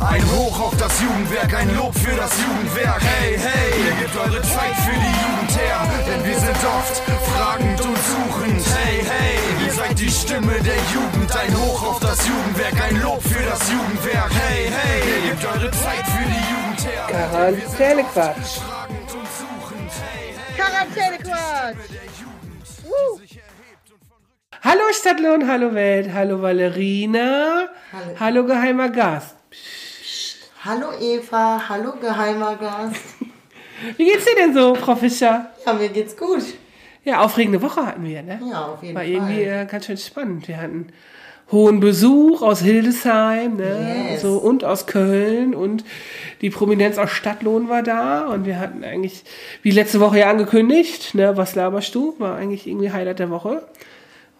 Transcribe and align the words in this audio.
Ein 0.00 0.22
Hoch 0.32 0.58
auf 0.60 0.76
das 0.78 0.98
Jugendwerk, 1.00 1.52
ein 1.54 1.76
Lob 1.76 1.94
für 1.94 2.16
das 2.16 2.30
Jugendwerk. 2.40 3.02
Hey, 3.02 3.38
hey, 3.38 3.70
ihr 3.84 3.94
gebt 4.00 4.16
eure 4.16 4.40
Zeit 4.42 4.74
für 4.84 4.96
die 4.96 5.14
Jugend 5.22 5.52
her, 5.60 5.80
denn 6.08 6.24
wir 6.24 6.38
sind 6.38 6.56
oft 6.64 7.02
fragend 7.30 7.80
und 7.82 7.98
suchend. 7.98 8.64
Hey, 8.76 9.04
hey, 9.04 9.66
ihr 9.66 9.72
seid 9.72 9.98
die 9.98 10.08
Stimme 10.10 10.54
der 10.62 10.80
Jugend. 10.94 11.36
Ein 11.36 11.54
Hoch 11.54 11.82
auf 11.86 12.00
das 12.00 12.26
Jugendwerk, 12.26 12.82
ein 12.82 13.02
Lob 13.02 13.22
für 13.22 13.44
das 13.44 13.60
Jugendwerk. 13.70 14.30
Hey, 14.32 14.70
hey, 14.70 15.02
ihr 15.06 15.30
gebt 15.30 15.44
eure 15.44 15.70
Zeit 15.70 16.06
für 16.06 16.24
die 16.24 16.44
Jugend 16.50 16.80
her. 16.86 17.06
Hey, 17.06 17.54
hey. 17.54 18.40
Quarantänequatsch. 20.56 21.76
Uh. 22.84 23.18
Hallo 24.62 24.82
Stadtlohn, 24.92 25.46
hallo 25.46 25.74
Welt, 25.74 26.12
hallo 26.12 26.42
Valerina, 26.42 27.68
Hallo. 27.92 28.16
hallo 28.18 28.44
geheimer 28.44 28.88
Gast. 28.90 29.39
Hallo 30.62 30.88
Eva, 31.00 31.70
hallo 31.70 31.94
geheimer 31.98 32.54
Gast. 32.56 33.00
Wie 33.96 34.04
geht's 34.04 34.26
dir 34.26 34.34
denn 34.34 34.52
so, 34.52 34.74
Frau 34.74 34.94
Fischer? 34.94 35.48
Ja, 35.64 35.72
mir 35.72 35.88
geht's 35.88 36.14
gut. 36.14 36.42
Ja, 37.02 37.22
aufregende 37.22 37.62
Woche 37.62 37.86
hatten 37.86 38.04
wir, 38.04 38.22
ne? 38.22 38.38
Ja, 38.50 38.66
auf 38.66 38.82
jeden 38.82 38.94
War 38.94 39.02
Fall. 39.02 39.10
irgendwie 39.10 39.42
äh, 39.42 39.64
ganz 39.64 39.86
schön 39.86 39.96
spannend. 39.96 40.48
Wir 40.48 40.58
hatten 40.58 40.88
hohen 41.50 41.80
Besuch 41.80 42.42
aus 42.42 42.60
Hildesheim 42.60 43.56
ne? 43.56 44.10
Yes. 44.10 44.20
so, 44.20 44.36
und 44.36 44.62
aus 44.62 44.86
Köln 44.86 45.54
und 45.54 45.82
die 46.42 46.50
Prominenz 46.50 46.98
aus 46.98 47.10
Stadtlohn 47.10 47.70
war 47.70 47.82
da 47.82 48.26
und 48.26 48.44
wir 48.44 48.58
hatten 48.58 48.84
eigentlich, 48.84 49.24
wie 49.62 49.70
letzte 49.70 49.98
Woche 49.98 50.18
ja 50.18 50.28
angekündigt, 50.30 51.14
ne, 51.14 51.38
was 51.38 51.54
laberst 51.54 51.94
du, 51.94 52.16
war 52.18 52.36
eigentlich 52.36 52.66
irgendwie 52.66 52.92
Highlight 52.92 53.18
der 53.18 53.30
Woche. 53.30 53.66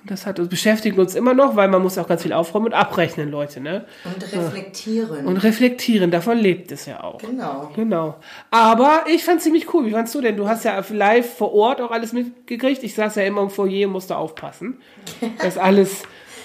Das 0.04 0.26
hat 0.26 0.38
uns 0.38 0.48
beschäftigt 0.48 0.98
uns 0.98 1.14
immer 1.14 1.34
noch, 1.34 1.56
weil 1.56 1.68
man 1.68 1.82
muss 1.82 1.98
auch 1.98 2.08
ganz 2.08 2.22
viel 2.22 2.32
aufräumen 2.32 2.66
und 2.66 2.72
abrechnen, 2.72 3.30
Leute, 3.30 3.60
ne? 3.60 3.84
Und 4.04 4.22
reflektieren. 4.32 5.26
Und 5.26 5.36
reflektieren, 5.36 6.10
davon 6.10 6.38
lebt 6.38 6.72
es 6.72 6.86
ja 6.86 7.02
auch. 7.04 7.18
genau. 7.18 7.70
Genau. 7.76 8.16
Aber 8.50 9.04
ich 9.08 9.24
fand 9.24 9.42
ziemlich 9.42 9.72
cool. 9.74 9.84
Wie 9.86 9.90
fandst 9.90 10.14
du 10.14 10.20
denn? 10.20 10.36
Du 10.36 10.48
hast 10.48 10.64
ja 10.64 10.82
live 10.90 11.36
vor 11.36 11.52
Ort 11.52 11.80
auch 11.82 11.90
alles 11.90 12.12
mitgekriegt. 12.12 12.82
Ich 12.82 12.94
saß 12.94 13.16
ja 13.16 13.24
immer 13.24 13.42
im 13.42 13.50
Foyer 13.50 13.86
und 13.86 13.92
musste 13.92 14.16
aufpassen. 14.16 14.80
Das 15.42 15.58
alles 15.58 16.02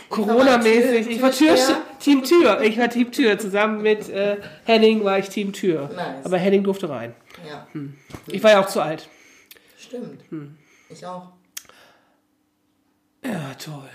Corona-mäßig. 0.10 1.08
Ich 1.10 1.22
war 1.22 1.32
Tür. 1.32 1.56
Team 2.00 2.24
Tür. 2.24 2.62
Ich 2.62 2.78
war 2.78 2.90
Team 2.90 3.12
Tür. 3.12 3.38
Zusammen 3.40 3.82
mit 3.82 4.10
äh, 4.10 4.38
Henning 4.66 5.04
war 5.04 5.18
ich 5.20 5.30
Team 5.30 5.54
Tür. 5.54 5.90
Nice. 5.96 6.26
Aber 6.26 6.38
Henning 6.38 6.64
durfte 6.64 6.90
rein. 6.90 7.14
Ja, 7.48 7.68
Ich 8.28 8.44
war 8.44 8.52
ja 8.52 8.62
auch 8.62 8.68
zu 8.68 8.82
alt. 8.82 9.10
stimmt. 9.78 10.22
Hm. 10.30 10.56
Ich 10.90 11.06
auch. 11.06 11.30
Ja, 13.32 13.54
toll. 13.64 13.90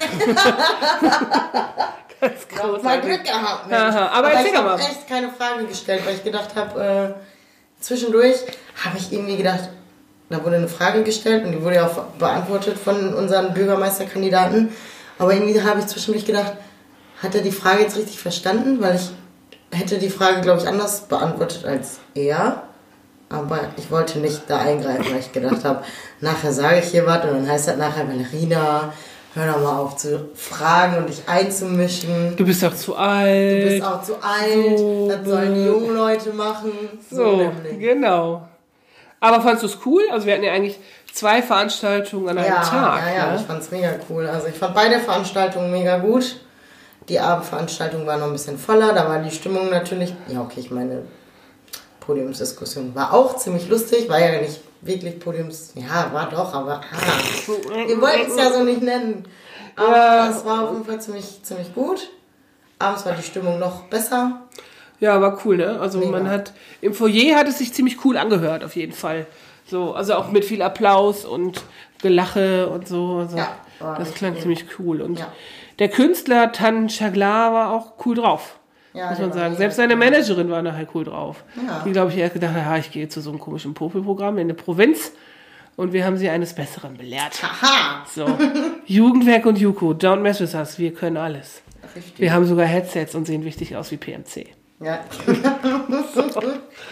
Mal 2.83 3.01
Glück 3.01 3.25
gehabt, 3.25 3.69
Mensch. 3.69 3.81
Aha, 3.81 4.09
aber 4.09 4.33
erzähl 4.33 4.53
ich 4.53 4.57
habe 4.59 4.81
echt 4.81 5.09
keine 5.09 5.31
Frage 5.31 5.65
gestellt, 5.67 6.03
weil 6.05 6.17
ich 6.17 6.25
gedacht 6.25 6.55
habe, 6.55 7.15
äh, 7.17 7.83
zwischendurch 7.83 8.37
habe 8.85 8.99
ich 8.99 9.13
irgendwie 9.13 9.37
gedacht, 9.37 9.71
da 10.29 10.45
wurde 10.45 10.57
eine 10.57 10.69
Frage 10.69 11.03
gestellt 11.03 11.45
und 11.45 11.53
die 11.53 11.63
wurde 11.63 11.77
ja 11.77 11.87
auch 11.87 12.05
beantwortet 12.19 12.79
von 12.79 13.15
unseren 13.15 13.55
Bürgermeisterkandidaten. 13.55 14.73
Aber 15.19 15.33
irgendwie 15.35 15.61
habe 15.63 15.81
ich 15.81 15.87
zwischendurch 15.87 16.25
gedacht, 16.25 16.53
hat 17.23 17.35
er 17.35 17.41
die 17.43 17.53
Frage 17.53 17.83
jetzt 17.83 17.97
richtig 17.97 18.19
verstanden? 18.21 18.81
Weil 18.81 18.97
ich 18.97 19.11
hätte 19.77 19.99
die 19.99 20.11
Frage, 20.11 20.41
glaube 20.41 20.61
ich, 20.61 20.69
anders 20.69 21.03
beantwortet 21.03 21.65
als 21.65 21.99
er. 22.15 22.63
Aber 23.29 23.61
ich 23.77 23.91
wollte 23.91 24.19
nicht 24.19 24.43
da 24.49 24.59
eingreifen, 24.61 25.07
weil 25.11 25.21
ich 25.21 25.33
gedacht 25.33 25.65
habe, 25.65 25.85
nachher 26.21 26.53
sage 26.53 26.81
ich 26.81 26.87
hier 26.87 27.07
was 27.07 27.25
und 27.25 27.31
dann 27.31 27.49
heißt 27.49 27.69
das 27.69 27.77
nachher 27.77 28.05
Ballerina, 28.05 28.93
hör 29.35 29.47
doch 29.53 29.61
mal 29.63 29.79
auf 29.79 29.97
zu 29.97 30.29
fragen 30.35 30.99
und 30.99 31.09
dich 31.09 31.23
einzumischen. 31.27 32.37
Du 32.37 32.45
bist 32.45 32.63
doch 32.63 32.75
zu 32.75 32.97
alt. 32.97 33.63
Du 33.65 33.69
bist 33.69 33.83
auch 33.85 34.03
zu 34.03 34.15
alt, 34.15 34.79
So, 34.79 35.09
das 35.09 35.27
sollen 35.29 35.55
die 35.55 35.65
jungen 35.65 35.95
Leute 35.95 36.33
machen. 36.33 36.73
So, 37.11 37.17
so, 37.39 37.53
genau. 37.79 38.49
Aber 39.21 39.41
fandst 39.43 39.63
du 39.63 39.67
es 39.67 39.79
cool? 39.85 40.03
Also 40.11 40.27
wir 40.27 40.35
hatten 40.35 40.45
ja 40.45 40.53
eigentlich 40.53 40.79
zwei 41.13 41.43
Veranstaltungen 41.43 42.29
an 42.31 42.39
einem 42.39 42.47
Ja, 42.49 42.63
Tag. 42.63 43.03
ja, 43.07 43.15
ja, 43.15 43.33
ne? 43.33 43.37
ich 43.41 43.47
fand's 43.47 43.71
mega 43.71 43.91
cool. 44.09 44.27
Also 44.27 44.47
ich 44.47 44.55
fand 44.55 44.75
beide 44.75 44.99
Veranstaltungen 44.99 45.71
mega 45.71 45.99
gut. 45.99 46.41
Die 47.09 47.19
Abendveranstaltung 47.19 48.07
war 48.07 48.19
noch 48.19 48.27
ein 48.27 48.33
bisschen 48.33 48.57
voller, 48.59 48.93
da 48.93 49.09
war 49.09 49.19
die 49.19 49.31
Stimmung 49.33 49.69
natürlich, 49.71 50.15
ja 50.29 50.41
okay, 50.43 50.61
ich 50.61 50.71
meine, 50.71 51.03
Podiumsdiskussion 52.01 52.95
war 52.95 53.13
auch 53.13 53.37
ziemlich 53.37 53.69
lustig, 53.69 54.09
war 54.09 54.21
ja 54.21 54.41
nicht 54.41 54.61
wirklich 54.83 55.19
Podiums, 55.21 55.73
ja, 55.75 56.11
war 56.13 56.29
doch, 56.31 56.53
aber 56.55 56.81
ah, 56.81 57.87
wir 57.87 58.01
wollten 58.01 58.31
es 58.31 58.37
ja 58.37 58.51
so 58.53 58.63
nicht 58.65 58.83
nennen. 58.83 59.25
Aber 59.77 59.97
Ja. 59.97 60.29
es 60.31 60.45
war 60.45 60.65
auf 60.65 60.73
jeden 60.73 60.85
Fall 60.85 61.01
ziemlich, 61.01 61.43
ziemlich 61.43 61.75
gut. 61.75 62.09
Abends 62.79 63.05
war 63.07 63.13
die 63.13 63.23
Stimmung 63.23 63.59
noch 63.59 63.83
besser. 63.85 64.43
Ja, 65.01 65.21
war 65.21 65.39
cool, 65.45 65.57
ne? 65.59 65.79
Also 65.81 65.99
Mega. 65.99 66.11
man 66.13 66.29
hat 66.31 66.53
im 66.81 66.93
Foyer 66.95 67.37
hat 67.37 67.49
es 67.49 67.59
sich 67.59 67.73
ziemlich 67.73 68.05
cool 68.05 68.17
angehört, 68.17 68.65
auf 68.65 68.77
jeden 68.77 68.93
Fall. 68.93 69.27
So, 69.67 69.95
also 69.95 70.15
auch 70.15 70.31
mit 70.31 70.45
viel 70.45 70.63
Applaus 70.63 71.25
und 71.25 71.63
Gelache 72.03 72.69
und 72.69 72.89
so. 72.89 73.19
Also 73.19 73.37
Ja, 73.37 73.49
das 73.99 74.15
klang 74.15 74.35
cool. 74.35 74.41
ziemlich 74.41 74.65
cool. 74.79 75.01
Und 75.01 75.19
Ja. 75.19 75.29
der 75.79 75.89
Künstler 75.89 76.53
Tan 76.53 76.89
Chaglar 76.89 77.53
war 77.53 77.73
auch 77.73 77.93
cool 78.05 78.17
drauf. 78.17 78.59
Ja, 78.93 79.11
muss 79.11 79.19
man 79.19 79.33
sagen. 79.33 79.45
mega 79.45 79.57
Selbst 79.57 79.77
seine. 79.77 79.97
Managerin 79.97 80.51
war 80.51 80.63
nachher 80.63 80.87
cool 80.95 81.05
drauf. 81.05 81.45
Ja. 81.57 81.83
Die, 81.85 81.93
glaube 81.93 82.11
ich, 82.11 82.19
erst 82.19 82.35
gedacht 82.35 82.55
ja, 82.57 82.77
ich 82.77 82.91
gehe 82.91 83.09
zu 83.09 83.21
so 83.21 83.31
einem 83.31 83.39
komischen 83.39 83.75
Popelprogramm 83.75 84.39
in 84.39 84.49
der 84.49 84.55
Provinz. 84.55 85.13
Und 85.77 85.93
wir 85.93 86.05
haben 86.05 86.17
sie 86.17 86.29
eines 86.29 86.53
Besseren 86.55 86.97
belehrt. 86.97 87.41
Aha! 87.43 88.05
So. 88.07 88.27
Jugendwerk 88.87 89.47
und 89.47 89.59
Juko, 89.59 89.93
don't 89.93 90.21
mess 90.21 90.41
with 90.41 90.55
us, 90.55 90.79
wir 90.79 90.93
können 90.93 91.17
alles. 91.17 91.63
Richtig. 91.95 92.19
Wir 92.19 92.33
haben 92.33 92.45
sogar 92.45 92.67
Headsets 92.67 93.15
und 93.15 93.27
sehen 93.27 93.45
wichtig 93.45 93.77
aus 93.77 93.91
wie 93.91 93.97
PMC. 93.97 94.49
Ja. 94.81 95.05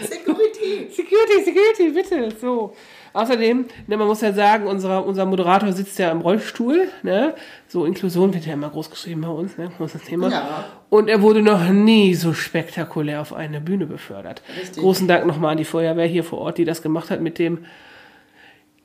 Security. 0.01 0.89
Security, 0.91 1.45
Security, 1.45 1.91
bitte. 1.91 2.31
So. 2.41 2.75
Außerdem, 3.13 3.67
ne, 3.87 3.97
man 3.97 4.07
muss 4.07 4.21
ja 4.21 4.33
sagen, 4.33 4.67
unser, 4.67 5.05
unser 5.05 5.27
Moderator 5.27 5.73
sitzt 5.73 5.99
ja 5.99 6.11
im 6.11 6.21
Rollstuhl. 6.21 6.89
Ne? 7.03 7.35
So 7.67 7.85
Inklusion 7.85 8.33
wird 8.35 8.47
ja 8.47 8.55
immer 8.55 8.71
groß 8.71 8.91
geschrieben 8.91 9.23
bei 9.23 9.29
uns, 9.29 9.57
ne? 9.59 9.71
großes 9.77 10.03
Thema. 10.03 10.31
Ja. 10.31 10.65
Und 10.91 11.09
er 11.09 11.23
wurde 11.23 11.43
noch 11.43 11.69
nie 11.69 12.15
so 12.15 12.33
spektakulär 12.33 13.21
auf 13.21 13.33
eine 13.33 13.61
Bühne 13.61 13.87
befördert. 13.87 14.43
Richtig. 14.61 14.83
Großen 14.83 15.09
Dank 15.09 15.27
nochmal 15.27 15.53
an 15.53 15.59
die 15.59 15.65
Feuerwehr 15.65 16.07
hier 16.07 16.25
vor 16.25 16.39
Ort, 16.39 16.59
die 16.59 16.65
das 16.65 16.83
gemacht 16.83 17.11
hat 17.11 17.21
mit 17.21 17.39
dem 17.39 17.65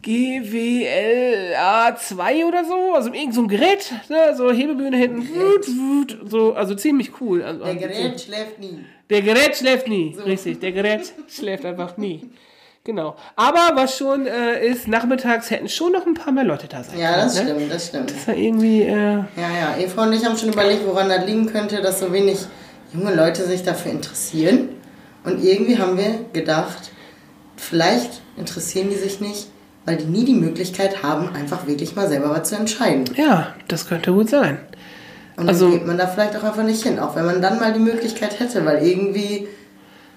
GWLA2 0.03 2.45
oder 2.45 2.65
so, 2.65 2.93
also 2.93 3.13
irgend 3.13 3.33
so 3.33 3.41
ein 3.41 3.47
Gerät, 3.47 3.93
ne? 4.09 4.35
so 4.35 4.51
Hebebühne 4.51 4.97
hinten, 4.97 5.21
wut, 5.29 5.67
wut, 5.67 6.17
so, 6.29 6.53
also 6.53 6.75
ziemlich 6.75 7.21
cool. 7.21 7.41
Also, 7.41 7.63
Der 7.63 7.75
Gerät 7.75 8.19
schläft 8.19 8.59
nie. 8.59 8.79
der 9.09 9.21
Gerät 9.21 9.55
schläft 9.55 9.87
nie. 9.87 10.13
Richtig, 10.25 10.59
der 10.59 10.73
Gerät 10.73 11.13
schläft 11.29 11.63
einfach 11.65 11.95
nie. 11.97 12.29
Genau. 12.85 13.15
Aber 13.37 13.71
was 13.75 13.97
schon 13.97 14.27
äh, 14.27 14.65
ist, 14.67 14.89
nachmittags 14.89 15.49
hätten 15.49 15.69
schon 15.69 15.93
noch 15.93 16.05
ein 16.05 16.15
paar 16.15 16.33
mehr 16.33 16.43
Leute 16.43 16.67
da 16.67 16.83
sein 16.83 16.99
Ja, 16.99 17.11
können. 17.13 17.23
das 17.23 17.35
ne? 17.35 17.41
stimmt, 17.45 17.73
das 17.73 17.87
stimmt. 17.87 18.11
Das 18.11 18.27
war 18.27 18.35
irgendwie, 18.35 18.81
äh, 18.81 18.91
Ja, 18.91 19.25
ja, 19.37 19.77
Eva 19.79 20.03
und 20.03 20.11
ich 20.13 20.25
haben 20.25 20.37
schon 20.37 20.49
überlegt, 20.51 20.85
woran 20.85 21.07
das 21.07 21.25
liegen 21.25 21.45
könnte, 21.45 21.81
dass 21.81 22.01
so 22.01 22.11
wenig 22.11 22.39
junge 22.93 23.15
Leute 23.15 23.43
sich 23.45 23.63
dafür 23.63 23.91
interessieren. 23.93 24.67
Und 25.23 25.41
irgendwie 25.41 25.77
haben 25.77 25.97
wir 25.97 26.25
gedacht, 26.33 26.91
vielleicht 27.55 28.21
interessieren 28.35 28.89
die 28.89 28.97
sich 28.97 29.21
nicht, 29.21 29.47
weil 29.85 29.95
die 29.95 30.05
nie 30.05 30.25
die 30.25 30.33
Möglichkeit 30.33 31.03
haben, 31.03 31.33
einfach 31.33 31.65
wirklich 31.65 31.95
mal 31.95 32.09
selber 32.09 32.31
was 32.31 32.49
zu 32.49 32.55
entscheiden. 32.57 33.05
ja, 33.15 33.53
das 33.69 33.87
könnte 33.87 34.11
gut 34.11 34.29
sein. 34.29 34.57
Und 35.37 35.47
Also- 35.47 35.69
dann 35.69 35.77
geht 35.79 35.87
man 35.87 35.97
da 35.97 36.07
vielleicht 36.07 36.35
auch 36.35 36.43
einfach 36.43 36.63
nicht 36.63 36.83
hin, 36.83 36.99
auch 36.99 37.15
wenn 37.15 37.25
man 37.25 37.41
dann 37.41 37.59
mal 37.61 37.71
die 37.71 37.79
Möglichkeit 37.79 38.39
hätte, 38.41 38.65
weil 38.65 38.85
irgendwie, 38.85 39.47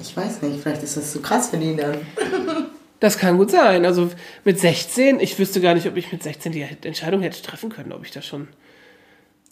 ich 0.00 0.16
weiß 0.16 0.42
nicht, 0.42 0.60
vielleicht 0.62 0.82
ist 0.82 0.96
das 0.96 1.12
zu 1.12 1.20
krass 1.20 1.50
für 1.50 1.58
die 1.58 1.76
dann. 1.76 1.98
Das 2.98 3.18
kann 3.18 3.36
gut 3.36 3.50
sein. 3.50 3.84
Also 3.84 4.10
mit 4.44 4.58
16, 4.58 5.20
ich 5.20 5.38
wüsste 5.38 5.60
gar 5.60 5.74
nicht, 5.74 5.86
ob 5.86 5.98
ich 5.98 6.10
mit 6.10 6.22
16 6.22 6.52
die 6.52 6.62
Entscheidung 6.62 7.20
hätte 7.20 7.42
treffen 7.42 7.68
können, 7.68 7.92
ob 7.92 8.06
ich 8.06 8.10
da 8.10 8.22
schon 8.22 8.48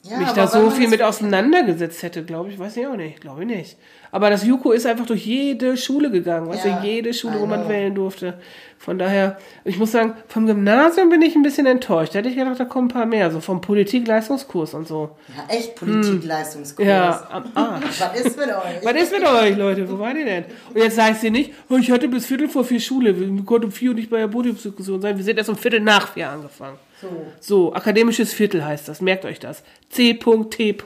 Ja, 0.05 0.19
mich 0.19 0.29
da 0.33 0.47
so 0.47 0.69
viel 0.71 0.89
mit 0.89 1.01
auseinandergesetzt 1.03 2.03
hätte, 2.03 2.25
glaube 2.25 2.51
ich. 2.51 2.59
Weiß 2.59 2.77
ich 2.77 2.87
auch 2.87 2.97
nicht. 2.97 3.23
Glaube 3.23 3.43
ich 3.43 3.49
nicht. 3.49 3.77
Aber 4.12 4.29
das 4.31 4.45
Juko 4.45 4.73
ist 4.73 4.87
einfach 4.87 5.06
durch 5.06 5.25
jede 5.27 5.77
Schule 5.77 6.11
gegangen. 6.11 6.49
Weißt 6.49 6.65
Ja, 6.65 6.79
du, 6.79 6.87
jede 6.87 7.15
Schule, 7.15 7.41
wo 7.41 7.47
man 7.47 7.69
wählen 7.69 7.95
durfte. 7.95 8.35
Von 8.79 8.99
daher, 8.99 9.39
ich 9.65 9.79
muss 9.79 9.93
sagen, 9.93 10.12
vom 10.29 10.47
Gymnasium 10.47 11.09
bin 11.09 11.23
ich 11.23 11.35
ein 11.35 11.43
bisschen 11.43 11.65
enttäuscht. 11.65 12.15
Da 12.15 12.19
hätte 12.19 12.29
ich 12.29 12.37
gedacht, 12.37 12.61
da 12.61 12.67
kommen 12.67 12.89
ein 12.89 12.93
paar 12.93 13.06
mehr. 13.06 13.31
So 13.31 13.41
vom 13.41 13.62
Politik-Leistungskurs 13.62 14.75
und 14.75 14.87
so. 14.87 15.17
Ja, 15.35 15.55
echt 15.56 15.75
Politikleistungskurs. 15.75 16.87
Hm. 16.87 16.93
Ja, 16.95 17.27
am 17.31 17.45
Arsch. 17.55 17.85
Was 18.01 18.21
ist 18.21 18.37
mit 18.39 18.49
euch? 18.49 18.85
Was 18.85 18.95
ist 18.95 19.12
mit 19.12 19.27
euch, 19.27 19.56
Leute? 19.56 19.91
Wo 19.91 19.99
war 19.99 20.15
ihr 20.15 20.25
denn? 20.27 20.45
Und 20.75 20.77
jetzt 20.83 20.97
sagst 20.97 21.23
du 21.23 21.31
nicht, 21.31 21.53
oh, 21.71 21.77
ich 21.77 21.91
hatte 21.91 22.09
bis 22.09 22.27
Viertel 22.27 22.49
vor 22.49 22.65
vier 22.65 22.81
Schule. 22.81 23.19
Wir 23.19 23.45
konnten 23.45 23.67
um 23.67 23.73
vier 23.73 23.91
Uhr 23.91 23.97
nicht 23.97 24.11
bei 24.11 24.19
der 24.19 24.29
Podiumsdiskussion 24.29 25.01
sein. 25.01 25.17
Wir 25.17 25.25
sind 25.25 25.39
erst 25.39 25.49
um 25.49 25.56
Viertel 25.56 25.81
nach 25.81 26.12
vier 26.12 26.29
angefangen. 26.29 26.77
So. 27.00 27.26
So, 27.41 27.75
akademisches 27.75 28.32
Viertel 28.32 28.64
heißt 28.64 28.88
das. 28.88 29.00
Merkt 29.00 29.25
euch 29.25 29.41
das. 29.41 29.62
C.T. 29.91 30.76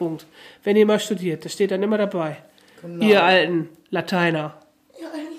Wenn 0.64 0.76
ihr 0.76 0.86
mal 0.86 1.00
studiert, 1.00 1.44
das 1.44 1.52
steht 1.52 1.70
dann 1.70 1.82
immer 1.82 1.98
dabei. 1.98 2.38
Genau. 2.82 3.04
Ihr 3.04 3.22
alten 3.22 3.68
Lateiner. 3.90 4.54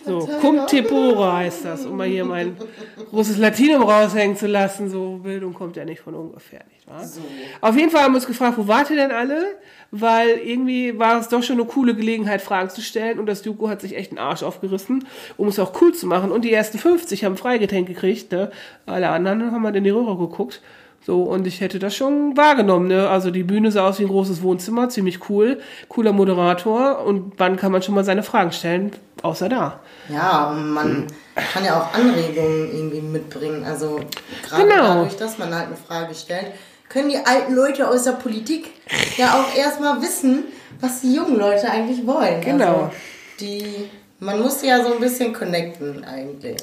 So, 0.10 0.28
cum 0.42 0.66
tempora 0.68 1.38
heißt 1.38 1.66
das, 1.66 1.86
um 1.86 1.98
mal 1.98 2.08
hier 2.08 2.26
mein 2.26 2.58
großes 3.12 3.38
Latinum 3.38 3.84
raushängen 3.84 4.36
zu 4.36 4.48
lassen. 4.48 4.90
So, 4.90 5.20
Bildung 5.24 5.54
kommt 5.54 5.76
ja 5.76 5.86
nicht 5.86 6.02
von 6.02 6.16
ungefähr, 6.16 6.62
nicht 6.72 6.88
wahr? 6.88 7.04
Auf 7.62 7.78
jeden 7.78 7.92
Fall 7.92 8.04
haben 8.04 8.14
wir 8.14 8.18
uns 8.18 8.28
gefragt, 8.28 8.58
wo 8.58 8.68
wart 8.68 8.90
ihr 8.90 8.96
denn 8.96 9.12
alle? 9.12 9.56
Weil 9.92 10.38
irgendwie 10.44 10.98
war 11.00 11.20
es 11.20 11.30
doch 11.30 11.42
schon 11.42 11.58
eine 11.60 11.66
coole 11.66 11.96
Gelegenheit, 11.96 12.42
Fragen 12.42 12.70
zu 12.70 12.82
stellen 12.82 13.20
und 13.20 13.26
das 13.26 13.42
Duko 13.42 13.70
hat 13.70 13.82
sich 13.82 13.96
echt 13.96 14.12
einen 14.12 14.20
Arsch 14.20 14.44
aufgerissen, 14.44 15.08
um 15.38 15.48
es 15.48 15.58
auch 15.60 15.80
cool 15.82 15.94
zu 15.94 16.06
machen. 16.06 16.32
Und 16.32 16.44
die 16.46 16.54
ersten 16.54 16.78
50 16.78 17.24
haben 17.26 17.38
Freigetränk 17.38 17.88
gekriegt, 17.88 18.32
ne? 18.32 18.52
Alle 18.86 19.10
anderen 19.10 19.52
haben 19.52 19.66
halt 19.66 19.76
in 19.76 19.84
die 19.84 19.90
Röhre 19.90 20.18
geguckt. 20.18 20.62
So, 21.06 21.24
und 21.24 21.48
ich 21.48 21.62
hätte 21.62 21.80
das 21.80 21.96
schon 21.96 22.36
wahrgenommen, 22.38 22.88
ne? 22.88 23.10
Also 23.10 23.32
die 23.32 23.44
Bühne 23.44 23.72
sah 23.72 23.88
aus 23.88 24.00
wie 24.00 24.04
ein 24.04 24.10
großes 24.10 24.42
Wohnzimmer, 24.44 24.90
ziemlich 24.90 25.30
cool, 25.30 25.60
cooler 25.88 26.12
Moderator 26.12 27.04
und 27.06 27.34
wann 27.38 27.56
kann 27.58 27.72
man 27.72 27.82
schon 27.82 27.96
mal 27.96 28.04
seine 28.04 28.22
Fragen 28.22 28.52
stellen, 28.52 28.92
außer 29.24 29.50
da. 29.50 29.80
Ja, 30.10 30.50
und 30.52 30.72
man 30.72 31.08
kann 31.54 31.64
ja 31.64 31.80
auch 31.82 31.94
Anregungen 31.94 32.70
irgendwie 32.74 33.02
mitbringen. 33.02 33.64
Also 33.64 34.02
gerade 34.48 34.64
Genau. 34.68 34.84
dadurch, 34.96 35.16
dass 35.16 35.38
man 35.38 35.54
halt 35.56 35.68
eine 35.68 35.78
Frage 35.78 36.14
stellt, 36.14 36.48
können 36.90 37.10
die 37.10 37.18
alten 37.18 37.54
Leute 37.56 37.88
aus 37.88 38.04
der 38.04 38.14
Politik 38.14 38.72
ja 39.18 39.40
auch 39.40 39.56
erstmal 39.58 40.02
wissen, 40.02 40.46
was 40.82 41.02
die 41.02 41.14
jungen 41.16 41.38
Leute 41.38 41.70
eigentlich 41.70 42.06
wollen. 42.06 42.42
Genau. 42.42 42.66
Also 42.66 42.92
die, 43.40 43.90
man 44.20 44.42
muss 44.42 44.62
ja 44.64 44.84
so 44.84 44.94
ein 44.94 45.00
bisschen 45.00 45.32
connecten 45.34 46.04
eigentlich. 46.04 46.58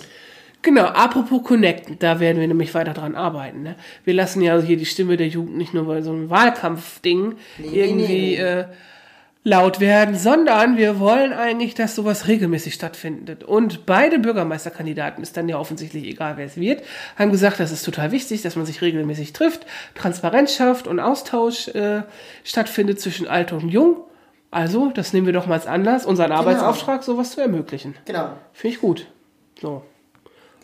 Genau, 0.66 0.86
apropos 0.86 1.44
Connecten, 1.44 1.96
da 2.00 2.18
werden 2.18 2.40
wir 2.40 2.48
nämlich 2.48 2.74
weiter 2.74 2.92
dran 2.92 3.14
arbeiten. 3.14 3.62
Ne? 3.62 3.76
Wir 4.02 4.14
lassen 4.14 4.42
ja 4.42 4.60
hier 4.60 4.76
die 4.76 4.84
Stimme 4.84 5.16
der 5.16 5.28
Jugend 5.28 5.56
nicht 5.56 5.72
nur 5.74 5.84
bei 5.86 6.02
so 6.02 6.10
einem 6.10 6.28
Wahlkampfding 6.28 7.36
Nee, 7.58 7.66
irgendwie 7.68 8.02
nee. 8.02 8.34
Äh, 8.34 8.64
laut 9.44 9.78
werden, 9.78 10.16
sondern 10.16 10.76
wir 10.76 10.98
wollen 10.98 11.32
eigentlich, 11.32 11.76
dass 11.76 11.94
sowas 11.94 12.26
regelmäßig 12.26 12.74
stattfindet. 12.74 13.44
Und 13.44 13.86
beide 13.86 14.18
Bürgermeisterkandidaten, 14.18 15.22
ist 15.22 15.36
dann 15.36 15.48
ja 15.48 15.56
offensichtlich 15.56 16.02
egal, 16.02 16.36
wer 16.36 16.46
es 16.46 16.56
wird, 16.56 16.82
haben 17.16 17.30
gesagt, 17.30 17.60
das 17.60 17.70
ist 17.70 17.84
total 17.84 18.10
wichtig, 18.10 18.42
dass 18.42 18.56
man 18.56 18.66
sich 18.66 18.82
regelmäßig 18.82 19.34
trifft, 19.34 19.66
Transparenz 19.94 20.56
schafft 20.56 20.88
und 20.88 20.98
Austausch 20.98 21.68
äh, 21.68 22.02
stattfindet 22.42 23.00
zwischen 23.00 23.28
alt 23.28 23.52
und 23.52 23.68
jung. 23.68 23.98
Also, 24.50 24.90
das 24.90 25.12
nehmen 25.12 25.26
wir 25.26 25.32
doch 25.32 25.46
mal 25.46 25.54
als 25.54 25.68
Anlass, 25.68 26.06
unseren 26.06 26.32
Arbeitsauftrag, 26.32 27.04
sowas 27.04 27.30
zu 27.30 27.40
ermöglichen. 27.40 27.94
Genau. 28.04 28.30
Finde 28.52 28.74
ich 28.74 28.80
gut. 28.80 29.06
So. 29.62 29.84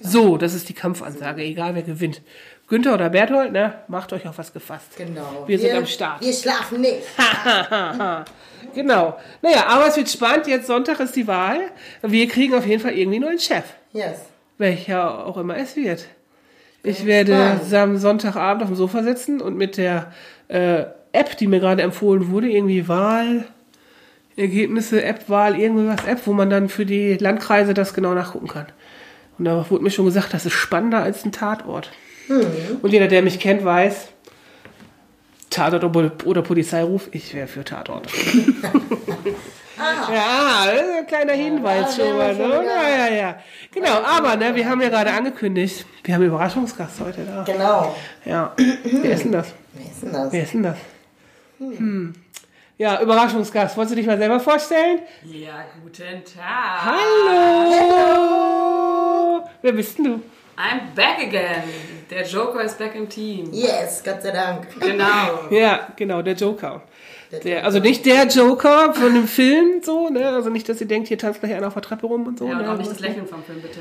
So, 0.00 0.36
das 0.36 0.54
ist 0.54 0.68
die 0.68 0.74
Kampfansage, 0.74 1.42
egal 1.42 1.74
wer 1.74 1.82
gewinnt. 1.82 2.22
Günther 2.68 2.94
oder 2.94 3.10
Berthold, 3.10 3.52
ne? 3.52 3.74
Macht 3.88 4.12
euch 4.12 4.26
auf 4.26 4.38
was 4.38 4.52
gefasst. 4.52 4.96
Genau. 4.96 5.44
Wir 5.46 5.58
sind 5.58 5.74
am 5.74 5.86
Start. 5.86 6.20
Wir 6.22 6.32
schlafen 6.32 6.80
nicht. 6.80 7.02
Genau. 8.74 9.18
Naja, 9.42 9.66
aber 9.66 9.88
es 9.88 9.96
wird 9.96 10.08
spannend. 10.08 10.46
Jetzt 10.46 10.66
Sonntag 10.66 11.00
ist 11.00 11.16
die 11.16 11.26
Wahl. 11.26 11.60
Wir 12.02 12.28
kriegen 12.28 12.54
auf 12.54 12.64
jeden 12.64 12.80
Fall 12.80 12.92
irgendwie 12.92 13.18
nur 13.18 13.30
einen 13.30 13.38
Chef. 13.38 13.64
Yes. 13.92 14.20
Welcher 14.56 15.26
auch 15.26 15.36
immer 15.36 15.56
es 15.56 15.76
wird. 15.76 16.06
Ich 16.84 17.06
werde 17.06 17.60
am 17.72 17.96
Sonntagabend 17.96 18.62
auf 18.62 18.68
dem 18.70 18.76
Sofa 18.76 19.02
sitzen 19.02 19.40
und 19.40 19.56
mit 19.56 19.76
der 19.76 20.12
äh, 20.48 20.84
App, 21.12 21.36
die 21.36 21.46
mir 21.46 21.60
gerade 21.60 21.82
empfohlen 21.82 22.30
wurde, 22.30 22.48
irgendwie 22.48 22.88
Wahl, 22.88 23.44
Ergebnisse, 24.36 25.04
App-Wahl, 25.04 25.58
irgendwas 25.60 26.06
App, 26.06 26.20
wo 26.24 26.32
man 26.32 26.50
dann 26.50 26.68
für 26.68 26.86
die 26.86 27.14
Landkreise 27.14 27.74
das 27.74 27.94
genau 27.94 28.14
nachgucken 28.14 28.48
kann. 28.48 28.66
Und 29.42 29.46
da 29.46 29.68
wurde 29.68 29.82
mir 29.82 29.90
schon 29.90 30.04
gesagt, 30.04 30.32
das 30.34 30.46
ist 30.46 30.52
spannender 30.52 31.02
als 31.02 31.24
ein 31.24 31.32
Tatort. 31.32 31.90
Und 32.80 32.92
jeder, 32.92 33.08
der 33.08 33.22
mich 33.22 33.40
kennt, 33.40 33.64
weiß, 33.64 34.06
Tatort 35.50 35.82
oder, 36.24 36.42
Polizeiruf, 36.42 37.08
ich 37.10 37.34
wäre 37.34 37.48
für 37.48 37.64
Tatort. 37.64 38.06
Ja, 40.12 40.66
das 40.66 40.74
ist 40.74 40.94
ein 40.96 41.06
kleiner 41.08 41.32
Hinweis 41.32 41.96
da 41.96 42.04
schon 42.04 42.16
mal. 42.16 42.32
Ne? 42.36 42.64
Ja, 42.64 42.88
ja, 42.88 43.12
ja. 43.12 43.36
Genau, 43.72 44.00
aber 44.04 44.36
ne, 44.36 44.54
wir 44.54 44.68
haben 44.68 44.80
ja 44.80 44.88
gerade 44.90 45.10
angekündigt, 45.10 45.86
wir 46.04 46.14
haben 46.14 46.20
einen 46.20 46.30
Überraschungsgast 46.30 47.00
heute 47.00 47.24
da. 47.24 47.42
Genau. 47.42 47.96
Ja, 48.24 48.54
wer 48.56 49.10
ist 49.10 49.24
denn 49.24 49.32
das? 49.32 49.52
Wer 49.72 49.86
ist 49.90 50.02
denn 50.02 50.12
das? 50.12 50.32
Wer 50.32 50.42
ist 50.44 50.52
denn 50.52 50.62
das? 50.62 50.76
Hm. 51.58 52.14
Ja, 52.78 53.00
Überraschungsgast. 53.00 53.76
Wolltest 53.76 53.92
du 53.92 53.96
dich 53.96 54.06
mal 54.06 54.18
selber 54.18 54.38
vorstellen? 54.38 55.00
Ja, 55.24 55.64
guten 55.82 56.22
Tag. 56.24 56.84
Hallo! 56.84 58.61
Wer 59.62 59.72
bist 59.72 59.98
denn 59.98 60.04
du? 60.04 60.22
I'm 60.56 60.94
back 60.94 61.18
again. 61.18 61.64
Der 62.10 62.26
Joker 62.26 62.62
ist 62.62 62.78
back 62.78 62.94
im 62.94 63.08
Team. 63.08 63.50
Yes, 63.52 64.02
Gott 64.04 64.22
sei 64.22 64.30
Dank. 64.32 64.66
Genau. 64.78 65.48
Ja, 65.50 65.88
genau, 65.96 66.20
der 66.22 66.34
Joker. 66.34 66.82
Der, 67.44 67.64
also 67.64 67.78
nicht 67.78 68.04
der 68.04 68.26
Joker 68.26 68.92
von 68.92 69.14
dem 69.14 69.26
Film, 69.26 69.80
so, 69.82 70.10
ne? 70.10 70.28
Also 70.28 70.50
nicht, 70.50 70.68
dass 70.68 70.80
ihr 70.82 70.86
denkt, 70.86 71.08
hier 71.08 71.16
tanzt 71.16 71.40
gleich 71.40 71.54
einer 71.54 71.68
auf 71.68 71.72
der 71.72 71.82
Treppe 71.82 72.06
rum 72.06 72.26
und 72.26 72.38
so. 72.38 72.46
Ja, 72.46 72.58
und 72.58 72.62
ne? 72.62 72.70
auch 72.70 72.76
nicht 72.76 72.90
das 72.90 73.00
Lächeln 73.00 73.26
vom 73.26 73.42
Film, 73.42 73.62
bitte. 73.62 73.80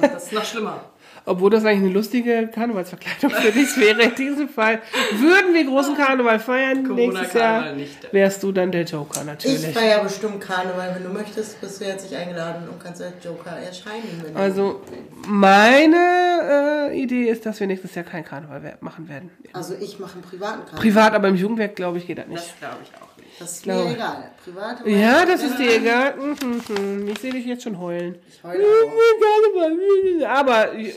Das 0.00 0.24
ist 0.24 0.32
noch 0.32 0.44
schlimmer. 0.44 0.80
Obwohl 1.26 1.48
das 1.50 1.64
eigentlich 1.64 1.84
eine 1.84 1.92
lustige 1.92 2.48
Karnevalsverkleidung 2.54 3.30
für 3.30 3.50
dich 3.50 3.74
wäre. 3.78 4.02
In 4.02 4.14
diesem 4.14 4.48
Fall 4.48 4.82
würden 5.18 5.54
wir 5.54 5.64
großen 5.64 5.96
Karneval 5.96 6.38
feiern. 6.38 6.82
Nächstes 6.82 7.32
Jahr 7.32 7.72
nicht. 7.72 8.12
wärst 8.12 8.42
du 8.42 8.52
dann 8.52 8.70
der 8.70 8.82
Joker 8.84 9.20
Ich 9.20 9.26
natürlich. 9.26 9.66
feiere 9.68 10.02
bestimmt 10.02 10.40
Karneval. 10.40 10.94
Wenn 10.94 11.04
du 11.04 11.08
möchtest, 11.08 11.58
bist 11.62 11.80
du 11.80 11.86
herzlich 11.86 12.14
eingeladen 12.14 12.68
und 12.68 12.78
kannst 12.82 13.00
als 13.00 13.14
Joker 13.24 13.52
erscheinen. 13.56 14.22
Also 14.34 14.82
meine 15.26 16.90
äh, 16.92 17.00
Idee 17.02 17.30
ist, 17.30 17.46
dass 17.46 17.58
wir 17.58 17.66
nächstes 17.66 17.94
Jahr 17.94 18.04
kein 18.04 18.24
Karneval 18.24 18.76
machen 18.80 19.08
werden. 19.08 19.30
also 19.54 19.74
ich 19.80 19.98
mache 19.98 20.14
einen 20.14 20.22
privaten 20.22 20.60
Karneval. 20.66 20.80
Privat, 20.80 21.14
aber 21.14 21.28
im 21.28 21.36
Jugendwerk 21.36 21.74
glaube 21.76 21.98
ich 21.98 22.06
geht 22.06 22.18
das 22.18 22.26
nicht. 22.26 22.38
Das 22.38 22.58
glaube 22.60 22.76
ich 22.82 22.90
auch 23.02 23.16
nicht. 23.16 23.40
Das 23.40 23.52
ist 23.52 23.62
glaube- 23.64 23.88
mir 23.88 23.94
egal. 23.94 24.30
Privat. 24.44 24.86
Ja, 24.86 25.24
das 25.26 25.42
ist 25.42 25.58
dir 25.58 25.74
egal. 25.76 26.14
Mhm, 26.16 26.60
mhm. 26.68 27.08
Ich 27.08 27.18
sehe 27.18 27.32
dich 27.32 27.44
jetzt 27.46 27.64
schon 27.64 27.80
heulen. 27.80 28.16
Ich 28.28 28.44
heule 28.44 28.62
auch. 28.62 30.28
Aber 30.28 30.74
Joker, 30.76 30.92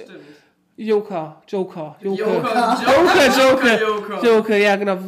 Joker, 0.80 1.42
Joker. 1.48 1.96
Joker, 2.00 2.24
Joker, 2.24 3.32
Joker, 3.36 3.82
Joker. 3.82 4.24
Joker, 4.24 4.58
ja 4.58 4.76
genau. 4.76 5.00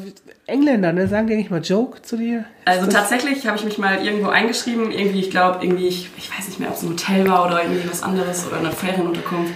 Engländer, 0.48 0.92
ne? 0.92 1.08
Sagen 1.08 1.28
die 1.28 1.36
nicht 1.36 1.52
mal 1.52 1.62
Joke 1.62 2.02
zu 2.02 2.18
dir? 2.18 2.46
Also 2.66 2.88
tatsächlich 2.88 3.46
habe 3.46 3.56
ich 3.56 3.66
mich 3.66 3.78
mal 3.78 4.04
irgendwo 4.04 4.30
eingeschrieben, 4.30 4.92
irgendwie, 4.92 5.20
ich 5.20 5.30
glaube, 5.30 5.64
irgendwie, 5.64 5.88
ich, 5.88 6.10
ich 6.18 6.36
weiß 6.36 6.48
nicht 6.48 6.60
mehr, 6.60 6.70
ob 6.70 6.76
es 6.76 6.82
ein 6.82 6.90
Hotel 6.90 7.30
war 7.30 7.46
oder 7.46 7.62
irgendwie 7.62 7.88
was 7.88 8.02
anderes 8.02 8.48
oder 8.48 8.58
eine 8.58 8.72
Ferienunterkunft. 8.72 9.54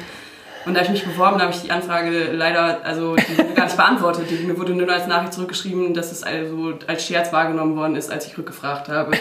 Und 0.65 0.73
da 0.73 0.79
habe 0.81 0.93
ich 0.93 1.03
mich 1.03 1.13
beworben, 1.13 1.41
habe 1.41 1.51
ich 1.51 1.61
die 1.61 1.71
Anfrage 1.71 2.31
leider, 2.31 2.79
also 2.83 3.15
gar 3.55 3.65
nicht 3.65 3.77
beantwortet. 3.77 4.25
Die, 4.29 4.45
mir 4.45 4.57
wurde 4.57 4.73
nur 4.73 4.89
als 4.89 5.07
Nachricht 5.07 5.33
zurückgeschrieben, 5.33 5.93
dass 5.93 6.11
es 6.11 6.23
also 6.23 6.73
als 6.87 7.05
Scherz 7.05 7.33
wahrgenommen 7.33 7.75
worden 7.75 7.95
ist, 7.95 8.11
als 8.11 8.27
ich 8.27 8.37
rückgefragt 8.37 8.87
habe, 8.89 9.11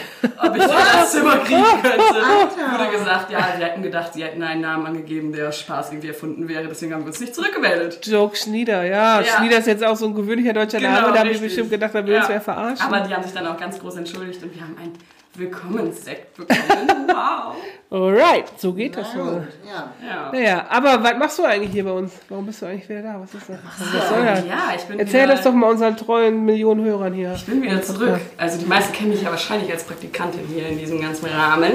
ob 0.41 0.55
ich 0.55 0.63
das 0.63 1.11
Zimmer 1.11 1.37
kriegen 1.39 1.63
könnte. 1.81 1.97
Wurde 1.99 2.97
gesagt, 2.97 3.31
ja, 3.31 3.39
sie 3.57 3.63
hätten 3.63 3.81
gedacht, 3.83 4.13
sie 4.13 4.23
hätten 4.23 4.41
einen 4.43 4.61
Namen 4.61 4.85
angegeben, 4.87 5.33
der 5.33 5.51
Spaß 5.51 5.91
irgendwie 5.91 6.09
erfunden 6.09 6.47
wäre, 6.47 6.67
deswegen 6.67 6.93
haben 6.93 7.01
wir 7.01 7.07
uns 7.07 7.19
nicht 7.19 7.35
zurückgemeldet. 7.35 7.99
Joke 8.05 8.35
Schnieder, 8.37 8.83
ja. 8.83 9.21
Ja. 9.21 9.23
Schnieder 9.37 9.57
ist 9.57 9.67
jetzt 9.67 9.83
auch 9.83 9.95
so 9.95 10.05
ein 10.07 10.15
gewöhnlicher 10.15 10.53
deutscher 10.53 10.79
Genau, 10.79 10.91
Name. 10.93 11.13
Da 11.13 11.19
haben 11.19 11.23
die 11.25 11.29
richtig. 11.31 11.47
bestimmt 11.49 11.69
gedacht, 11.71 11.93
da 11.93 11.99
uns 11.99 12.09
Ja. 12.09 12.25
wer 12.27 12.41
verarschen. 12.41 12.85
Aber 12.85 13.01
die 13.01 13.13
haben 13.13 13.23
sich 13.23 13.33
dann 13.33 13.47
auch 13.47 13.57
ganz 13.57 13.79
groß 13.79 13.97
entschuldigt 13.97 14.41
und 14.43 14.53
wir 14.55 14.61
haben 14.61 14.77
einen 14.81 14.93
Willkommenssekt 15.35 16.35
bekommen. 16.35 17.07
Wow. 17.07 17.55
Alright, 17.89 18.45
so 18.57 18.71
geht 18.73 18.95
das 18.95 19.15
wohl. 19.15 19.23
gut, 19.23 19.47
ja. 19.67 19.91
Ja. 20.05 20.31
Naja, 20.31 20.65
aber 20.69 21.03
was 21.03 21.17
machst 21.17 21.39
du 21.39 21.43
eigentlich 21.43 21.71
hier 21.71 21.83
bei 21.83 21.91
uns? 21.91 22.13
Warum 22.29 22.45
bist 22.45 22.61
du 22.61 22.67
eigentlich 22.67 22.87
wieder 22.87 23.01
da? 23.01 23.19
Was 23.19 23.33
ist 23.33 23.49
das? 23.49 23.57
Was 23.89 24.09
soll 24.09 24.25
das? 24.25 24.45
Ja, 24.45 24.73
ich 24.75 24.83
bin 24.83 24.99
Erzähl 24.99 25.23
wieder, 25.23 25.33
das 25.35 25.43
doch 25.43 25.53
mal 25.53 25.71
unseren 25.71 25.97
treuen 25.97 26.45
Millionen 26.45 26.85
Hörern 26.85 27.13
hier. 27.13 27.33
Ich 27.35 27.45
bin 27.45 27.61
wieder 27.63 27.81
zurück. 27.81 28.19
Also 28.37 28.59
die 28.59 28.65
meisten 28.65 28.93
kennen 28.93 29.09
mich 29.09 29.21
ja 29.23 29.31
wahrscheinlich 29.31 29.71
als 29.71 29.83
Praktikantin 29.83 30.41
hier 30.47 30.67
in 30.67 30.77
diesem 30.77 31.01
ganzen 31.01 31.25
Rahmen. 31.27 31.71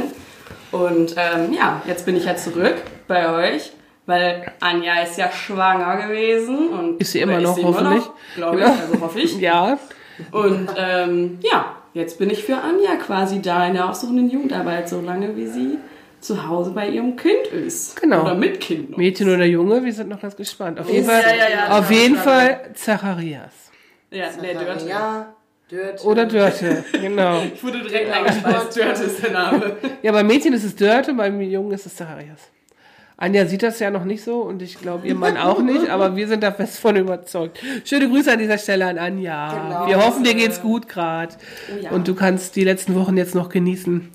Und 0.71 1.15
ähm, 1.17 1.53
ja, 1.53 1.83
jetzt 1.87 2.05
bin 2.07 2.15
ich 2.17 2.25
ja 2.27 2.37
zurück 2.37 2.77
bei 3.09 3.29
euch, 3.55 3.73
weil 4.07 4.53
Anja 4.61 5.03
ist 5.03 5.19
ja 5.19 5.31
schwanger 5.33 6.07
gewesen. 6.07 6.69
Und, 6.69 7.01
Ist 7.01 7.13
sie 7.13 7.21
immer 7.21 7.41
noch, 7.41 7.57
hoffentlich. 7.61 8.05
Glaube 8.37 8.59
ich, 8.59 8.63
Ja. 8.67 8.73
also 8.73 9.01
hoffe 9.01 9.21
ich. 9.21 9.37
Ja, 9.39 9.79
Und 10.33 10.69
ähm, 10.77 11.39
ja, 11.43 11.77
jetzt 11.95 12.19
bin 12.19 12.31
ich 12.31 12.45
für 12.45 12.57
Anja 12.57 12.97
quasi 12.97 13.41
da 13.41 13.67
in 13.67 13.75
der 13.75 13.89
aufsuchenden 13.89 14.31
Jugendarbeit, 14.31 14.89
so 14.89 15.01
lange 15.01 15.37
wie 15.37 15.47
sie 15.47 15.79
zu 16.21 16.49
Hause 16.49 16.73
bei 16.73 16.89
ihrem 16.89 17.17
Kind 17.17 17.47
ist. 17.53 18.01
Genau. 18.01 18.23
Oder 18.23 18.35
mit 18.35 18.61
Kind. 18.61 18.91
noch. 18.91 18.99
Mädchen 18.99 19.33
oder 19.33 19.45
Junge, 19.45 19.85
wir 19.85 19.93
sind 19.93 20.09
noch 20.09 20.21
ganz 20.21 20.37
gespannt. 20.37 20.81
Auf 20.81 20.91
jeden 20.91 21.07
Ja, 21.07 21.13
Fall, 21.13 21.37
ja, 21.39 21.51
ja, 21.51 21.79
auf 21.79 21.91
ja, 21.91 21.97
jeden 21.97 22.15
ja. 22.17 22.21
Fall 22.21 22.71
Zacharias. 22.75 23.53
Ja, 24.11 24.27
nee, 24.41 24.55
Dörte. 24.55 24.89
Ja, 24.89 25.35
Dörte. 25.71 26.07
Oder 26.07 26.27
Dörte, 26.27 26.85
genau. 26.93 27.43
Ich 27.55 27.63
wurde 27.63 27.83
direkt 27.83 28.11
eingespeist. 28.11 28.77
Dörte 28.77 29.03
ist 29.05 29.23
der 29.23 29.31
Name. 29.33 29.77
Ja, 30.03 30.13
beim 30.13 30.27
Mädchen 30.27 30.53
ist 30.55 30.65
es 30.65 30.75
Dörte, 30.75 31.13
beim 31.15 31.41
Jungen 31.41 31.73
ist 31.73 31.87
es 31.87 31.95
Zacharias. 31.95 32.51
Anja 33.21 33.47
sieht 33.47 33.65
das 33.65 33.81
ja 33.81 33.91
noch 33.91 34.05
nicht 34.05 34.23
so 34.23 34.43
und 34.43 34.63
ich 34.63 34.81
glaube 34.81 35.09
ihr 35.09 35.17
Mann 35.17 35.37
auch 35.37 35.61
nicht, 35.61 35.89
aber 35.89 36.15
wir 36.15 36.29
sind 36.29 36.43
da 36.45 36.53
fest 36.53 36.79
von 36.79 36.95
überzeugt. 36.95 37.59
Schöne 37.85 38.09
Grüße 38.09 38.31
an 38.33 38.39
dieser 38.39 38.59
Stelle 38.59 38.87
an 38.87 38.97
Anja. 38.97 39.53
Genau. 39.55 39.87
Wir 39.89 40.07
hoffen, 40.07 40.23
dir 40.23 40.35
geht's 40.35 40.63
gut 40.63 40.89
gerade 40.89 41.35
ja. 41.83 41.91
und 41.91 42.07
du 42.07 42.15
kannst 42.15 42.55
die 42.55 42.63
letzten 42.63 42.95
Wochen 42.95 43.17
jetzt 43.17 43.35
noch 43.35 43.49
genießen 43.49 44.09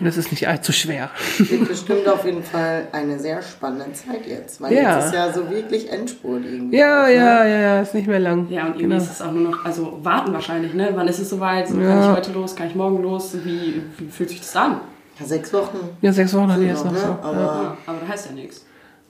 und 0.00 0.06
es 0.06 0.16
ist 0.16 0.30
nicht 0.30 0.48
allzu 0.48 0.72
schwer. 0.72 1.10
Wird 1.38 1.68
bestimmt 1.68 2.08
auf 2.08 2.24
jeden 2.24 2.42
Fall 2.42 2.88
eine 2.92 3.18
sehr 3.18 3.42
spannende 3.42 3.92
Zeit 3.92 4.26
jetzt. 4.26 4.62
Weil 4.62 4.72
Ja. 4.72 4.96
jetzt 4.96 5.06
ist 5.08 5.14
ja 5.14 5.30
so 5.32 5.50
wirklich 5.50 5.90
Endspurt 5.92 6.42
irgendwie. 6.44 6.78
Ja, 6.78 7.02
auch, 7.02 7.06
ne? 7.08 7.14
ja, 7.16 7.44
ja, 7.46 7.60
ja, 7.60 7.80
ist 7.82 7.94
nicht 7.94 8.06
mehr 8.06 8.20
lang. 8.20 8.46
Ja, 8.48 8.62
und 8.62 8.68
irgendwie 8.68 8.82
genau. 8.84 8.96
ist 8.96 9.10
es 9.10 9.20
auch 9.20 9.32
nur 9.32 9.50
noch, 9.50 9.64
also 9.66 9.98
warten 10.02 10.32
wahrscheinlich, 10.32 10.72
ne? 10.72 10.90
Wann 10.94 11.08
ist 11.08 11.18
es 11.18 11.28
soweit? 11.28 11.68
So, 11.68 11.74
Kann 11.74 11.82
Ja. 11.84 12.10
ich 12.12 12.16
heute 12.16 12.32
los? 12.32 12.56
Kann 12.56 12.68
ich 12.68 12.74
morgen 12.74 13.02
los? 13.02 13.36
Wie, 13.44 13.82
wie 13.98 14.08
fühlt 14.08 14.30
sich 14.30 14.40
das 14.40 14.56
an? 14.56 14.80
Ja, 15.20 15.26
sechs 15.26 15.52
Wochen. 15.52 15.78
Ja, 16.00 16.12
sechs 16.12 16.34
Wochen 16.34 16.52
hat 16.52 16.60
die 16.60 16.66
jetzt 16.66 16.84
noch, 16.84 16.92
noch 16.92 17.00
ne? 17.00 17.18
so. 17.22 17.28
Aber, 17.28 17.40
Ja. 17.40 17.76
Aber 17.86 17.98
das 18.00 18.08
heißt 18.08 18.26
ja 18.26 18.32
nichts. 18.32 18.64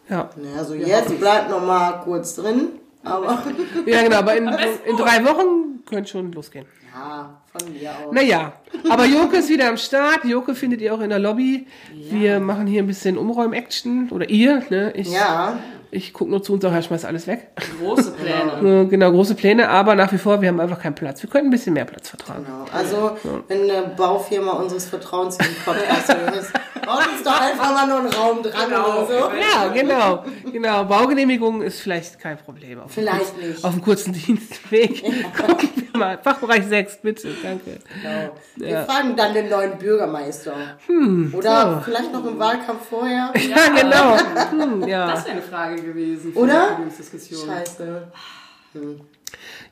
Ja. 0.08 0.30
ne, 0.36 0.48
also 0.58 0.74
jetzt 0.74 1.18
bleibt 1.20 1.50
noch 1.50 1.64
mal 1.64 2.00
kurz 2.04 2.34
drin. 2.34 2.68
Aber 3.04 3.42
ja, 3.86 4.02
genau, 4.02 4.16
aber 4.16 4.36
in, 4.36 4.48
in 4.48 4.96
drei 4.96 5.24
Wochen 5.24 5.84
könnte 5.86 6.10
schon 6.10 6.32
losgehen. 6.32 6.66
ja, 6.94 7.40
von 7.52 7.72
mir 7.72 7.90
aus. 7.90 8.12
Naja, 8.12 8.52
aber 8.88 9.04
Joke 9.04 9.36
ist 9.36 9.48
wieder 9.48 9.68
am 9.68 9.76
Start. 9.76 10.24
Joke 10.24 10.54
findet 10.54 10.80
ihr 10.80 10.94
auch 10.94 11.00
in 11.00 11.10
der 11.10 11.18
Lobby. 11.18 11.66
Wir 11.94 12.40
machen 12.40 12.66
hier 12.66 12.82
ein 12.82 12.86
bisschen 12.86 13.16
Umräum-Action. 13.18 14.10
Oder 14.10 14.28
ihr, 14.28 14.62
ne? 14.70 14.92
Ich, 14.94 15.10
Ja, 15.12 15.58
ich 15.90 16.12
gucke 16.12 16.30
nur 16.30 16.42
zu 16.42 16.52
und 16.54 16.60
sage, 16.62 16.74
ja, 16.74 16.82
schmeiß 16.82 17.04
alles 17.04 17.26
weg. 17.26 17.48
Große 17.80 18.12
Pläne. 18.60 18.82
Äh, 18.82 18.86
Genau, 18.86 19.10
große 19.10 19.34
Pläne, 19.34 19.68
aber 19.68 19.94
nach 19.94 20.12
wie 20.12 20.18
vor, 20.18 20.40
wir 20.40 20.48
haben 20.48 20.60
einfach 20.60 20.80
keinen 20.80 20.94
Platz. 20.94 21.22
Wir 21.22 21.30
könnten 21.30 21.48
ein 21.48 21.50
bisschen 21.50 21.74
mehr 21.74 21.84
Platz 21.84 22.08
vertragen. 22.10 22.44
genau. 22.44 22.64
Also, 22.72 23.16
wenn 23.48 23.62
eine 23.70 23.88
Baufirma 23.96 24.52
unseres 24.52 24.86
Vertrauens 24.86 25.36
den 25.38 25.54
Podcast 25.64 26.08
hört, 26.14 26.52
baut 26.86 27.06
uns 27.08 27.22
doch 27.24 27.40
einfach 27.40 27.72
mal 27.74 27.86
nur 27.86 27.98
einen 27.98 28.12
Raum 28.12 28.42
dran 28.42 28.68
Genau. 28.68 29.02
oder 29.02 29.06
so. 29.06 29.30
Ja, 29.36 29.68
genau. 29.68 30.24
Genau. 30.50 30.84
Baugenehmigung 30.84 31.62
ist 31.62 31.80
vielleicht 31.80 32.18
kein 32.18 32.38
Problem. 32.38 32.80
Auf 32.80 32.92
Vielleicht 32.92 33.36
dem, 33.40 33.48
nicht. 33.50 33.64
Auf 33.64 33.72
dem 33.74 33.82
kurzen 33.82 34.12
Dienstweg. 34.26 35.02
Gucken 35.36 35.68
wir 35.92 35.98
mal. 35.98 36.18
Fachbereich 36.22 36.66
6, 36.66 36.98
bitte. 37.02 37.28
Danke. 37.42 37.78
Genau. 38.02 38.36
Wir 38.56 38.68
Ja. 38.68 38.84
fragen 38.84 39.16
dann 39.16 39.34
den 39.34 39.48
neuen 39.48 39.78
Bürgermeister. 39.78 40.54
Oder 41.32 41.82
vielleicht 41.84 42.12
noch 42.12 42.24
im 42.24 42.38
Wahlkampf 42.38 42.88
vorher. 42.88 43.32
Ja, 43.48 43.68
genau. 43.80 44.16
Hm, 44.50 44.86
ja. 44.88 45.06
Das 45.10 45.24
wäre 45.24 45.32
eine 45.36 45.42
Frage 45.42 45.82
gewesen. 45.82 46.32
für 46.32 46.38
Oder? 46.38 46.68
die 46.70 46.74
Podiumsdiskussion. 46.74 47.48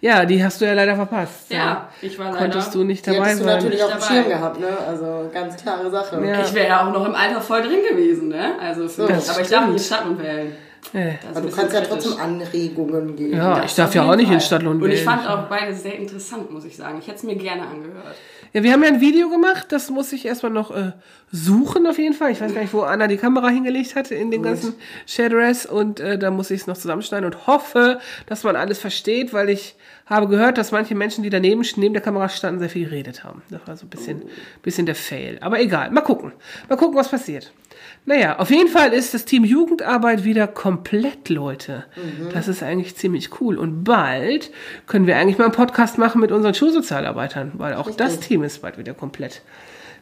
Ja, 0.01 0.25
die 0.25 0.43
hast 0.45 0.61
du 0.61 0.65
ja 0.67 0.75
leider 0.75 0.95
verpasst. 0.95 1.51
Ja, 1.51 1.89
ich 2.03 2.19
war 2.19 2.27
leider. 2.27 2.39
Konntest 2.39 2.75
du 2.75 2.85
nicht 2.85 3.07
Die 3.07 3.11
dabei 3.11 3.27
hättest 3.29 3.41
du 3.41 3.45
sein. 3.45 3.55
natürlich 3.57 3.83
auf 3.85 3.93
dem. 3.93 4.01
Schirm 4.03 4.29
gehabt, 4.29 4.61
ne? 4.61 4.67
Also 4.87 5.31
ganz 5.33 5.57
klare 5.57 5.91
Sache. 5.91 6.25
Ja. 6.25 6.41
Ich 6.43 6.53
wäre 6.55 6.69
ja 6.69 6.87
auch 6.87 6.93
noch 6.93 7.07
im 7.07 7.15
Alter 7.15 7.41
voll 7.41 7.63
drin 7.63 7.81
gewesen, 7.89 8.29
ne? 8.29 8.53
Also 8.61 8.89
für 8.89 9.07
Das 9.07 9.27
mich. 9.27 9.31
Aber 9.31 9.41
ich 9.43 9.49
darf 9.49 9.67
nicht 9.67 9.77
in 9.79 9.83
Stadtlohn 9.83 10.19
wählen. 10.23 10.53
Äh, 10.93 11.15
Das 11.21 11.31
ist 11.31 11.37
Aber 11.37 11.41
du 11.49 11.57
kannst 11.57 11.75
ja 11.75 11.81
kritisch. 11.81 12.05
trotzdem 12.05 12.21
Anregungen 12.23 13.17
geben. 13.17 13.37
Ja, 13.37 13.55
Das 13.57 13.65
ich 13.71 13.75
darf 13.77 13.95
ja 13.95 14.09
auch 14.09 14.15
nicht 14.17 14.31
in. 14.31 14.41
Stadtlohn 14.41 14.81
Und 14.83 14.89
ich 14.91 14.97
wählen. 14.99 15.09
fand 15.09 15.29
auch 15.29 15.45
beide 15.49 15.75
sehr 15.75 15.95
interessant, 15.99 16.51
muss 16.53 16.65
ich 16.65 16.77
sagen. 16.77 16.99
Ich 17.01 17.07
hätte 17.09 17.17
es 17.19 17.23
mir 17.25 17.35
gerne 17.37 17.63
angehört. 17.63 18.15
Ja, 18.57 18.63
wir 18.63 18.73
haben 18.73 18.83
ja 18.83 18.89
ein 18.89 19.03
Video 19.03 19.29
gemacht, 19.29 19.67
das 19.69 19.91
muss 19.91 20.15
ich 20.15 20.25
erstmal 20.25 20.51
noch 20.51 20.75
äh, 20.75 20.93
suchen 21.31 21.87
auf 21.87 21.99
jeden 21.99 22.15
Fall. 22.15 22.31
Ich 22.31 22.41
weiß 22.41 22.55
gar 22.55 22.63
nicht, 22.63 22.73
wo 22.73 22.81
Anna 22.81 23.07
die 23.07 23.19
Kamera 23.19 23.51
hingelegt 23.51 23.95
hatte 23.95 24.15
in 24.15 24.31
den 24.31 24.43
ganzen 24.43 24.73
Shadowrest 25.05 25.67
und 25.67 26.01
äh, 26.01 26.19
da 26.19 26.31
muss 26.31 26.51
ich 26.51 26.63
es 26.63 26.67
noch 26.67 26.79
zusammenschneiden 26.79 27.27
und 27.27 27.47
hoffe, 27.47 28.01
dass 28.25 28.45
man 28.45 28.57
alles 28.57 28.79
versteht, 28.79 29.35
weil 29.35 29.51
ich 29.51 29.77
habe 30.07 30.27
gehört, 30.27 30.57
dass 30.57 30.73
manche 30.73 30.95
Menschen, 30.95 31.23
die 31.23 31.29
daneben 31.29 31.67
neben 31.77 31.93
der 31.93 32.03
Kamera 32.03 32.31
standen, 32.31 32.61
sehr 32.61 32.71
viel 32.71 32.89
geredet 32.89 33.25
haben. 33.25 33.43
Das 33.51 33.61
war 33.67 33.77
so 33.77 33.85
ein 33.85 33.91
bisschen, 33.91 34.23
bisschen 34.63 34.87
der 34.87 34.95
Fail. 34.95 35.37
Aber 35.43 35.61
egal, 35.61 35.91
mal 35.91 36.01
gucken. 36.01 36.33
Mal 36.71 36.77
gucken, 36.77 36.97
was 36.97 37.11
passiert. 37.11 37.53
Naja, 38.09 38.39
auf 38.39 38.51
jeden 38.51 38.69
Fall 38.69 38.93
ist 38.93 39.15
das 39.15 39.25
Team 39.25 39.45
Jugendarbeit 39.45 40.23
wieder 40.23 40.47
komplett, 40.47 41.29
Leute. 41.29 41.85
Das 42.33 42.47
ist 42.47 42.63
eigentlich 42.63 42.95
ziemlich 42.97 43.41
cool. 43.41 43.59
Und 43.59 43.83
bald 43.83 44.53
können 44.87 45.09
wir 45.09 45.17
eigentlich 45.17 45.39
mal 45.39 45.45
einen 45.45 45.53
Podcast 45.53 45.99
machen 45.99 46.21
mit 46.21 46.31
unseren 46.31 46.55
Schulsozialarbeitern, 46.55 47.53
weil 47.55 47.75
auch 47.75 47.91
das 47.91 48.21
Team 48.21 48.45
ist 48.45 48.63
bald 48.63 48.79
wieder 48.79 48.95
komplett. 48.95 49.43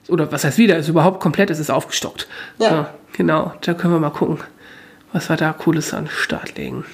Oder 0.08 0.30
was 0.30 0.44
heißt 0.44 0.58
wieder? 0.58 0.76
Ist 0.76 0.88
überhaupt 0.88 1.18
komplett, 1.20 1.48
es 1.48 1.58
ist 1.58 1.70
aufgestockt. 1.70 2.28
Ja. 2.58 2.92
genau, 3.14 3.54
da 3.62 3.72
können 3.72 3.94
wir 3.94 4.00
mal 4.00 4.10
gucken, 4.10 4.38
was 5.14 5.30
wir 5.30 5.36
da 5.36 5.54
Cooles 5.54 5.94
an 5.94 6.04
den 6.04 6.10
Start 6.10 6.58
legen. 6.58 6.84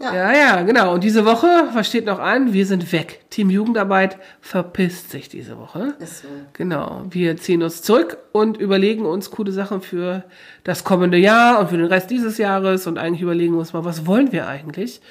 Ja. 0.00 0.14
Ja, 0.14 0.32
ja, 0.32 0.62
genau. 0.62 0.94
Und 0.94 1.04
diese 1.04 1.26
Woche, 1.26 1.68
was 1.74 1.86
steht 1.86 2.06
noch 2.06 2.18
an? 2.18 2.54
Wir 2.54 2.64
sind 2.64 2.90
weg. 2.90 3.20
Team 3.28 3.50
Jugendarbeit 3.50 4.16
verpisst 4.40 5.10
sich 5.10 5.28
diese 5.28 5.58
Woche. 5.58 5.94
Ist 5.98 6.22
so. 6.22 6.28
Genau. 6.54 7.04
Wir 7.10 7.36
ziehen 7.36 7.62
uns 7.62 7.82
zurück 7.82 8.16
und 8.32 8.56
überlegen 8.56 9.04
uns 9.04 9.30
coole 9.30 9.52
Sachen 9.52 9.82
für 9.82 10.24
das 10.64 10.84
kommende 10.84 11.18
Jahr 11.18 11.60
und 11.60 11.68
für 11.68 11.76
den 11.76 11.84
Rest 11.84 12.10
dieses 12.10 12.38
Jahres 12.38 12.86
und 12.86 12.96
eigentlich 12.96 13.20
überlegen 13.20 13.52
wir 13.52 13.58
uns 13.58 13.74
mal, 13.74 13.84
was 13.84 14.06
wollen 14.06 14.32
wir 14.32 14.48
eigentlich? 14.48 15.02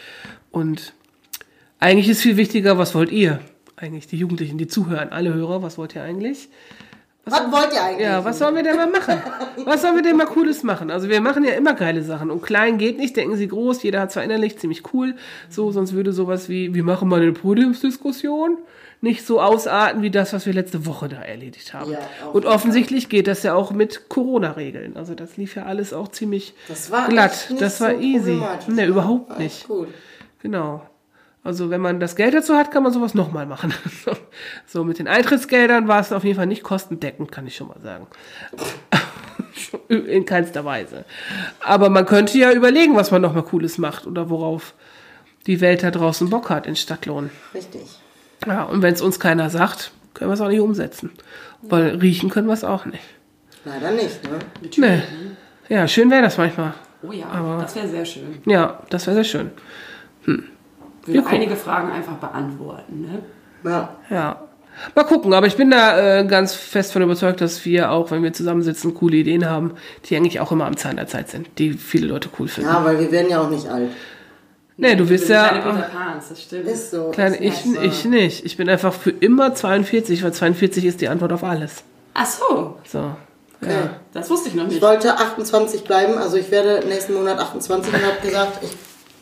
Und 0.49 0.93
eigentlich 1.79 2.09
ist 2.09 2.23
viel 2.23 2.37
wichtiger, 2.37 2.79
was 2.79 2.95
wollt 2.95 3.11
ihr? 3.11 3.39
Eigentlich 3.75 4.07
die 4.07 4.17
Jugendlichen, 4.17 4.57
die 4.57 4.67
zuhören, 4.67 5.09
alle 5.09 5.33
Hörer, 5.35 5.61
was 5.61 5.77
wollt 5.77 5.93
ihr 5.95 6.01
eigentlich? 6.01 6.49
Was 7.31 7.51
wollt 7.51 7.73
ihr 7.73 7.83
eigentlich? 7.83 8.05
Ja, 8.05 8.23
was 8.23 8.39
sollen 8.39 8.55
wir 8.55 8.63
denn 8.63 8.75
mal 8.77 8.87
machen? 8.89 9.21
Was 9.65 9.81
sollen 9.81 9.95
wir 9.95 10.03
denn 10.03 10.17
mal 10.17 10.25
Cooles 10.25 10.63
machen? 10.63 10.91
Also 10.91 11.09
wir 11.09 11.21
machen 11.21 11.43
ja 11.43 11.51
immer 11.51 11.73
geile 11.73 12.03
Sachen. 12.03 12.31
Und 12.31 12.41
klein 12.41 12.77
geht 12.77 12.97
nicht, 12.97 13.15
denken 13.15 13.35
Sie 13.35 13.47
groß. 13.47 13.83
Jeder 13.83 14.01
hat 14.01 14.11
zwar 14.11 14.23
innerlich 14.23 14.57
ziemlich 14.59 14.93
cool. 14.93 15.15
So, 15.49 15.71
sonst 15.71 15.93
würde 15.93 16.13
sowas 16.13 16.49
wie, 16.49 16.73
wir 16.73 16.83
machen 16.83 17.07
mal 17.09 17.21
eine 17.21 17.33
Podiumsdiskussion 17.33 18.57
nicht 19.01 19.25
so 19.25 19.39
ausarten 19.41 20.01
wie 20.01 20.11
das, 20.11 20.33
was 20.33 20.45
wir 20.45 20.53
letzte 20.53 20.85
Woche 20.85 21.07
da 21.07 21.21
erledigt 21.21 21.73
haben. 21.73 21.91
Ja, 21.91 21.99
Und 22.33 22.45
offensichtlich 22.45 23.07
geht 23.07 23.27
das 23.27 23.43
ja 23.43 23.53
auch 23.53 23.71
mit 23.71 24.09
Corona-Regeln. 24.09 24.97
Also 24.97 25.15
das 25.15 25.37
lief 25.37 25.55
ja 25.55 25.63
alles 25.63 25.93
auch 25.93 26.09
ziemlich 26.09 26.53
Das 26.67 26.91
war 26.91 27.07
glatt. 27.07 27.53
Das 27.59 27.79
war 27.79 27.91
so 27.93 27.99
easy. 27.99 28.31
problematisch. 28.31 28.67
Ne, 28.67 28.85
überhaupt 28.85 29.39
nicht. 29.39 29.67
Gut. 29.67 29.87
Genau. 30.41 30.81
Also 31.43 31.69
wenn 31.69 31.81
man 31.81 31.99
das 31.99 32.15
Geld 32.15 32.33
dazu 32.33 32.55
hat, 32.55 32.69
kann 32.71 32.83
man 32.83 32.91
sowas 32.91 33.13
nochmal 33.13 33.45
machen. 33.45 33.73
so 34.67 34.83
mit 34.83 34.99
den 34.99 35.07
Eintrittsgeldern 35.07 35.87
war 35.87 35.99
es 36.01 36.11
auf 36.11 36.23
jeden 36.23 36.35
Fall 36.35 36.47
nicht 36.47 36.63
kostendeckend, 36.63 37.31
kann 37.31 37.47
ich 37.47 37.55
schon 37.55 37.67
mal 37.69 37.79
sagen. 37.81 38.07
In 39.87 40.25
keinster 40.25 40.65
Weise. 40.65 41.05
Aber 41.61 41.89
man 41.89 42.05
könnte 42.05 42.37
ja 42.37 42.51
überlegen, 42.51 42.95
was 42.95 43.11
man 43.11 43.21
nochmal 43.21 43.43
Cooles 43.43 43.77
macht 43.77 44.05
oder 44.05 44.29
worauf 44.29 44.73
die 45.47 45.61
Welt 45.61 45.83
da 45.83 45.91
draußen 45.91 46.29
Bock 46.29 46.49
hat 46.49 46.67
in 46.67 46.75
Stadtlohn. 46.75 47.29
Richtig. 47.53 47.81
Ja, 48.45 48.63
und 48.63 48.81
wenn 48.81 48.93
es 48.93 49.01
uns 49.01 49.19
keiner 49.19 49.49
sagt, 49.49 49.91
können 50.13 50.29
wir 50.29 50.33
es 50.33 50.41
auch 50.41 50.47
nicht 50.49 50.59
umsetzen. 50.59 51.11
Weil 51.61 51.95
riechen 51.95 52.29
können 52.29 52.47
wir 52.47 52.53
es 52.53 52.63
auch 52.63 52.85
nicht. 52.85 53.03
Leider 53.65 53.91
nicht, 53.91 54.23
ne? 54.23 54.39
Nee. 54.77 55.01
Ja, 55.73 55.87
schön 55.87 56.09
wäre 56.11 56.21
das 56.23 56.37
manchmal. 56.37 56.73
Oh 57.01 57.11
ja, 57.11 57.27
Aber- 57.27 57.61
das 57.61 57.75
wäre 57.75 57.87
sehr 57.87 58.05
schön. 58.05 58.41
Ja, 58.45 58.81
das 58.89 59.07
wäre 59.07 59.15
sehr 59.15 59.23
schön. 59.23 59.51
Würde 60.25 60.43
gucken. 61.17 61.33
einige 61.33 61.55
Fragen 61.55 61.91
einfach 61.91 62.13
beantworten, 62.15 63.01
ne? 63.01 63.19
Ja. 63.69 63.89
Ja. 64.09 64.43
Mal 64.95 65.03
gucken, 65.03 65.33
aber 65.33 65.45
ich 65.47 65.57
bin 65.57 65.71
da 65.71 66.19
äh, 66.19 66.25
ganz 66.25 66.53
fest 66.53 66.93
von 66.93 67.01
überzeugt, 67.01 67.41
dass 67.41 67.65
wir 67.65 67.91
auch, 67.91 68.11
wenn 68.11 68.23
wir 68.23 68.31
zusammensitzen, 68.31 68.93
coole 68.93 69.17
Ideen 69.17 69.49
haben, 69.49 69.73
die 70.05 70.15
eigentlich 70.15 70.39
auch 70.39 70.53
immer 70.53 70.65
am 70.65 70.77
Zahn 70.77 70.95
der 70.95 71.07
Zeit 71.07 71.29
sind, 71.29 71.47
die 71.57 71.73
viele 71.73 72.07
Leute 72.07 72.29
cool 72.39 72.47
finden. 72.47 72.69
ja, 72.69 72.83
weil 72.85 72.97
wir 72.99 73.11
werden 73.11 73.29
ja 73.29 73.41
auch 73.41 73.49
nicht 73.49 73.67
alt. 73.67 73.89
nee, 74.77 74.95
du 74.95 75.05
bist 75.05 75.27
ja. 75.27 75.49
Peter 75.49 75.89
Pans, 75.93 76.29
das 76.29 76.41
stimmt. 76.41 76.65
Ist 76.67 76.91
so. 76.91 77.09
Kleine, 77.11 77.35
ist 77.43 77.65
ich, 77.65 77.73
so. 77.73 77.81
ich 77.81 78.05
nicht. 78.05 78.45
Ich 78.45 78.55
bin 78.55 78.69
einfach 78.69 78.93
für 78.93 79.09
immer 79.11 79.53
42, 79.53 80.23
weil 80.23 80.31
42 80.31 80.85
ist 80.85 81.01
die 81.01 81.09
Antwort 81.09 81.33
auf 81.33 81.43
alles. 81.43 81.83
Ach 82.13 82.25
so, 82.25 82.77
So. 82.87 83.11
Okay. 83.61 83.73
das 84.13 84.29
wusste 84.29 84.47
ich 84.47 84.55
noch 84.55 84.67
Ich 84.67 84.75
nicht. 84.75 84.81
wollte 84.81 85.13
28 85.17 85.83
bleiben, 85.83 86.17
also 86.17 86.37
ich 86.37 86.49
werde 86.49 86.87
nächsten 86.87 87.13
Monat 87.13 87.37
28 87.39 87.93
und 87.93 88.01
habe 88.01 88.25
gesagt, 88.25 88.63
ich 88.63 88.71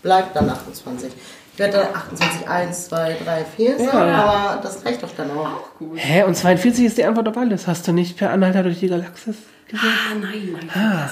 bleibe 0.03 0.27
dann 0.35 0.47
28. 0.51 1.11
Ich 1.57 1.59
werde 1.59 1.77
dann 1.77 1.95
28, 1.95 2.47
1, 2.47 2.85
2, 2.89 3.13
3, 3.25 3.45
4 3.45 3.77
sagen, 3.79 3.87
Ja. 4.09 4.23
aber 4.25 4.61
das 4.61 4.85
reicht 4.85 5.01
doch 5.01 5.09
dann 5.17 5.31
auch. 5.31 5.73
Gut. 5.79 5.97
Hä? 5.97 6.21
Und 6.21 6.35
42 6.37 6.85
ist 6.85 6.99
die 6.99 7.03
Antwort 7.03 7.27
auf 7.29 7.35
alles. 7.35 7.65
Hast 7.65 7.87
du 7.87 7.93
nicht 7.93 8.15
per 8.15 8.29
Anhalter 8.29 8.61
durch 8.61 8.79
die 8.79 8.87
Galaxis 8.87 9.37
gesehen? 9.67 9.89
Ah, 9.89 10.13
nein, 10.21 10.59
nein. 10.75 11.09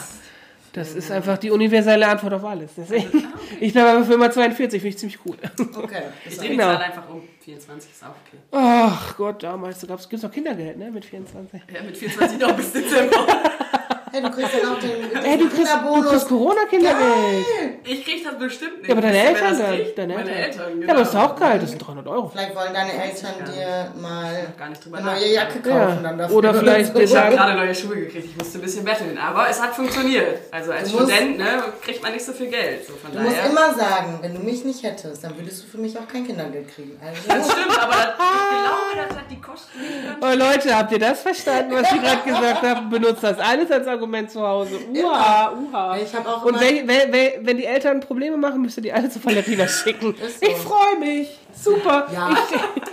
Das 0.73 0.93
ist 0.93 1.09
einfach 1.09 1.39
die 1.39 1.49
universelle 1.49 2.07
Antwort 2.07 2.33
auf 2.33 2.45
alles. 2.45 2.69
Deswegen, 2.77 3.25
ich 3.59 3.73
bleibe 3.73 3.89
aber 3.89 4.05
für 4.05 4.13
immer 4.13 4.29
42, 4.29 4.79
finde 4.79 4.89
ich 4.89 4.97
ziemlich 4.99 5.19
cool. 5.25 5.37
Okay. 5.81 6.03
Ich 6.25 6.33
Ist 6.33 6.41
drehe 6.41 6.49
die 6.51 6.57
Genau. 6.57 6.73
Zahl 6.73 6.81
einfach 6.83 7.09
um. 7.09 7.21
24 7.43 7.91
ist 7.91 8.03
auch 8.03 8.09
okay. 8.09 8.37
Ach 8.51 9.17
Gott, 9.17 9.41
damals 9.41 9.81
gibt 9.81 10.13
es 10.13 10.21
noch 10.21 10.31
Kindergeld, 10.31 10.77
ne? 10.77 10.91
Mit 10.91 11.05
24. 11.05 11.61
Ja, 11.73 11.81
mit 11.81 11.97
24 11.97 12.39
noch 12.39 12.51
bis 12.55 12.71
Dezember. 12.71 13.15
hey, 14.15 14.21
du 14.23 14.31
kriegst 14.31 14.51
dann 14.61 14.71
auch 14.73 14.79
den, 14.79 14.89
den 14.89 15.23
Ey, 15.25 15.37
du 15.37 15.43
kriegst, 15.43 15.43
du 15.43 15.47
kriegst 15.55 15.73
Kinderbonus. 15.73 16.27
Corona-Kindergeld. 16.27 17.45
Ich 17.85 18.03
krieg 18.05 18.23
das 18.23 18.37
bestimmt 18.37 18.77
nicht. 18.79 18.87
Ja, 18.87 18.93
aber 18.93 19.01
deine 19.01 19.13
Wisst 19.13 19.25
ihr, 19.25 19.33
wer 19.35 19.45
Eltern 19.45 19.49
das 19.49 19.59
dann. 19.67 19.75
kriegt? 19.75 19.97
Deine 19.97 20.13
Meine 20.15 20.29
Eltern. 20.31 20.43
Eltern, 20.45 20.73
genau. 20.73 20.85
Ja, 20.85 20.89
aber 20.93 20.99
das 20.99 21.09
ist 21.09 21.15
auch 21.15 21.35
geil, 21.35 21.59
das 21.59 21.69
sind 21.69 21.79
300 21.87 22.07
Euro. 22.07 22.29
Vielleicht 22.29 22.55
wollen 22.55 22.73
deine 22.73 22.93
Eltern 23.03 23.33
dir 23.53 23.91
mal 24.01 24.47
Gar 24.57 24.69
nicht 24.69 24.85
drüber 24.85 24.97
eine 24.97 25.05
neue. 25.11 25.27
Jacke 25.33 25.59
kaufen 25.59 25.69
Ja. 25.77 25.95
dann 26.01 26.17
dafür. 26.17 26.35
Oder 26.37 26.53
vielleicht 26.53 26.87
so. 26.87 26.93
wir 26.99 27.01
Ich 27.03 27.15
habe 27.15 27.35
gerade 27.35 27.53
neue 27.57 27.75
Schuhe 27.75 27.95
gekriegt, 27.95 28.25
ich 28.25 28.37
musste 28.37 28.57
ein 28.57 28.61
bisschen 28.61 28.85
betteln, 28.85 29.17
aber 29.17 29.49
es 29.49 29.61
hat 29.61 29.75
funktioniert. 29.75 30.39
Also 30.51 30.71
als 30.71 30.91
Du 30.91 30.99
musst- 30.99 31.11
Student 31.11 31.37
ne, 31.37 31.63
kriegt 31.83 32.01
man 32.03 32.13
nicht 32.13 32.25
so 32.25 32.31
viel 32.33 32.47
Geld. 32.47 32.85
So 32.87 32.93
von 32.93 33.11
Du 33.11 33.19
musst 33.19 33.37
daher. 33.37 33.49
immer 33.51 33.73
sagen, 33.73 34.19
wenn 34.21 34.33
du 34.33 34.39
mich 34.41 34.63
nicht 34.63 34.83
hättest, 34.83 35.23
dann 35.23 35.37
würdest 35.37 35.63
du 35.63 35.67
für 35.67 35.77
mich 35.77 35.97
auch 35.97 36.07
kein 36.07 36.25
Kindergeld 36.25 36.73
kriegen. 36.73 36.99
das 36.99 37.35
Also, 37.35 37.51
stimmt, 37.51 37.77
aber 37.81 37.91
das, 37.93 38.13
ich 38.15 38.63
glaube, 38.63 39.07
das 39.09 39.17
hat 39.17 39.25
die 39.31 39.41
Kosten 39.41 39.79
nicht 39.79 39.91
oh 40.21 40.33
Leute, 40.35 40.77
habt 40.77 40.91
ihr 40.91 40.99
das 40.99 41.21
verstanden, 41.21 41.73
was 41.75 41.91
ich 41.91 42.01
gerade 42.01 42.21
gesagt 42.25 42.61
habe? 42.63 42.81
Benutzt 42.89 43.23
das 43.23 43.39
alles 43.39 43.69
als 43.71 43.87
Argument 44.05 44.29
zu 44.31 44.41
Hause. 44.41 44.79
Uha, 44.93 45.51
uha. 45.51 45.97
Ich 45.97 46.13
hab 46.13 46.27
auch 46.27 46.45
Und 46.45 46.59
wenn, 46.59 46.87
wenn, 46.87 47.11
wenn, 47.11 47.45
wenn 47.45 47.57
die 47.57 47.65
Eltern 47.65 47.99
Probleme 47.99 48.37
machen, 48.37 48.61
müsst 48.61 48.77
ihr 48.77 48.83
die 48.83 48.93
alle 48.93 49.09
zu 49.09 49.23
Valentina 49.23 49.67
schicken. 49.67 50.13
So. 50.17 50.45
Ich 50.47 50.55
freue 50.57 50.99
mich. 50.99 51.39
Super. 51.59 52.07
Ja, 52.13 52.29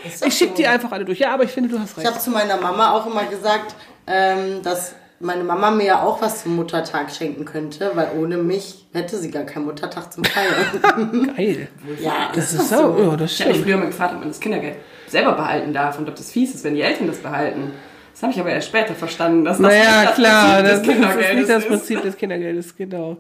ich 0.04 0.26
ich 0.26 0.34
schicke 0.34 0.50
so. 0.52 0.56
die 0.56 0.66
einfach 0.66 0.90
alle 0.92 1.04
durch. 1.04 1.18
Ja, 1.18 1.34
aber 1.34 1.44
ich 1.44 1.50
finde, 1.50 1.68
du 1.68 1.78
hast 1.78 1.92
Ich 1.92 1.98
recht. 1.98 2.06
habe 2.06 2.18
zu 2.18 2.30
meiner 2.30 2.56
Mama 2.56 2.92
auch 2.92 3.06
immer 3.06 3.24
gesagt, 3.24 3.74
ähm, 4.06 4.62
dass 4.62 4.94
meine 5.20 5.44
Mama 5.44 5.70
mir 5.70 5.84
ja 5.84 6.02
auch 6.02 6.20
was 6.22 6.42
zum 6.42 6.56
Muttertag 6.56 7.10
schenken 7.12 7.44
könnte, 7.44 7.92
weil 7.94 8.10
ohne 8.18 8.38
mich 8.38 8.86
hätte 8.92 9.16
sie 9.18 9.30
gar 9.30 9.44
keinen 9.44 9.66
Muttertag 9.66 10.12
zum 10.12 10.24
Feiern. 10.24 11.30
Geil. 11.36 11.68
ja, 12.00 12.30
Das 12.34 12.52
ist 12.52 12.70
so. 12.70 12.96
Ja, 12.98 13.16
das 13.16 13.32
Ich 13.32 13.40
habe 13.42 13.50
stimmt. 13.52 13.64
früher 13.66 13.76
mal 13.76 13.86
gefragt, 13.86 14.14
ob 14.14 14.20
man 14.20 14.28
das 14.28 14.40
Kindergeld 14.40 14.76
selber 15.06 15.32
behalten 15.32 15.72
darf 15.74 15.98
und 15.98 16.08
ob 16.08 16.16
das 16.16 16.30
fies 16.32 16.54
ist, 16.54 16.64
wenn 16.64 16.74
die 16.74 16.80
Eltern 16.82 17.06
das 17.06 17.18
behalten. 17.18 17.72
Das 18.22 18.28
habe 18.28 18.34
ich 18.34 18.40
aber 18.40 18.50
erst 18.50 18.68
später 18.68 18.94
verstanden. 18.94 19.44
Dass 19.44 19.58
das 19.58 19.66
Naja, 19.66 20.02
nicht 20.02 20.14
klar, 20.14 20.62
das 20.62 20.80
das, 20.80 20.82
Prinzip 20.86 21.02
des 21.02 21.02
das 21.02 21.24
ist 21.24 21.34
nicht 21.34 21.48
das 21.50 21.64
Kindergeldes 21.64 21.66
Prinzip 21.66 22.02
des 22.02 22.16
Kindergeldes, 22.16 22.76
genau. 22.76 23.16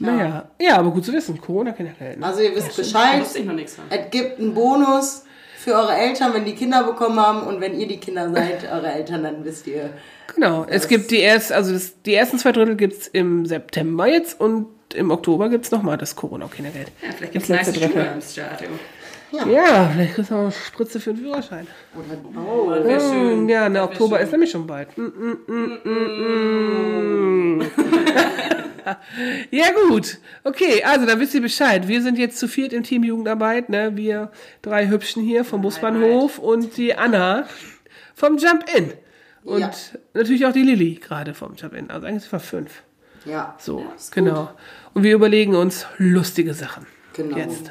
Naja, 0.00 0.48
ja, 0.60 0.76
aber 0.76 0.90
gut 0.90 1.04
zu 1.04 1.12
wissen, 1.12 1.40
Corona-Kindergeld. 1.40 2.20
Also 2.20 2.40
ihr 2.40 2.52
wisst 2.56 2.76
Da 2.76 2.82
Bescheid. 2.82 3.20
wusste 3.20 3.38
ich 3.38 3.44
noch 3.44 3.54
nichts 3.54 3.76
von. 3.76 3.84
Es 3.90 4.10
gibt 4.10 4.40
einen 4.40 4.52
Bonus 4.52 5.22
für 5.56 5.74
eure 5.74 5.94
Eltern, 5.94 6.34
wenn 6.34 6.44
die 6.44 6.56
Kinder 6.56 6.82
bekommen 6.82 7.20
haben. 7.20 7.46
Und 7.46 7.60
wenn 7.60 7.78
ihr 7.78 7.86
die 7.86 7.98
Kinder 7.98 8.28
seid, 8.32 8.68
eure 8.72 8.90
Eltern, 8.90 9.22
dann 9.22 9.44
wisst 9.44 9.68
ihr. 9.68 9.90
Genau, 10.34 10.66
es 10.68 10.88
gibt 10.88 11.12
die 11.12 11.20
erst, 11.20 11.52
also 11.52 11.72
das, 11.72 12.02
die 12.02 12.14
ersten 12.14 12.40
zwei 12.40 12.50
Drittel 12.50 12.74
gibt's 12.74 13.06
im 13.06 13.46
September 13.46 14.08
jetzt 14.08 14.40
und 14.40 14.66
im 14.94 15.12
Oktober 15.12 15.48
gibt's 15.48 15.70
nochmal 15.70 15.96
das 15.96 16.16
Corona-Kindergeld. 16.16 16.88
Ja, 17.02 17.12
vielleicht 17.16 17.32
gibt 17.34 17.44
es 17.44 17.48
Das 17.48 17.66
nice 17.68 17.76
letzte 17.76 17.88
Ja, 19.50 19.90
vielleicht 19.92 20.14
kriegst 20.14 20.30
du 20.30 20.34
auch 20.34 20.40
eine 20.42 20.52
Spritze 20.52 21.00
für 21.00 21.12
den 21.14 21.22
Führerschein. 21.24 21.66
Oh, 21.96 22.70
das 22.70 22.84
wäre 22.84 23.00
schön. 23.00 23.44
Mm, 23.44 23.48
Ja, 23.48 23.68
ne, 23.68 23.74
Das 23.74 23.74
wär 23.74 23.84
Oktober 23.84 24.16
schön. 24.16 24.24
ist 24.26 24.32
nämlich 24.32 24.50
schon 24.50 24.66
bald. 24.66 24.96
Mm, 24.96 25.02
mm, 25.02 25.38
mm, 25.46 25.78
mm, 25.84 27.58
mm. 27.58 27.62
ja, 29.50 29.66
gut. 29.88 30.18
Okay, 30.44 30.82
also 30.84 31.06
dann 31.06 31.18
wisst 31.20 31.34
ihr 31.34 31.40
Bescheid. 31.42 31.88
Wir 31.88 32.02
sind 32.02 32.18
jetzt 32.18 32.38
zu 32.38 32.48
viert 32.48 32.72
im 32.72 32.82
Team 32.82 33.04
Jugendarbeit. 33.04 33.68
Ne? 33.68 33.96
Wir 33.96 34.30
drei 34.62 34.88
Hübschen 34.88 35.22
hier 35.22 35.44
vom 35.44 35.62
Busbahnhof 35.62 36.38
und 36.38 36.76
die 36.76 36.94
Anna 36.94 37.46
vom 38.14 38.36
Jump 38.38 38.64
In. 38.76 38.92
Und 39.44 39.60
Ja. 39.60 39.70
natürlich 40.14 40.46
auch 40.46 40.52
die 40.52 40.62
Lilly 40.62 40.94
gerade 40.96 41.34
vom 41.34 41.54
Jump 41.56 41.74
In. 41.74 41.90
Also 41.90 42.06
eigentlich 42.06 42.22
sind 42.22 42.32
wir 42.32 42.40
fünf. 42.40 42.82
Ja, 43.24 43.54
So, 43.58 43.84
genau. 44.12 44.50
Und 44.92 45.02
wir 45.02 45.14
überlegen 45.14 45.54
uns 45.54 45.86
lustige 45.96 46.52
Sachen. 46.52 46.86
Genau. 47.14 47.36
Jetzt, 47.38 47.70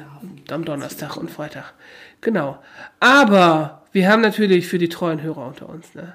am 0.52 0.64
Donnerstag 0.64 1.16
und 1.16 1.30
Freitag. 1.30 1.72
Genau. 2.20 2.58
Aber 3.00 3.82
wir 3.92 4.08
haben 4.08 4.22
natürlich 4.22 4.66
für 4.66 4.78
die 4.78 4.88
treuen 4.88 5.22
Hörer 5.22 5.46
unter 5.46 5.68
uns, 5.68 5.94
ne? 5.94 6.14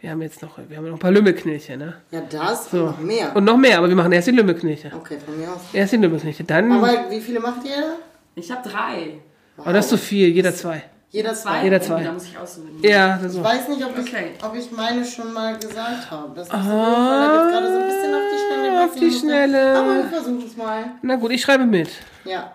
Wir 0.00 0.10
haben 0.10 0.22
jetzt 0.22 0.40
noch, 0.40 0.56
wir 0.66 0.78
haben 0.78 0.86
noch 0.86 0.94
ein 0.94 0.98
paar 0.98 1.10
Lümmelknilche, 1.10 1.76
ne? 1.76 1.92
ja 2.10 2.22
das 2.22 2.72
und 2.72 2.86
noch 2.86 2.98
mehr. 3.00 3.36
Und 3.36 3.44
noch 3.44 3.58
mehr, 3.58 3.76
aber 3.76 3.88
wir 3.90 3.96
machen 3.96 4.12
erst 4.12 4.28
die 4.28 4.32
Lümmelknilche. 4.32 4.90
Okay, 4.96 5.18
von 5.22 5.38
mir 5.38 5.48
aus. 5.50 5.60
Erst 5.74 5.92
die 5.92 5.98
Lümmelknilche, 5.98 6.42
dann. 6.44 6.72
Aber 6.72 7.10
wie 7.10 7.20
viele 7.20 7.38
macht 7.38 7.66
ihr? 7.66 7.96
Ich 8.34 8.50
habe 8.50 8.66
drei. 8.66 9.18
aber 9.58 9.74
das 9.74 9.84
ist 9.86 9.90
zu 9.90 9.98
viel, 9.98 10.28
jeder 10.28 10.54
zwei. 10.54 10.84
Jeder 11.10 11.34
zwei. 11.34 11.64
Jeder 11.64 11.76
Oh, 11.76 11.80
zwei. 11.84 12.02
Da 12.04 12.12
muss 12.12 12.24
ich 12.24 12.38
aussuchen. 12.38 12.78
Ja, 12.82 13.18
das 13.18 13.32
Ich 13.32 13.38
so. 13.38 13.44
weiß 13.44 13.68
nicht, 13.68 13.84
ob 13.84 13.98
ich, 13.98 14.08
Okay. 14.08 14.30
ob 14.42 14.54
ich 14.56 14.70
meine 14.72 15.04
schon 15.04 15.32
mal 15.34 15.58
gesagt 15.58 16.10
habe. 16.10 16.32
Das 16.34 16.46
ist 16.46 16.52
Fall 16.52 16.62
jetzt 16.62 17.52
gerade 17.52 17.66
so 17.66 17.78
ein 17.80 17.86
bisschen 17.86 18.14
auf 18.14 18.22
die 18.32 18.38
Schnelle. 18.38 18.78
Ah, 18.78 18.84
auf 18.86 18.94
die. 18.94 19.10
Schnelle. 19.10 19.78
Aber 19.78 19.94
wir 19.96 20.04
versuchen 20.04 20.44
es 20.46 20.56
mal. 20.56 20.84
Na 21.02 21.16
gut, 21.16 21.32
ich 21.32 21.42
schreibe 21.42 21.66
mit. 21.66 21.90
Ja, 22.24 22.52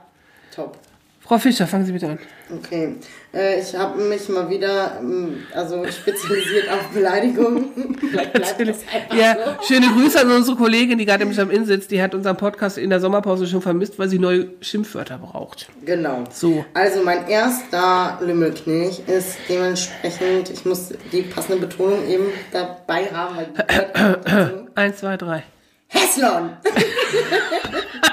top. 0.56 0.80
Frau 1.28 1.40
Fischer, 1.40 1.66
fangen 1.66 1.86
Sie 1.88 1.92
bitte 1.92 2.08
an. 2.08 2.20
Okay, 2.56 2.98
äh, 3.34 3.60
ich 3.60 3.76
habe 3.76 4.00
mich 4.00 4.30
mal 4.30 4.48
wieder 4.48 5.00
ähm, 5.02 5.38
also 5.56 5.84
spezialisiert 5.88 6.70
auf 6.70 6.88
Beleidigungen. 6.94 7.98
Vielleicht 8.12 8.34
bleibt 8.34 8.60
das 8.60 8.82
einfach 8.94 9.16
Ja, 9.16 9.36
so. 9.60 9.74
schöne 9.74 9.88
Grüße 9.88 10.22
an 10.22 10.30
unsere 10.32 10.56
Kollegin, 10.56 11.00
die 11.00 11.06
gerade 11.06 11.24
im 11.24 11.32
Jump 11.32 11.52
In 11.52 11.66
sitzt. 11.66 11.90
Die 11.90 12.00
hat 12.00 12.14
unseren 12.14 12.38
Podcast 12.38 12.78
in 12.78 12.92
der 12.92 13.00
Sommerpause 13.00 13.48
schon 13.48 13.62
vermisst, 13.64 13.98
weil 13.98 14.08
sie 14.08 14.20
neue 14.20 14.50
Schimpfwörter 14.62 15.18
braucht. 15.18 15.68
Genau. 15.84 16.26
So. 16.32 16.64
Also 16.76 17.02
mein 17.04 17.28
erster 17.28 18.20
Lümmelknilch 18.22 19.02
ist 19.08 19.38
dementsprechend, 19.50 20.52
ich 20.52 20.64
muss 20.64 20.90
die 21.12 21.24
passende 21.24 21.66
Betonung 21.66 22.08
eben 22.08 22.26
dabei 22.52 23.06
haben, 23.12 23.36
weil. 23.38 24.66
Eins, 24.76 24.98
zwei, 24.98 25.18
drei. 25.18 25.44
Heslon! 25.88 26.52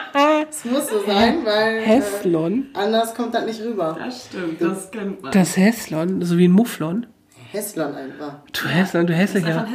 Es 0.65 0.71
muss 0.71 0.89
so 0.89 1.05
sein, 1.05 1.45
weil 1.45 1.79
äh, 1.79 1.87
Heslon. 1.87 2.69
anders 2.75 3.15
kommt 3.15 3.35
das 3.35 3.45
nicht 3.47 3.61
rüber. 3.63 3.97
Das 3.99 4.27
stimmt, 4.27 4.61
das 4.61 4.91
kennt 4.93 5.21
man. 5.23 5.33
Das 5.33 5.57
Heslon, 5.57 6.23
so 6.23 6.39
wie 6.39 6.47
ein 6.47 6.53
Mufflon. 6.53 7.07
Heslon 7.51 7.95
einfach. 7.95 8.37
Du 8.53 8.69
Hässlein, 8.69 9.07
du 9.07 9.13
Hässlein. 9.13 9.69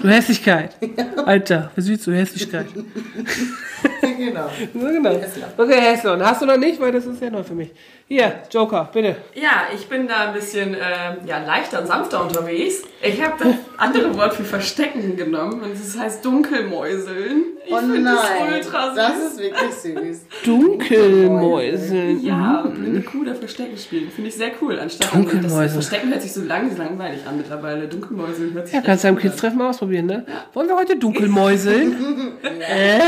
Du 0.00 0.08
Hässlichkeit. 0.08 0.76
Alter, 1.24 1.70
was 1.74 1.88
willst 1.88 2.06
du? 2.06 2.12
Hässlichkeit. 2.12 2.66
genau. 4.02 4.48
So 4.72 4.78
genau. 4.78 5.16
Okay, 5.56 5.80
Häslon. 5.80 6.22
Hast 6.22 6.42
du 6.42 6.46
noch 6.46 6.58
nicht, 6.58 6.78
weil 6.78 6.92
das 6.92 7.06
ist 7.06 7.22
ja 7.22 7.30
neu 7.30 7.42
für 7.42 7.54
mich. 7.54 7.70
Hier, 8.06 8.34
Joker, 8.50 8.90
bitte. 8.92 9.16
Ja, 9.34 9.62
ich 9.74 9.88
bin 9.88 10.06
da 10.06 10.28
ein 10.28 10.34
bisschen 10.34 10.74
ähm, 10.74 11.26
ja, 11.26 11.38
leichter 11.42 11.80
und 11.80 11.86
sanfter 11.86 12.22
unterwegs. 12.22 12.82
Ich 13.02 13.22
habe 13.22 13.32
das 13.42 13.54
andere 13.78 14.14
Wort 14.18 14.34
für 14.34 14.44
Verstecken 14.44 15.16
genommen 15.16 15.62
und 15.62 15.72
das 15.72 15.98
heißt 15.98 16.22
Dunkelmäuseln. 16.22 17.44
Ich 17.66 17.72
Oh 17.72 17.78
finde 17.78 18.04
das 18.04 18.20
ultra 18.52 18.88
süß. 18.88 18.94
das 18.96 19.18
ist 19.32 19.38
wirklich 19.38 19.72
süß. 19.72 20.26
Dunkelmäuseln. 20.44 22.22
ja, 22.22 22.62
blinde 22.74 23.00
Kuh 23.00 23.24
da 23.24 23.34
Verstecken 23.34 23.78
spielen. 23.78 24.10
Finde 24.10 24.28
ich 24.28 24.36
sehr 24.36 24.50
cool. 24.60 24.78
Anstatt 24.78 25.12
Dunkelmäuse. 25.14 25.62
Das 25.62 25.72
Verstecken 25.72 26.10
hört 26.10 26.20
sich 26.20 26.32
so 26.34 26.42
lang, 26.42 26.76
langweilig 26.76 27.20
an 27.26 27.38
mittlerweile. 27.38 27.88
Dunkelmäuseln 27.88 28.52
hört 28.52 28.66
sich 28.66 28.74
Ja, 28.76 28.82
kannst 28.82 29.04
du 29.04 29.08
am 29.08 29.14
cool 29.14 29.22
Kids-Treffen 29.22 29.56
mal 29.56 29.70
ausprobieren, 29.70 30.06
ne? 30.06 30.26
Wollen 30.52 30.68
wir 30.68 30.76
heute 30.76 30.96
Dunkelmäuseln? 30.98 31.96
äh. 32.60 33.00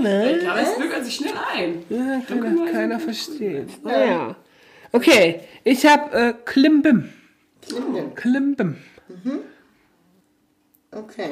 Ne? 0.00 0.32
Ich 0.32 0.40
glaube, 0.40 0.60
es 0.60 0.78
bürgert 0.78 1.04
sich 1.04 1.14
schnell 1.16 1.34
ein. 1.54 1.84
Ja, 1.88 2.20
keiner, 2.26 2.72
keiner 2.72 3.00
versteht. 3.00 3.84
Naja. 3.84 4.36
Okay, 4.92 5.40
ich 5.64 5.84
habe 5.86 6.16
äh, 6.16 6.34
Klimbim. 6.44 7.12
Klimbim. 7.66 8.14
Klimbim. 8.14 8.76
Okay. 10.90 11.30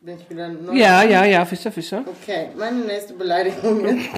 Bin 0.00 0.18
ich 0.18 0.28
wieder 0.28 0.48
neu? 0.48 0.72
Ja, 0.72 1.04
ja, 1.04 1.24
ja, 1.24 1.44
Fischer, 1.44 1.70
Fischer. 1.70 2.04
Okay, 2.06 2.48
meine 2.56 2.80
nächste 2.80 3.14
Beleidigung 3.14 3.84
ist, 3.84 4.08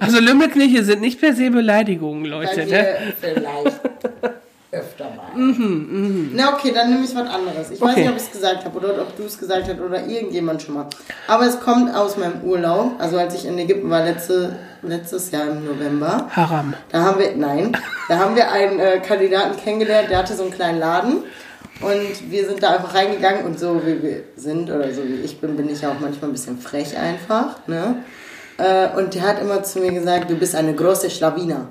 Also 0.00 0.20
Lümmelknilche 0.20 0.84
sind 0.84 1.00
nicht 1.00 1.18
per 1.18 1.34
se 1.34 1.50
Beleidigungen, 1.50 2.24
bei 2.24 2.28
Leute. 2.28 2.66
Ne? 2.66 3.14
vielleicht 3.18 3.80
öfter 4.70 5.04
mal. 5.06 5.32
Na 6.34 6.52
okay, 6.54 6.72
dann 6.74 6.90
nehme 6.90 7.04
ich 7.04 7.14
was 7.14 7.28
anderes. 7.28 7.70
Ich 7.70 7.80
weiß 7.80 7.90
Okay. 7.92 8.00
nicht, 8.02 8.10
ob 8.10 8.16
ich 8.16 8.22
es 8.24 8.30
gesagt 8.32 8.64
habe 8.64 8.78
oder 8.78 9.00
ob 9.02 9.16
du 9.16 9.24
es 9.24 9.38
gesagt 9.38 9.66
hast 9.68 9.80
oder 9.80 10.06
irgendjemand 10.06 10.60
schon 10.62 10.74
mal. 10.74 10.86
Aber 11.26 11.46
es 11.46 11.58
kommt 11.60 11.94
aus 11.94 12.16
meinem 12.18 12.42
Urlaub, 12.42 12.92
also 12.98 13.16
als 13.18 13.34
ich 13.34 13.46
in 13.46 13.58
Ägypten 13.58 13.88
war 13.88 14.04
letzte, 14.04 14.56
letztes 14.82 15.30
Jahr 15.30 15.48
im 15.48 15.64
November. 15.64 16.28
Haram. 16.32 16.74
Da 16.92 17.00
haben 17.00 17.18
wir, 17.18 17.34
nein, 17.36 17.76
da 18.08 18.18
haben 18.18 18.36
wir 18.36 18.50
einen 18.52 18.78
äh, 18.78 18.98
Kandidaten 19.00 19.56
kennengelernt, 19.56 20.10
der 20.10 20.18
hatte 20.18 20.34
so 20.36 20.42
einen 20.42 20.52
kleinen 20.52 20.78
Laden. 20.78 21.22
Und 21.80 22.30
wir 22.30 22.44
sind 22.46 22.60
da 22.62 22.70
einfach 22.74 22.92
reingegangen 22.94 23.46
und 23.46 23.58
so 23.58 23.80
wie 23.86 24.02
wir 24.02 24.22
sind 24.36 24.68
oder 24.68 24.92
so 24.92 25.02
wie 25.04 25.20
ich 25.24 25.40
bin, 25.40 25.56
bin 25.56 25.70
ich 25.70 25.80
ja 25.80 25.90
auch 25.90 26.00
manchmal 26.00 26.28
ein 26.30 26.32
bisschen 26.32 26.58
frech 26.58 26.96
einfach. 26.98 27.66
Ne? 27.68 28.02
Äh, 28.58 28.88
und 28.98 29.14
der 29.14 29.22
hat 29.22 29.40
immer 29.40 29.62
zu 29.62 29.78
mir 29.78 29.92
gesagt, 29.92 30.28
du 30.28 30.34
bist 30.34 30.56
eine 30.56 30.74
große 30.74 31.08
Schlawiner. 31.08 31.68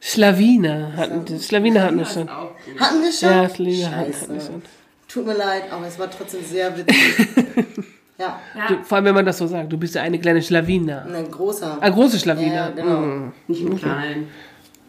Schlawine 0.00 0.92
hatten, 0.96 1.40
Schlawine 1.40 1.82
hatten 1.82 1.98
wir 1.98 2.06
schon. 2.06 2.28
Hatten 2.30 3.02
wir 3.02 3.12
schon? 3.12 3.30
Ja, 3.30 3.48
Schlawine 3.48 3.96
hatten 3.96 4.12
Scheiße. 4.12 4.32
wir 4.34 4.40
schon. 4.40 4.62
Tut 5.08 5.26
mir 5.26 5.34
leid, 5.34 5.64
aber 5.72 5.86
es 5.86 5.98
war 5.98 6.10
trotzdem 6.10 6.44
sehr 6.44 6.76
witzig. 6.76 6.96
ja, 8.18 8.38
Ja, 8.54 8.66
Du, 8.68 8.84
vor 8.84 8.96
allem, 8.96 9.06
wenn 9.06 9.14
man 9.14 9.24
das 9.26 9.38
so 9.38 9.46
sagt, 9.46 9.72
du 9.72 9.78
bist 9.78 9.94
ja 9.94 10.02
eine 10.02 10.18
kleine 10.18 10.42
Schlawine. 10.42 11.02
ein 11.12 11.30
großer. 11.30 11.78
Eine 11.80 11.94
große 11.94 12.18
Schlawine. 12.18 12.54
Ja, 12.54 12.68
genau. 12.70 13.00
Mm. 13.00 13.32
nicht 13.48 13.62
im 13.62 13.76
Kleinen. 13.78 14.28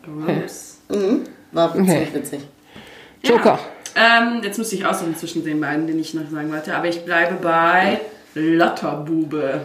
Gross. 0.04 0.78
Mhm. 0.90 1.22
War 1.52 1.72
Okay. 1.76 2.08
witzig. 2.14 2.42
Joker. 3.24 3.60
Ähm, 3.96 4.42
jetzt 4.44 4.58
müsste 4.58 4.76
ich 4.76 4.86
aussuchen 4.86 5.16
zwischen 5.16 5.44
den 5.44 5.60
beiden, 5.60 5.88
den 5.88 6.00
ich 6.00 6.14
noch 6.14 6.30
sagen 6.30 6.52
wollte. 6.52 6.76
Aber 6.76 6.88
ich 6.88 7.04
bleibe 7.06 7.36
bei 7.36 8.00
Lotterbube. 8.36 9.62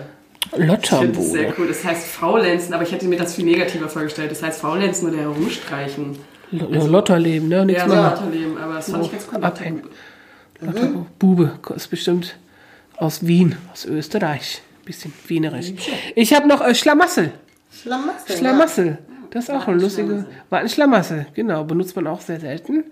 Ich 0.46 0.50
finde 0.50 0.74
es 0.76 0.88
sehr 0.88 1.42
Lotterbude. 1.42 1.54
cool. 1.59 1.68
Das 1.68 1.85
heißt 1.85 2.07
Faulenzen, 2.07 2.74
aber 2.74 2.83
ich 2.85 2.92
hätte 2.92 3.07
mir 3.07 3.18
das 3.18 3.35
viel 3.35 3.44
negativer 3.44 3.88
vorgestellt. 3.88 4.30
Das 4.30 4.42
heißt 4.42 4.61
Faulenzen 4.61 5.09
oder 5.09 5.18
herumstreichen. 5.18 6.16
L- 6.52 6.87
Lotterleben, 6.88 7.48
ne? 7.48 7.64
Nichts 7.64 7.83
Ja, 7.83 7.88
mehr. 7.88 8.11
Lotterleben, 8.11 8.59
aber 8.59 8.74
das 8.74 8.90
fand 8.90 9.04
ich 9.07 9.12
ganz 9.12 9.26
cool. 9.33 9.42
Abhängen. 9.44 9.83
Lotterbube 10.61 11.59
ist 11.74 11.88
bestimmt 11.88 12.37
aus 12.96 13.26
Wien, 13.26 13.57
aus 13.72 13.85
Österreich. 13.87 14.62
Bisschen 14.85 15.12
wienerisch. 15.26 15.72
Ich 16.14 16.35
habe 16.35 16.46
noch 16.46 16.61
äh, 16.61 16.74
Schlamassel. 16.74 17.33
Schlamassel. 17.83 18.37
Schlamassel. 18.37 18.98
Das 19.30 19.44
ist 19.44 19.50
auch 19.50 19.66
ein 19.66 19.80
lustiger. 19.80 20.09
Wartenschlamassel. 20.09 20.50
Wartenschlamassel, 20.50 21.26
genau. 21.35 21.64
Benutzt 21.64 21.96
man 21.96 22.07
auch 22.07 22.20
sehr 22.20 22.38
selten. 22.38 22.85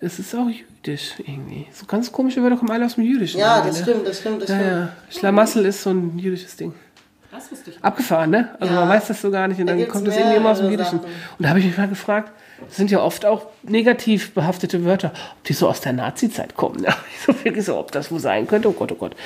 Es 0.00 0.18
ist 0.18 0.34
auch 0.34 0.48
jüdisch 0.48 1.14
irgendwie. 1.18 1.66
So 1.72 1.84
ganz 1.86 2.10
komische 2.10 2.42
Wörter 2.42 2.56
kommen 2.56 2.70
alle 2.70 2.86
aus 2.86 2.94
dem 2.94 3.04
Jüdischen. 3.04 3.40
Ja, 3.40 3.60
das 3.60 3.78
ne? 3.78 3.82
stimmt, 3.82 4.06
das 4.06 4.18
stimmt, 4.20 4.42
das 4.42 4.48
Ja, 4.50 4.56
stimmt. 4.56 4.70
ja. 4.72 4.88
Schlamassel 5.10 5.66
ist 5.66 5.82
so 5.82 5.90
ein 5.90 6.18
jüdisches 6.18 6.56
Ding. 6.56 6.72
Das 7.32 7.50
wusste 7.50 7.70
ich. 7.70 7.82
Abgefahren, 7.82 8.30
ne? 8.30 8.54
Also 8.60 8.74
Ja. 8.74 8.80
man 8.80 8.90
weiß 8.90 9.08
das 9.08 9.20
so 9.22 9.30
gar 9.30 9.48
nicht 9.48 9.58
und 9.58 9.66
Da 9.66 9.74
dann 9.74 9.88
kommt 9.88 10.06
das 10.06 10.16
irgendwie 10.16 10.36
immer 10.36 10.50
aus 10.50 10.58
dem 10.58 10.70
Jüdischen. 10.70 10.98
Und 11.00 11.08
da 11.38 11.48
habe 11.48 11.58
ich 11.60 11.64
mich 11.64 11.76
mal 11.78 11.88
gefragt, 11.88 12.30
das 12.66 12.76
sind 12.76 12.90
ja 12.90 13.00
oft 13.00 13.24
auch 13.24 13.46
negativ 13.62 14.34
behaftete 14.34 14.84
Wörter, 14.84 15.12
ob 15.38 15.44
die 15.44 15.54
so 15.54 15.68
aus 15.68 15.80
der 15.80 15.94
Nazi-Zeit 15.94 16.54
kommen. 16.56 16.82
Ne? 16.82 16.94
So 17.26 17.32
wirklich 17.44 17.64
so, 17.64 17.78
ob 17.78 17.90
das 17.90 18.10
wo 18.12 18.18
sein 18.18 18.46
könnte. 18.46 18.68
Oh 18.68 18.72
Gott, 18.72 18.92
oh 18.92 18.96
Gott. 18.96 19.16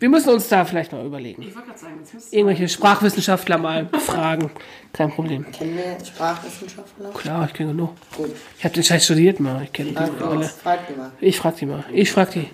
Wir 0.00 0.10
müssen 0.10 0.28
uns 0.30 0.48
da 0.48 0.64
vielleicht 0.66 0.92
mal 0.92 1.06
überlegen. 1.06 1.40
Ich 1.42 1.54
wollte 1.54 1.68
gerade 1.68 1.78
sagen, 1.80 1.94
das 2.00 2.12
müsste 2.12 2.36
Irgendwelche 2.36 2.68
Sprachwissenschaftler 2.68 3.56
mal 3.56 3.88
fragen. 4.00 4.50
Kein 4.92 5.10
Problem. 5.10 5.50
Kennen 5.50 5.76
wir 5.78 6.04
Sprachwissenschaftler? 6.04 7.10
Klar, 7.12 7.46
ich 7.46 7.54
kenne 7.54 7.70
genug. 7.70 7.94
Gut. 8.16 8.30
Ich 8.58 8.64
habe 8.64 8.74
den 8.74 8.82
Scheiß 8.82 9.04
studiert 9.04 9.40
mal. 9.40 9.62
Ich 9.62 9.72
kenne 9.72 9.90
die 9.92 9.96
alle. 9.96 10.44
frag 10.44 10.86
die 10.88 10.94
mal. 10.94 11.10
Ich 11.20 11.38
frag 11.38 11.56
die 11.56 11.66
mal. 11.66 11.84
Ich 11.90 12.12
frag 12.12 12.30
die. 12.32 12.50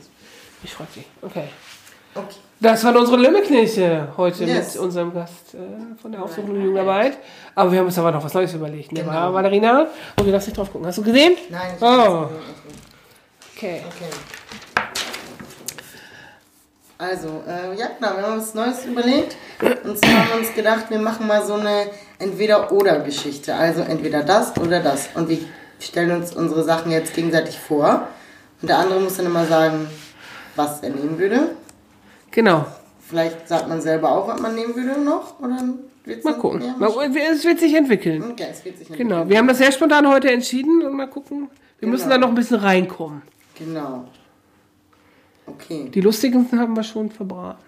Ich 0.62 0.72
frag 0.72 0.86
die. 0.94 1.04
Okay. 1.22 1.44
Okay. 2.14 2.36
Das 2.62 2.84
waren 2.84 2.96
unsere 2.98 3.16
Lümmelknilche 3.16 4.08
heute 4.18 4.44
Yes. 4.44 4.74
mit 4.74 4.82
unserem 4.82 5.14
Gast 5.14 5.54
äh, 5.54 5.58
von 6.00 6.12
der 6.12 6.22
Aufsuchung 6.22 6.54
Jugendarbeit. 6.60 7.16
Aber 7.54 7.72
wir 7.72 7.78
haben 7.78 7.86
uns 7.86 7.98
aber 7.98 8.12
noch 8.12 8.22
was 8.22 8.34
Neues 8.34 8.52
überlegt. 8.52 8.92
Ne? 8.92 9.00
Genau. 9.00 9.12
War 9.12 9.32
Valerina? 9.32 9.86
Oh, 10.18 10.22
du 10.22 10.30
darfst 10.30 10.48
nicht 10.48 10.58
drauf 10.58 10.70
gucken. 10.70 10.86
Hast 10.86 10.98
du 10.98 11.02
gesehen? 11.02 11.36
Nein, 11.48 11.72
ich 11.76 11.82
Oh. 11.82 12.28
Okay. 13.56 13.82
Okay. 13.88 14.10
Also, 16.98 17.42
äh, 17.48 17.78
ja 17.78 17.86
genau, 17.98 18.14
wir 18.16 18.22
haben 18.26 18.34
uns 18.34 18.52
Neues 18.52 18.84
überlegt. 18.84 19.36
Und 19.84 19.96
zwar 19.96 20.10
haben 20.18 20.28
wir 20.28 20.38
uns 20.40 20.54
gedacht, 20.54 20.90
wir 20.90 20.98
machen 20.98 21.26
mal 21.26 21.42
so 21.42 21.54
eine 21.54 21.86
Entweder-Oder-Geschichte. 22.18 23.54
Also 23.54 23.80
entweder 23.80 24.22
das 24.22 24.54
oder 24.58 24.80
das. 24.80 25.08
Und 25.14 25.30
wir 25.30 25.38
stellen 25.78 26.10
uns 26.10 26.34
unsere 26.34 26.62
Sachen 26.62 26.92
jetzt 26.92 27.14
gegenseitig 27.14 27.58
vor. 27.58 28.06
Und 28.60 28.68
der 28.68 28.78
andere 28.80 29.00
muss 29.00 29.16
dann 29.16 29.24
immer 29.24 29.46
sagen, 29.46 29.88
was 30.56 30.82
er 30.82 30.90
nehmen 30.90 31.18
würde. 31.18 31.52
Genau. 32.30 32.66
Vielleicht 33.00 33.48
sagt 33.48 33.68
man 33.68 33.80
selber 33.80 34.10
auch, 34.12 34.28
was 34.28 34.40
man 34.40 34.54
nehmen 34.54 34.74
würde 34.74 35.00
noch. 35.00 35.40
Oder 35.40 35.58
wird's 36.04 36.24
Mal 36.24 36.32
dann- 36.32 36.40
gucken. 36.40 36.62
Ja, 36.62 36.76
Mal, 36.78 37.16
es 37.32 37.44
wird 37.44 37.58
sich 37.58 37.74
entwickeln. 37.74 38.22
Okay, 38.32 38.46
es 38.50 38.64
wird 38.64 38.78
sich 38.78 38.88
Genau. 38.88 39.28
Wir 39.28 39.38
haben 39.38 39.48
das 39.48 39.58
sehr 39.58 39.72
spontan 39.72 40.06
heute 40.08 40.30
entschieden 40.30 40.82
und 40.82 40.94
mal 40.96 41.08
gucken. 41.08 41.48
Wir 41.80 41.88
müssen 41.88 42.04
Genau. 42.04 42.14
da 42.16 42.20
noch 42.20 42.28
ein 42.28 42.34
bisschen 42.34 42.58
reinkommen. 42.58 43.22
Genau. 43.58 44.06
Okay. 45.46 45.90
Die 45.92 46.00
lustigen 46.00 46.46
haben 46.58 46.74
wir 46.76 46.84
schon 46.84 47.10
verbraten. 47.10 47.58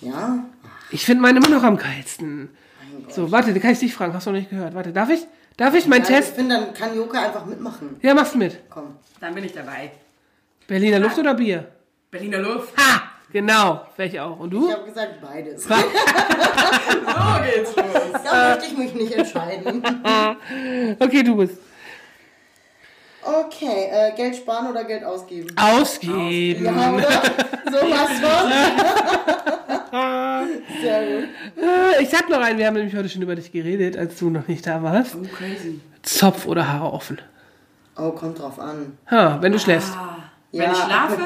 Ja? 0.00 0.44
Ich 0.90 1.04
finde 1.04 1.22
meine 1.22 1.38
immer 1.38 1.48
noch 1.50 1.62
am 1.62 1.76
geilsten. 1.76 2.50
So, 3.08 3.30
warte, 3.30 3.52
da 3.54 3.60
kann 3.60 3.70
ich 3.72 3.78
dich 3.78 3.94
fragen. 3.94 4.12
Hast 4.14 4.26
du 4.26 4.30
noch 4.30 4.38
nicht 4.38 4.50
gehört? 4.50 4.74
Warte, 4.74 4.92
darf 4.92 5.10
ich? 5.10 5.26
Darf 5.56 5.74
ich 5.74 5.86
meinen 5.86 6.02
Nein, 6.02 6.12
Test? 6.14 6.30
Ich 6.30 6.34
finde, 6.36 6.54
dann 6.56 6.74
kann 6.74 6.94
Joka 6.96 7.20
einfach 7.20 7.46
mitmachen. 7.46 7.96
Ja, 8.02 8.14
machst 8.14 8.34
du 8.34 8.38
mit. 8.38 8.58
Komm. 8.70 8.96
Dann 9.20 9.34
bin 9.34 9.44
ich 9.44 9.52
dabei. 9.52 9.92
Berliner 10.66 10.98
Luft 10.98 11.18
oder 11.18 11.34
Bier? 11.34 11.66
Berliner 12.10 12.38
Luft. 12.38 12.76
Ha! 12.76 13.02
Genau, 13.32 13.82
welche 13.96 14.22
auch. 14.22 14.38
Und 14.38 14.54
Ich 14.54 14.60
du? 14.60 14.72
habe 14.72 14.84
gesagt 14.84 15.20
beides. 15.20 15.64
So 15.68 15.74
geht's 17.44 17.76
los. 17.76 18.22
Da 18.24 18.48
möchte 18.50 18.66
ich 18.66 18.76
mich 18.78 18.94
nicht 18.94 19.12
entscheiden. 19.12 19.82
Okay, 21.00 21.22
du 21.22 21.36
bist. 21.36 21.58
Okay, 23.22 23.88
äh, 23.90 24.12
Geld 24.16 24.36
sparen 24.36 24.68
oder 24.70 24.84
Geld 24.84 25.04
ausgeben? 25.04 25.48
Ausgeben. 25.58 26.64
Ja, 26.64 26.92
oder? 26.92 27.02
So 27.66 27.78
was 27.90 28.10
von. 28.20 28.52
Sehr 30.82 31.00
gut. 31.06 31.28
Äh, 31.62 32.02
Ich 32.02 32.08
sag 32.10 32.28
noch 32.30 32.40
einen, 32.40 32.58
wir 32.58 32.66
haben 32.66 32.74
nämlich 32.74 32.94
heute 32.96 33.08
schon 33.08 33.22
über 33.22 33.34
dich 33.34 33.52
geredet, 33.52 33.96
als 33.98 34.18
du 34.18 34.30
noch 34.30 34.46
nicht 34.48 34.66
da 34.66 34.82
warst. 34.82 35.14
Oh, 35.16 35.26
crazy. 35.36 35.80
Zopf 36.02 36.46
oder 36.46 36.66
Haare 36.72 36.92
offen? 36.92 37.18
Oh, 37.96 38.10
kommt 38.12 38.38
drauf 38.38 38.58
an. 38.58 38.96
Ha, 39.10 39.38
wenn 39.42 39.52
du 39.52 39.58
schläfst. 39.58 39.92
Ah, 39.94 40.16
Ja. 40.52 40.62
Wenn 40.64 40.72
ich 40.72 40.78
schlafe, 40.78 41.16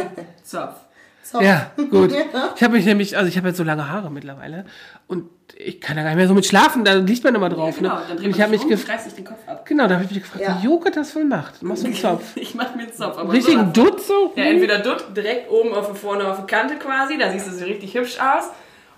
Zopf. 0.43 0.75
So. 1.23 1.41
Ja, 1.41 1.71
gut. 1.91 2.13
Ja. 2.33 2.53
Ich 2.57 2.63
habe 2.63 2.75
mich 2.75 2.85
nämlich, 2.85 3.17
also 3.17 3.29
ich 3.29 3.37
habe 3.37 3.49
jetzt 3.49 3.57
so 3.57 3.65
lange 3.65 3.89
Haare 3.91 4.11
mittlerweile 4.11 4.65
und 5.07 5.29
ich 5.57 5.81
kann 5.81 5.97
da 5.97 6.03
gar 6.03 6.11
nicht 6.11 6.19
mehr 6.19 6.29
so 6.29 6.35
mit 6.35 6.47
schlafen, 6.47 6.85
da 6.85 6.95
liegt 6.95 7.23
man 7.25 7.35
immer 7.35 7.49
drauf. 7.49 7.77
genau, 7.77 7.95
ne? 7.97 8.03
dann 8.09 8.17
dreht 8.17 8.27
ich 8.29 8.33
man 8.37 8.43
habe 8.43 8.51
sich 8.53 8.61
mich 8.61 8.65
um, 8.65 8.69
gefragt, 8.71 8.95
reißt 8.99 9.05
sich 9.05 9.15
den 9.15 9.25
Kopf 9.25 9.39
ab. 9.47 9.67
genau, 9.67 9.87
da 9.87 9.95
habe 9.95 10.05
ich 10.05 10.11
mich 10.11 10.23
gefragt, 10.23 10.43
Ja. 10.45 10.59
wie 10.61 10.67
Joke 10.67 10.91
das 10.91 11.15
wohl 11.15 11.25
macht. 11.25 11.63
Machst 11.63 11.83
du 11.83 11.87
einen 11.89 11.97
Zopf? 12.01 12.37
Ich 12.37 12.55
mach 12.55 12.75
mir 12.75 12.83
einen 12.83 12.93
Zopf. 12.95 13.19
Aber 13.19 13.33
Richtigen 13.33 13.61
sowas. 13.61 13.73
Dutt 13.73 14.01
so? 14.03 14.33
Ja, 14.37 14.45
entweder 14.45 14.79
dutt, 14.79 15.05
direkt 15.17 15.51
oben 15.51 15.73
auf 15.75 15.97
vorne 15.99 16.27
auf 16.27 16.37
der 16.39 16.47
Kante 16.47 16.77
quasi, 16.77 17.19
da 17.19 17.31
siehst 17.31 17.47
du 17.49 17.53
so 17.53 17.65
richtig 17.65 17.95
hübsch 17.95 18.19
aus. 18.19 18.51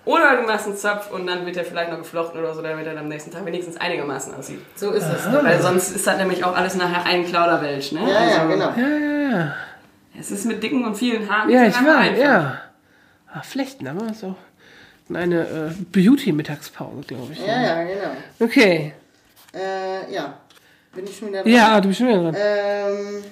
Oder 0.07 0.37
du 0.37 0.47
machst 0.47 0.67
einen 0.67 0.77
Zopf 0.77 1.11
und 1.13 1.27
dann 1.27 1.47
wird 1.47 1.57
der 1.57 1.65
vielleicht 1.65 1.91
noch 1.91 1.99
geflochten 1.99 2.39
oder 2.39 2.55
so, 2.55 2.61
damit 2.63 2.87
er 2.87 2.97
am 2.99 3.09
nächsten 3.09 3.31
Tag 3.31 3.45
wenigstens 3.47 3.79
einigermaßen 3.79 4.35
aussieht. 4.35 4.61
So 4.77 4.91
ist 4.91 5.05
es. 5.07 5.33
Weil 5.33 5.61
sonst 5.63 5.91
ist 5.97 6.07
das 6.07 6.19
nämlich 6.19 6.45
auch 6.45 6.55
alles 6.55 6.75
nachher 6.75 7.07
ein 7.07 7.25
Klauderwelsch, 7.27 7.93
ne? 7.93 8.01
Ja, 8.03 8.09
ja, 8.29 8.37
Also, 8.43 8.49
genau. 8.49 8.73
Ja, 8.77 8.89
ja, 9.39 9.55
Es 10.19 10.31
ist 10.31 10.45
mit 10.47 10.63
dicken 10.63 10.85
und 10.85 10.97
vielen 10.97 11.29
Haaren 11.29 11.51
ja. 11.51 11.67
Ich 11.67 11.75
so 11.75 11.85
weiß, 11.85 12.19
ja. 12.19 12.61
Ah, 13.33 13.43
Flechten, 13.43 13.87
aber 13.89 14.07
auch 14.07 14.37
eine 15.13 15.41
äh, 15.41 15.71
Beauty-Mittagspause, 15.93 17.03
glaube 17.07 17.33
ich. 17.33 17.41
Ja, 17.41 17.63
ja, 17.63 17.83
genau. 17.83 18.17
Okay. 18.41 18.93
Äh, 19.53 20.15
ja. 20.15 20.39
Bin 20.95 21.05
ich 21.05 21.17
schon 21.17 21.29
wieder 21.29 21.43
dran? 21.43 21.53
Ja, 21.53 21.81
du 21.81 21.89
bist 21.89 21.99
schon 21.99 22.09
wieder 22.09 22.23
dran. 22.23 22.37
Ähm, 22.39 23.25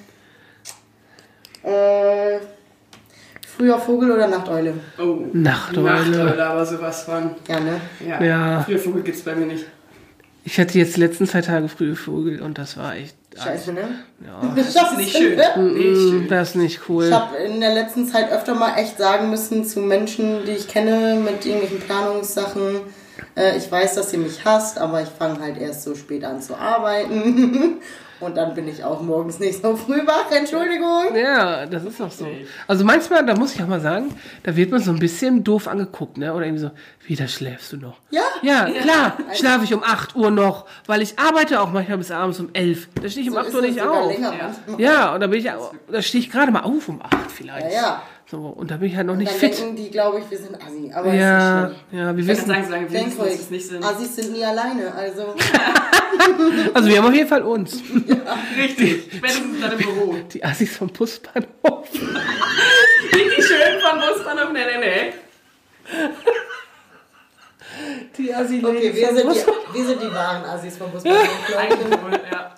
äh, 1.62 2.40
früher 3.46 3.78
Vogel 3.78 4.10
oder 4.10 4.26
Nachteule? 4.26 4.74
Oh. 4.98 5.26
Nachteule. 5.32 6.10
Nachteule, 6.10 6.44
aber 6.44 6.66
sowas 6.66 7.04
von. 7.04 7.36
Ja, 7.48 7.60
ne? 7.60 7.80
Ja. 8.06 8.22
Ja. 8.22 8.62
Früher 8.62 8.78
Vogel 8.78 9.02
gibt's 9.02 9.22
bei 9.22 9.34
mir 9.34 9.46
nicht. 9.46 9.64
Ich 10.44 10.58
hatte 10.58 10.76
jetzt 10.78 10.96
die 10.96 11.00
letzten 11.00 11.26
zwei 11.28 11.40
Tage 11.40 11.68
frühe 11.68 11.94
Vogel 11.94 12.42
und 12.42 12.58
das 12.58 12.76
war 12.76 12.96
echt. 12.96 13.16
Scheiße, 13.40 13.72
ne? 13.72 13.88
Ja. 14.24 14.40
Das 14.56 14.68
ist 14.68 14.96
Nicht 14.96 15.16
schön. 15.16 15.36
Nicht 15.36 15.96
schön. 15.96 16.28
Das 16.28 16.50
ist 16.50 16.54
nicht 16.56 16.80
cool. 16.88 17.06
Ich 17.06 17.12
habe 17.12 17.36
in 17.36 17.60
der 17.60 17.74
letzten 17.74 18.06
Zeit 18.06 18.30
öfter 18.30 18.54
mal 18.54 18.76
echt 18.76 18.98
sagen 18.98 19.30
müssen 19.30 19.64
zu 19.64 19.80
Menschen, 19.80 20.44
die 20.44 20.52
ich 20.52 20.68
kenne, 20.68 21.16
mit 21.16 21.44
irgendwelchen 21.44 21.80
Planungssachen, 21.80 22.80
äh, 23.36 23.56
ich 23.56 23.70
weiß, 23.70 23.94
dass 23.94 24.12
ihr 24.12 24.18
mich 24.18 24.44
hasst, 24.44 24.78
aber 24.78 25.02
ich 25.02 25.08
fange 25.08 25.40
halt 25.40 25.58
erst 25.58 25.82
so 25.82 25.94
spät 25.94 26.24
an 26.24 26.40
zu 26.42 26.56
arbeiten. 26.56 27.80
Und 28.22 28.36
dann 28.36 28.54
bin 28.54 28.68
ich 28.68 28.84
auch 28.84 29.00
morgens 29.02 29.38
nicht 29.40 29.60
so 29.60 29.76
früh 29.76 30.06
wach, 30.06 30.30
Entschuldigung. 30.30 31.14
Ja, 31.14 31.66
das 31.66 31.84
ist 31.84 32.00
auch 32.00 32.10
so. 32.10 32.26
Also 32.68 32.84
manchmal, 32.84 33.26
da 33.26 33.34
muss 33.34 33.54
ich 33.54 33.62
auch 33.62 33.66
mal 33.66 33.80
sagen, 33.80 34.14
da 34.44 34.54
wird 34.54 34.70
man 34.70 34.80
so 34.80 34.92
ein 34.92 34.98
bisschen 34.98 35.42
doof 35.42 35.66
angeguckt, 35.66 36.18
ne? 36.18 36.32
Oder 36.32 36.46
irgendwie 36.46 36.62
so, 36.62 36.70
wieder 37.06 37.26
schläfst 37.26 37.72
du 37.72 37.78
noch? 37.78 37.98
Ja. 38.10 38.22
Ja, 38.42 38.70
klar, 38.70 39.16
schlafe 39.34 39.64
ich 39.64 39.74
um 39.74 39.82
8 39.82 40.14
Uhr 40.14 40.30
noch, 40.30 40.66
weil 40.86 41.02
ich 41.02 41.18
arbeite 41.18 41.60
auch 41.60 41.70
manchmal 41.72 41.98
bis 41.98 42.10
abends 42.10 42.38
um 42.38 42.50
11. 42.52 42.88
Da 43.00 43.08
stehe 43.08 43.24
ich 43.24 43.28
um 43.30 43.34
So 43.34 43.40
8 43.40 43.48
ist 43.48 43.54
Uhr 43.54 43.62
nicht 43.62 43.82
auf. 43.82 44.12
Ja. 44.18 44.50
Ja, 44.78 45.14
und 45.14 45.20
da 45.20 45.26
bin 45.26 45.40
ich, 45.40 45.50
da 45.90 46.02
stehe 46.02 46.22
ich 46.22 46.30
gerade 46.30 46.52
mal 46.52 46.62
auf 46.62 46.88
um 46.88 47.02
8 47.02 47.30
vielleicht. 47.30 47.72
Ja, 47.72 47.80
ja. 47.80 48.02
So, 48.32 48.38
und 48.46 48.70
da 48.70 48.78
bin 48.78 48.88
ich 48.88 48.96
halt 48.96 49.06
noch 49.08 49.14
nicht 49.14 49.30
Dann 49.30 49.38
fit. 49.38 49.58
denken 49.58 49.76
die, 49.76 49.90
glaube 49.90 50.20
ich, 50.20 50.30
wir 50.30 50.38
sind 50.38 50.54
Assi. 50.56 50.90
Aber 50.94 51.12
Ja, 51.12 51.64
ist 51.66 51.70
nicht 51.92 52.00
ja, 52.00 52.16
wir 52.16 52.22
Ich 52.22 52.28
wissen. 52.30 52.46
sagen, 52.46 52.64
solange 52.64 52.90
wir 52.90 52.98
wissen, 53.06 53.18
dass 53.18 53.34
es 53.34 53.50
nicht 53.50 53.68
sind. 53.68 53.84
Assis 53.84 54.16
sind 54.16 54.32
nie 54.32 54.42
alleine, 54.42 54.90
also 54.94 55.34
Also 56.72 56.88
wir 56.88 56.96
haben 56.96 57.08
auf 57.08 57.14
jeden 57.14 57.28
Fall 57.28 57.42
uns. 57.42 57.82
Richtig. 58.56 59.10
Spätestens 59.18 59.60
dann 59.60 59.72
im 59.72 59.78
Büro. 59.78 60.16
Die 60.32 60.42
Assis 60.42 60.74
vom 60.78 60.88
Busbahnhof. 60.88 61.46
Richtig 63.12 63.44
schön 63.46 63.80
vom 63.86 64.00
Busbahnhof. 64.00 64.50
Nee, 64.54 64.60
nee, 64.64 64.78
nee. 64.80 65.12
Die 68.16 68.34
Assi 68.34 68.62
okay, 68.64 68.94
wir 68.94 69.14
sind 69.14 69.32
die, 69.32 69.74
wir 69.78 69.84
sind 69.86 70.02
die 70.02 70.12
wahren 70.12 70.44
Assis. 70.44 70.78
Eigentlich 70.80 72.02
wohl, 72.02 72.12
ja. 72.30 72.54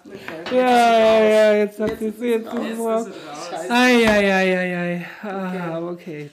Ja, 0.53 0.59
ja, 0.59 1.25
ja, 1.25 1.55
jetzt 1.55 1.81
hat 1.81 1.99
sie 1.99 2.09
es 2.09 2.15
jetzt. 2.21 2.49
Raus. 2.79 3.07
Eieieiei. 3.69 5.05
Ah, 5.23 5.79
okay. 5.81 6.31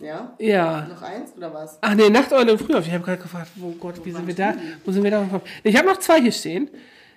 Ja? 0.00 0.34
Ja. 0.38 0.86
Noch 0.88 1.02
eins 1.02 1.32
oder 1.36 1.54
was? 1.54 1.78
Ach 1.80 1.94
nee, 1.94 2.10
Nachteule 2.10 2.52
und 2.52 2.58
Frühaufstehen. 2.58 2.86
Ich 2.86 2.92
habe 2.94 3.04
gerade 3.04 3.22
gefragt, 3.22 3.50
wo 3.56 3.70
Gott, 3.72 4.04
wie 4.04 4.10
sind 4.10 4.26
wir 4.26 4.34
da? 4.34 4.54
Wo 4.84 4.92
sind 4.92 5.02
wir 5.04 5.10
da 5.10 5.22
gekommen? 5.22 5.42
Ich 5.62 5.76
habe 5.76 5.86
noch 5.88 5.98
zwei 5.98 6.20
hier 6.20 6.32
stehen. 6.32 6.68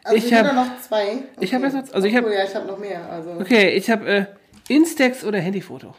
Also 0.03 0.17
Ich 0.17 0.33
habe 0.33 0.49
hab- 0.49 0.55
noch 0.55 0.79
zwei. 0.81 1.23
ich 1.41 1.53
hab 1.53 1.63
jetzt 1.63 1.73
noch- 1.73 1.93
also 1.93 2.07
ich 2.07 2.15
hab- 2.15 2.25
oh, 2.25 2.29
ja, 2.29 2.43
ich 2.45 2.55
habe 2.55 2.65
noch 2.67 2.77
mehr. 2.77 3.09
Also. 3.11 3.31
Okay, 3.31 3.71
ich 3.71 3.89
habe 3.89 4.07
äh, 4.07 4.25
Instax 4.69 5.23
oder 5.25 5.39
Handyfoto. 5.39 5.93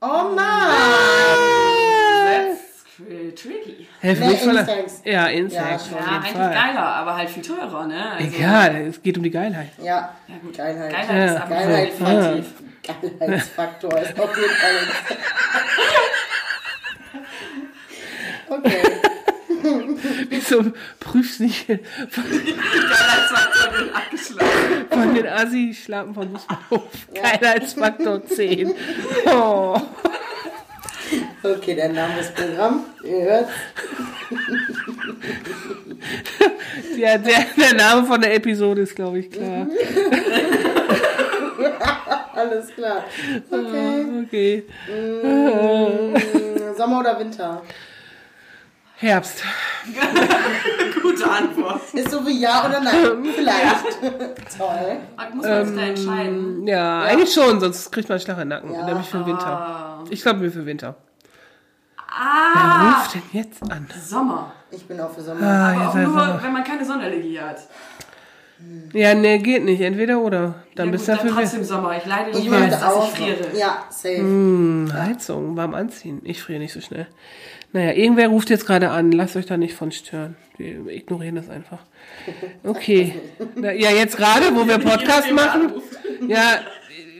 Oh 0.00 0.06
Mann! 0.06 1.55
Tricky. 3.34 3.86
Mir 4.02 4.16
voll- 4.16 4.56
Instax. 4.56 5.02
Ja, 5.04 5.26
Instax. 5.26 5.90
Ja, 5.90 5.96
auf. 5.98 6.06
Ja, 6.06 6.12
eigentlich 6.16 6.32
Fall. 6.32 6.54
geiler, 6.54 6.86
aber 6.86 7.16
halt 7.16 7.28
viel 7.30 7.42
teurer, 7.42 7.86
ne? 7.86 8.12
Also, 8.12 8.36
Egal, 8.36 8.76
es 8.88 9.02
geht 9.02 9.16
um 9.18 9.22
die 9.22 9.30
Geilheit. 9.30 9.68
Ja, 9.82 10.16
Ja, 10.26 10.34
gut. 10.42 10.56
Geilheit. 10.56 10.90
Geilheit 10.92 11.28
ist 11.28 11.34
Ja. 11.36 11.42
aber 11.42 11.54
Geilheit. 11.54 11.92
Geilheitsfaktor 13.18 13.98
ist 13.98 14.18
auf 14.18 14.36
jeden 14.36 14.50
Fall. 14.50 14.78
Okay. 18.48 18.82
Wieso 20.28 20.64
prüfst 21.00 21.40
nicht 21.40 21.66
Geilheitsfaktor 21.66 23.72
wird 23.78 23.96
abgeschlossen. 23.96 24.86
von 24.88 25.14
den 25.14 25.26
Assi-Schlappen 25.26 26.14
vom 26.14 26.28
Busbahnhof? 26.32 26.82
Geilheitsfaktor 27.12 28.24
10. 28.24 28.72
Oh. 29.26 29.80
Okay, 31.54 31.74
der 31.74 31.90
Name 31.90 32.14
des 32.16 32.30
Programms. 32.32 32.82
Ihr 33.04 33.22
hört. 33.22 33.48
Ja, 36.96 37.18
der, 37.18 37.46
der 37.56 37.74
Name 37.74 38.04
von 38.06 38.20
der 38.20 38.34
Episode 38.34 38.82
ist, 38.82 38.96
glaube 38.96 39.20
ich, 39.20 39.30
klar. 39.30 39.66
Alles 42.34 42.68
klar. 42.74 43.04
Okay. 43.50 44.06
Okay. 44.26 44.64
Mm, 44.88 46.16
Sommer 46.76 47.00
oder 47.00 47.18
Winter? 47.18 47.62
Herbst. 48.98 49.42
Gute 51.02 51.30
Antwort. 51.30 51.82
Ist 51.92 52.10
so 52.10 52.26
wie 52.26 52.40
ja 52.40 52.66
oder 52.66 52.80
nein? 52.80 53.24
Vielleicht. 53.34 54.00
Toll. 54.58 54.96
Muss 55.34 55.46
man 55.46 55.66
sich 55.66 55.76
da 55.76 55.82
entscheiden. 55.82 56.66
Ja, 56.66 57.02
eigentlich 57.02 57.32
schon, 57.32 57.60
sonst 57.60 57.92
kriegt 57.92 58.08
man 58.08 58.16
einen 58.16 58.24
Schlag 58.24 58.36
in 58.36 58.40
den 58.40 58.48
Nacken. 58.48 58.72
Ja. 58.72 58.86
Nämlich 58.86 59.06
für 59.06 59.18
den 59.18 59.26
Winter. 59.26 60.04
Ich 60.08 60.22
glaube, 60.22 60.40
wir 60.40 60.50
für 60.50 60.64
Winter. 60.64 60.96
Wer 62.18 62.62
Ah, 62.62 62.98
ruft 63.00 63.14
denn 63.14 63.22
jetzt 63.32 63.62
an? 63.70 63.86
Sommer. 64.02 64.52
Ich 64.70 64.86
bin 64.86 64.98
auch 65.00 65.10
für 65.12 65.20
Sommer. 65.22 65.42
Ah, 65.46 65.72
Aber 65.72 65.88
auch 65.90 65.94
nur, 65.94 66.18
er- 66.22 66.42
wenn 66.42 66.52
man 66.52 66.64
keine 66.64 66.84
Sonnenallergie 66.84 67.38
hat. 67.40 67.58
Ja, 68.94 69.12
nee, 69.14 69.38
geht 69.38 69.64
nicht. 69.64 69.82
Entweder 69.82 70.18
oder. 70.20 70.62
Dann 70.76 70.86
ja, 70.86 70.92
bist 70.92 71.06
du 71.08 71.12
dafür 71.12 71.30
trotzdem 71.32 71.62
Sommer. 71.62 71.94
Ich 71.98 72.06
leide 72.06 72.30
Ich 72.38 72.48
möchte 72.48 72.70
dass 72.70 72.82
auch. 72.84 73.06
ich 73.12 73.18
friere. 73.18 73.56
Ja, 73.56 73.84
safe. 73.90 74.16
Hm, 74.16 74.90
Heizung, 74.94 75.56
warm 75.56 75.74
anziehen. 75.74 76.20
Ich 76.24 76.42
friere 76.42 76.58
nicht 76.60 76.72
so 76.72 76.80
schnell. 76.80 77.06
Naja, 77.74 77.92
irgendwer 77.92 78.28
ruft 78.28 78.48
jetzt 78.48 78.64
gerade 78.66 78.90
an. 78.90 79.12
Lasst 79.12 79.36
euch 79.36 79.44
da 79.44 79.58
nicht 79.58 79.74
von 79.74 79.92
stören. 79.92 80.36
Wir 80.56 80.86
ignorieren 80.88 81.34
das 81.36 81.50
einfach. 81.50 81.80
Okay. 82.64 83.14
Na, 83.56 83.72
Ja, 83.72 83.90
jetzt 83.90 84.16
gerade, 84.16 84.54
wo 84.56 84.66
wir 84.66 84.78
Podcast 84.90 85.30
machen. 85.32 85.72
Ja, 86.26 86.60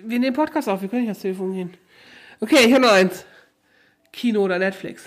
wir 0.05 0.19
nehmen 0.19 0.35
Podcast 0.35 0.69
auf. 0.71 0.81
Wir 0.81 0.89
können 0.89 1.03
nicht 1.03 1.11
ans 1.11 1.21
Telefon 1.21 1.53
gehen. 1.53 1.75
Okay, 2.41 2.65
ich 2.67 2.73
habe 2.73 2.81
noch 2.83 2.93
eins. 2.93 3.27
Kino 4.17 4.41
oder 4.43 4.59
Netflix? 4.59 5.03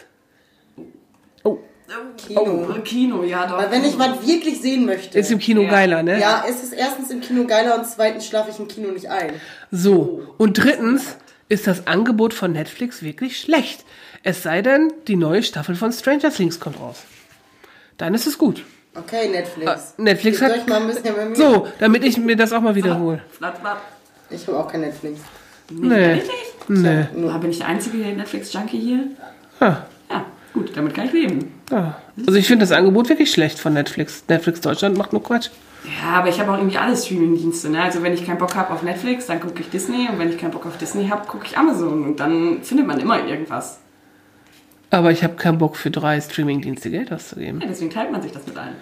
Kino. 2.17 2.67
Oh, 2.69 2.79
Kino, 2.83 3.23
ja 3.23 3.47
doch. 3.47 3.57
Weil 3.57 3.71
wenn 3.71 3.83
ich 3.83 3.97
was 3.97 4.27
wirklich 4.27 4.61
sehen 4.61 4.85
möchte. 4.85 5.17
Ist 5.17 5.31
im 5.31 5.39
Kino 5.39 5.61
Ja. 5.63 5.71
geiler, 5.71 6.03
ne? 6.03 6.19
ja, 6.19 6.41
ist 6.41 6.63
es 6.63 6.71
erstens 6.71 7.09
im 7.09 7.19
Kino 7.19 7.45
geiler 7.45 7.75
und 7.79 7.85
zweitens 7.87 8.27
schlafe 8.27 8.51
ich 8.51 8.59
im 8.59 8.67
Kino 8.67 8.91
nicht 8.91 9.09
ein. 9.09 9.33
So. 9.71 10.21
Und 10.37 10.63
drittens 10.63 11.17
ist 11.47 11.65
das 11.65 11.87
Angebot 11.87 12.35
von 12.35 12.51
Netflix 12.51 13.01
wirklich 13.01 13.39
schlecht. 13.39 13.85
Es 14.21 14.43
sei 14.43 14.61
denn, 14.61 14.93
die 15.07 15.15
neue 15.15 15.41
Staffel 15.41 15.73
von 15.75 15.91
Stranger 15.91 16.29
Things 16.31 16.59
kommt 16.59 16.79
raus. 16.79 16.97
Dann 17.97 18.13
ist 18.13 18.27
es 18.27 18.37
gut. 18.37 18.63
Okay, 18.95 19.27
Netflix. 19.29 19.71
Ah, 19.71 19.79
Netflix 19.97 20.39
Gebt 20.39 20.51
hat- 20.51 20.67
mal 20.69 20.81
ein 20.81 20.87
bisschen. 20.87 21.35
So, 21.35 21.67
damit 21.79 22.03
ich 22.03 22.17
mir 22.17 22.35
das 22.35 22.53
auch 22.53 22.61
mal 22.61 22.75
wiederhole. 22.75 23.23
Ich 24.29 24.47
habe 24.47 24.59
auch 24.59 24.71
kein 24.71 24.81
Netflix. 24.81 25.21
Nee. 25.71 25.89
Wirklich? 26.15 26.31
Nee. 26.67 27.05
Ah, 27.29 27.37
bin 27.37 27.51
ich 27.51 27.57
der 27.59 27.67
einzige 27.67 27.97
Netflix-Junkie 27.97 28.79
hier? 28.79 28.99
Ah, 29.59 29.77
Ja, 30.09 30.25
gut, 30.53 30.75
damit 30.75 30.93
kann 30.93 31.05
ich 31.05 31.13
leben. 31.13 31.51
ah. 31.71 31.93
Also 32.25 32.37
ich 32.37 32.47
finde 32.47 32.63
das 32.63 32.71
Angebot 32.71 33.09
wirklich 33.09 33.31
schlecht 33.31 33.59
von 33.59 33.73
Netflix. 33.73 34.23
Netflix 34.27 34.61
Deutschland 34.61 34.97
macht 34.97 35.13
nur 35.13 35.23
Quatsch. 35.23 35.49
Ja, 35.85 36.17
aber 36.19 36.27
ich 36.29 36.39
habe 36.39 36.51
auch 36.51 36.57
irgendwie 36.57 36.77
alle 36.77 36.95
Streaming-Dienste. 36.95 37.69
Ne? 37.69 37.81
Also 37.81 38.03
wenn 38.03 38.13
ich 38.13 38.25
keinen 38.25 38.37
Bock 38.37 38.53
habe 38.55 38.73
auf 38.73 38.83
Netflix, 38.83 39.27
dann 39.27 39.39
gucke 39.39 39.61
ich 39.61 39.69
Disney. 39.69 40.07
Und 40.11 40.19
wenn 40.19 40.29
ich 40.29 40.37
keinen 40.37 40.51
Bock 40.51 40.65
auf 40.65 40.77
Disney 40.77 41.07
habe, 41.07 41.25
gucke 41.25 41.45
ich 41.47 41.57
Amazon. 41.57 42.03
Und 42.03 42.19
dann 42.19 42.61
findet 42.63 42.85
man 42.85 42.99
immer 42.99 43.25
irgendwas. 43.25 43.79
Aber 44.91 45.11
ich 45.11 45.23
habe 45.23 45.35
keinen 45.35 45.57
Bock 45.57 45.77
für 45.77 45.89
drei 45.91 46.19
Streamingdienste 46.19 46.89
Geld 46.91 47.11
auszugeben. 47.13 47.61
Ja, 47.61 47.67
deswegen 47.67 47.91
teilt 47.91 48.11
man 48.11 48.21
sich 48.21 48.31
das 48.31 48.45
mit 48.45 48.57
allen. 48.57 48.75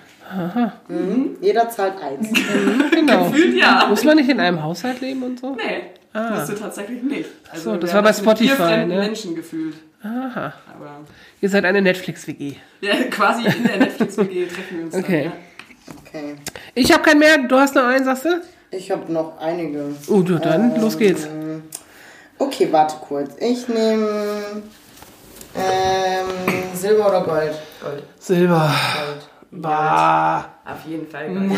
Jeder 1.41 1.69
zahlt 1.69 1.93
eins. 2.02 2.30
Genau. 2.91 3.30
Gefühlt 3.30 3.56
ja. 3.56 3.86
Muss 3.89 4.04
man 4.04 4.17
nicht 4.17 4.30
in 4.30 4.39
einem 4.39 4.62
Haushalt 4.63 5.00
leben 5.02 5.21
und 5.23 5.39
so? 5.39 5.56
Nee, 5.56 5.91
musst 6.13 6.50
du 6.50 6.54
tatsächlich 6.54 7.04
nicht. 7.04 7.30
Also, 7.52 7.72
So, 7.72 7.78
das 7.78 7.93
war 7.93 8.02
bei 8.04 8.13
Spotify, 8.13 8.86
ne? 8.86 8.98
Menschen 8.98 9.36
gefühlt. 9.36 9.76
Aha. 10.04 10.54
Aber 10.74 11.00
Ihr 11.41 11.50
seid 11.50 11.65
eine 11.65 11.82
Netflix-WG. 11.82 12.56
ja, 12.82 12.96
quasi 13.10 13.46
in 13.46 13.63
der 13.63 13.78
Netflix-WG 13.78 14.46
treffen 14.48 14.78
wir 14.78 14.86
uns 14.86 14.96
Okay. 14.96 15.32
dann. 15.86 15.98
Okay. 16.06 16.36
Ich 16.76 16.91
habe 16.91 17.04
keinen 17.04 17.20
mehr. 17.20 17.38
Du 17.48 17.56
hast 17.58 17.76
noch 17.76 17.86
einen, 17.86 18.04
sagst 18.06 18.26
du? 18.26 18.41
Ich 18.72 18.91
habe 18.91 19.12
noch 19.12 19.39
einige. 19.39 19.96
Oh, 20.08 20.22
du, 20.22 20.38
dann 20.38 20.80
los 20.82 20.98
geht's. 20.98 21.28
Okay, 22.38 22.67
warte 22.72 22.96
kurz. 22.98 23.32
Ich 23.39 23.67
nehme 23.67 24.62
ähm, 25.56 26.26
Silber 26.74 27.08
oder 27.08 27.22
Gold? 27.24 27.54
Gold. 27.82 28.04
Silber. 28.20 28.74
Gold. 29.06 29.27
Bah. 29.52 30.46
Ja, 30.66 30.74
auf 30.74 30.86
jeden 30.86 31.08
Fall. 31.08 31.28
Aber 31.30 31.50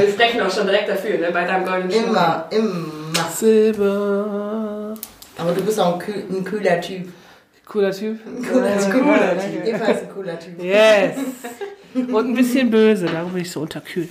wir 0.00 0.08
sprechen 0.12 0.40
auch 0.42 0.50
schon 0.50 0.66
direkt 0.66 0.88
dafür, 0.88 1.18
ne? 1.18 1.30
bei 1.32 1.44
deinem 1.44 1.64
goldenen 1.64 1.90
Schuh. 1.90 2.06
Immer, 2.10 2.46
immer. 2.50 3.28
Silber. 3.34 4.94
Aber 5.38 5.52
du 5.52 5.62
bist 5.62 5.80
auch 5.80 5.94
ein, 5.94 5.98
kühl, 5.98 6.24
ein 6.30 6.44
kühler 6.44 6.80
Typ. 6.80 7.08
Cooler 7.66 7.90
Typ. 7.92 8.20
Ein 8.26 8.46
cooler, 8.46 8.76
cooler 8.90 9.38
Typ. 9.38 9.64
Ist 9.64 9.82
ein 9.82 10.08
cooler 10.14 10.38
Typ. 10.38 10.62
Yes. 10.62 11.16
Und 11.94 12.28
ein 12.30 12.34
bisschen 12.34 12.70
böse, 12.70 13.06
darum 13.06 13.32
bin 13.32 13.42
ich 13.42 13.50
so 13.50 13.60
unterkühlt. 13.60 14.10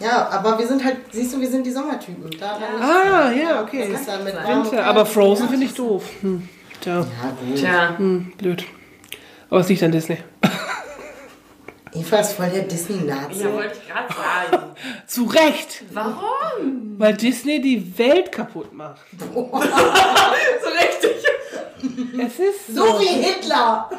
Ja, 0.00 0.28
aber 0.28 0.58
wir 0.58 0.66
sind 0.66 0.84
halt, 0.84 0.96
siehst 1.12 1.34
du, 1.34 1.40
wir 1.40 1.48
sind 1.48 1.64
die 1.64 1.70
Sommertypen. 1.70 2.30
Daran 2.38 2.62
Ah, 2.80 3.30
ja, 3.32 3.62
okay. 3.62 3.88
Das 3.90 4.00
ist 4.00 4.08
dann 4.08 4.24
mit 4.24 4.34
Winter. 4.34 4.84
Aber 4.84 5.06
Frozen 5.06 5.48
finde 5.48 5.66
ich 5.66 5.72
doof. 5.74 6.04
Hm. 6.20 6.48
Tja, 6.80 6.98
Ja. 7.00 7.06
Tja, 7.56 7.94
hm, 7.98 8.32
blöd. 8.36 8.64
Aber 9.48 9.60
es 9.60 9.68
liegt 9.68 9.82
an 9.82 9.92
Disney. 9.92 10.18
Eva 11.94 12.16
ist 12.18 12.32
voll 12.32 12.48
der 12.50 12.62
Disney-Nazi. 12.62 13.42
ja, 13.44 13.52
wollte 13.52 13.76
ich 13.80 13.88
gerade 13.88 14.12
sagen. 14.14 14.72
Zu 15.06 15.24
Recht! 15.24 15.84
Warum? 15.92 16.94
Weil 16.98 17.14
Disney 17.14 17.60
die 17.60 17.96
Welt 17.98 18.32
kaputt 18.32 18.72
macht. 18.72 19.00
So 19.20 19.50
richtig. 20.80 21.24
Es 22.18 22.38
ist 22.38 22.74
So 22.74 22.82
wie 23.00 23.22
Hitler! 23.22 23.90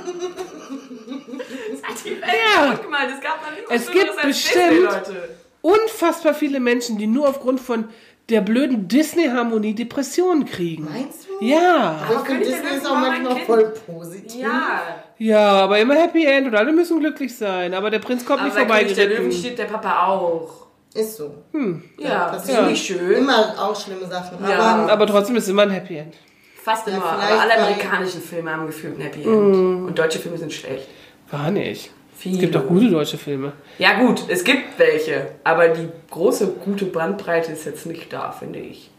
Die 2.03 2.11
Welt 2.11 2.23
Ja. 2.55 2.65
kaputt 2.65 2.83
gemeint. 2.83 3.11
Es 3.15 3.21
gab 3.21 3.41
noch 3.41 3.71
Es 3.75 3.91
gibt 3.91 4.09
als 4.17 4.21
bestimmt- 4.27 5.07
Disney, 5.07 5.15
unfassbar 5.61 6.33
viele 6.33 6.59
Menschen, 6.59 6.97
die 6.97 7.07
nur 7.07 7.29
aufgrund 7.29 7.59
von 7.59 7.85
der 8.29 8.41
blöden 8.41 8.87
Disney-Harmonie 8.87 9.73
Depressionen 9.75 10.45
kriegen. 10.45 10.85
Meinst 10.91 11.27
du? 11.29 11.45
Ja. 11.45 11.99
Aber 12.09 12.23
Disney 12.37 12.75
ist 12.77 12.85
auch 12.87 12.95
manchmal 12.95 13.35
Kind. 13.35 13.45
voll 13.45 13.73
positiv. 13.85 14.41
Ja. 14.41 15.03
Ja, 15.17 15.51
aber 15.63 15.79
immer 15.79 15.95
Happy 15.95 16.25
End 16.25 16.47
und 16.47 16.55
alle 16.55 16.73
müssen 16.73 16.99
glücklich 16.99 17.35
sein. 17.35 17.73
Aber 17.73 17.89
der 17.89 17.99
Prinz 17.99 18.25
kommt 18.25 18.41
Aber 18.41 18.53
nicht 18.53 18.67
bei 18.67 18.79
König 18.81 18.95
der 18.95 19.07
Löwen 19.07 19.31
steht 19.31 19.57
der 19.57 19.65
Papa 19.65 20.07
auch. 20.07 20.65
Ist 20.93 21.17
so. 21.17 21.35
Ja, 21.97 22.29
das 22.31 22.43
das 22.43 22.49
ist 22.49 22.59
ist 22.59 22.67
nicht 22.67 22.85
schön. 22.85 23.11
Immer 23.17 23.53
auch 23.57 23.75
schlimme 23.79 24.05
Sachen. 24.07 24.37
Ja. 24.47 24.57
Aber 24.57 24.91
Aber 24.93 25.07
trotzdem 25.07 25.35
ist 25.35 25.47
immer 25.49 25.63
ein 25.63 25.71
Happy 25.71 25.97
End. 25.97 26.15
Fast 26.63 26.87
immer. 26.87 27.03
aber 27.03 27.41
alle 27.41 27.57
amerikanischen 27.57 28.21
Filme 28.21 28.51
haben 28.51 28.65
gefühlt 28.65 28.97
ein 28.97 29.01
Happy 29.01 29.21
End. 29.21 29.87
Und 29.87 29.99
deutsche 29.99 30.19
Filme 30.19 30.37
sind 30.37 30.51
schlecht. 30.53 30.87
War 31.31 31.51
nicht. 31.51 31.91
Viele. 32.17 32.35
Es 32.35 32.41
gibt 32.41 32.55
auch 32.55 32.65
gute 32.65 32.89
deutsche 32.89 33.17
Filme. 33.17 33.53
Ja 33.77 33.99
gut, 33.99 34.23
es 34.29 34.43
gibt 34.43 34.79
welche. 34.79 35.27
Aber 35.43 35.67
die 35.67 35.89
große, 36.09 36.47
gute 36.63 36.85
Bandbreite 36.85 37.51
ist 37.51 37.65
jetzt 37.65 37.85
nicht 37.85 38.11
da, 38.11 38.31
finde 38.31 38.59
ich. 38.59 38.89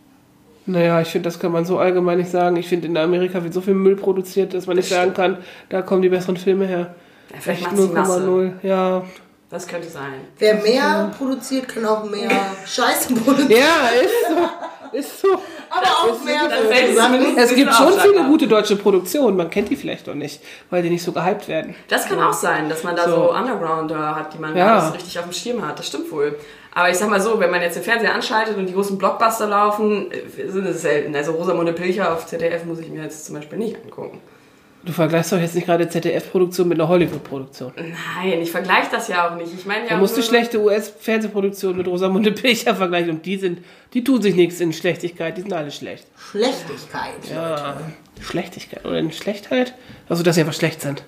Naja, 0.66 1.00
ich 1.00 1.09
finde, 1.09 1.29
das 1.29 1.38
kann 1.38 1.52
man 1.52 1.64
so 1.64 1.79
allgemein 1.79 2.18
nicht 2.18 2.31
sagen. 2.31 2.57
Ich 2.57 2.68
finde, 2.68 2.88
in 2.88 2.96
Amerika 2.96 3.42
wird 3.42 3.55
so 3.55 3.61
viel 3.61 3.74
Müll 3.74 3.96
produziert, 3.96 4.52
dass 4.52 4.66
man 4.66 4.76
nicht 4.76 4.88
sagen 4.88 5.14
kann, 5.14 5.38
da 5.68 5.83
kommen 5.83 6.02
die 6.02 6.09
besseren 6.09 6.37
Filme 6.37 6.66
her. 6.66 6.94
Ja, 7.33 7.37
vielleicht 7.40 7.62
Echt 7.62 7.72
macht 7.76 7.88
die 7.90 7.94
Masse. 7.94 8.20
0,0. 8.20 8.50
Ja. 8.66 9.05
Das 9.48 9.66
könnte 9.68 9.88
sein. 9.88 10.14
wer 10.40 10.55
mehr 10.57 11.12
produziert, 11.16 11.68
kann 11.68 11.85
auch 11.87 12.02
mehr 12.11 12.29
Scheiße 12.66 13.14
produzieren. 13.14 13.50
Ja, 13.52 13.88
ist 14.02 14.11
so. 14.29 14.96
Ist 14.98 15.20
so. 15.20 15.29
Aber 15.70 15.87
auch 15.87 16.24
mehr 16.24 16.48
Das 16.48 16.61
gute 16.62 16.94
Sachen. 16.94 17.14
zumindest- 17.20 17.50
Es 17.50 17.57
gibt 17.57 17.72
schon 17.74 17.87
auch 17.92 18.00
viele 18.00 18.24
gute 18.24 18.46
deutsche 18.48 18.76
Produktionen. 18.76 19.37
Man 19.37 19.50
kennt 19.50 19.68
die 19.70 19.76
vielleicht 19.76 20.07
noch 20.09 20.14
nicht, 20.14 20.40
weil 20.70 20.83
die 20.83 20.90
nicht 20.90 21.02
so 21.05 21.12
gehypt 21.12 21.46
werden. 21.48 21.74
Das 21.88 22.09
kann 22.09 22.20
auch 22.20 22.33
sein, 22.33 22.68
dass 22.68 22.83
man 22.83 22.96
da 22.96 23.05
so, 23.05 23.11
So. 23.16 23.35
Undergrounder 23.35 24.16
hat, 24.16 24.33
die 24.35 24.38
man 24.38 24.57
Ja. 24.57 24.64
gar 24.66 24.74
nicht 24.76 24.87
so 24.88 24.92
richtig 24.94 25.18
auf 25.18 25.24
dem 25.26 25.33
Schirm 25.33 25.66
hat. 25.66 25.79
Das 25.79 25.87
stimmt 25.88 26.11
wohl. 26.11 26.37
Aber 26.76 26.90
ich 26.90 26.98
sag 26.98 27.08
mal 27.08 27.22
so, 27.22 27.40
wenn 27.40 27.50
man 27.50 27.62
jetzt 27.62 27.76
den 27.76 27.82
Fernseher 27.82 28.14
anschaltet 28.14 28.54
und 28.54 28.66
die 28.66 28.74
großen 28.74 28.98
Blockbuster 28.98 29.46
laufen, 29.46 30.12
äh, 30.12 30.46
sind 30.46 30.66
es 30.66 30.82
selten. 30.82 31.16
Also 31.16 31.32
Rosamunde 31.32 31.72
Pilcher 31.72 32.12
auf 32.12 32.26
ZDF 32.26 32.66
muss 32.66 32.80
ich 32.80 32.90
mir 32.90 33.02
jetzt 33.02 33.24
zum 33.24 33.34
Beispiel 33.34 33.56
nicht 33.56 33.76
angucken. 33.82 34.20
Du 34.84 34.92
vergleichst 34.92 35.32
doch 35.32 35.40
jetzt 35.40 35.54
nicht 35.54 35.66
gerade 35.66 35.88
ZDF-Produktion 35.88 36.68
mit 36.68 36.78
einer 36.78 36.86
Hollywood-Produktion. 36.86 37.72
Nein, 37.76 38.42
ich 38.42 38.50
vergleiche 38.50 38.88
das 38.90 39.08
ja 39.08 39.26
auch 39.26 39.36
nicht. 39.36 39.54
Ich 39.54 39.64
meine 39.64 39.84
ja. 39.84 39.92
Da 39.92 39.96
musst 39.96 40.18
du 40.18 40.22
schlechte 40.22 40.60
US-Fernsehproduktionen 40.60 41.78
mit 41.78 41.88
Rosamunde 41.88 42.32
Pilcher 42.32 42.74
vergleichen 42.76 43.08
und 43.08 43.24
die 43.24 43.38
sind, 43.38 43.60
die 43.94 44.04
tun 44.04 44.20
sich 44.20 44.34
nichts 44.34 44.60
in 44.60 44.74
Schlechtigkeit, 44.74 45.34
die 45.38 45.40
sind 45.40 45.54
alle 45.54 45.70
schlecht. 45.70 46.06
Schlechtigkeit. 46.30 47.30
Ja, 47.34 47.80
Schlechtigkeit 48.20 48.84
oder 48.84 48.98
in 48.98 49.12
Schlechtheit? 49.12 49.72
Also, 50.10 50.22
dass 50.22 50.34
sie 50.34 50.42
einfach 50.42 50.52
schlecht 50.52 50.82
sind. 50.82 51.04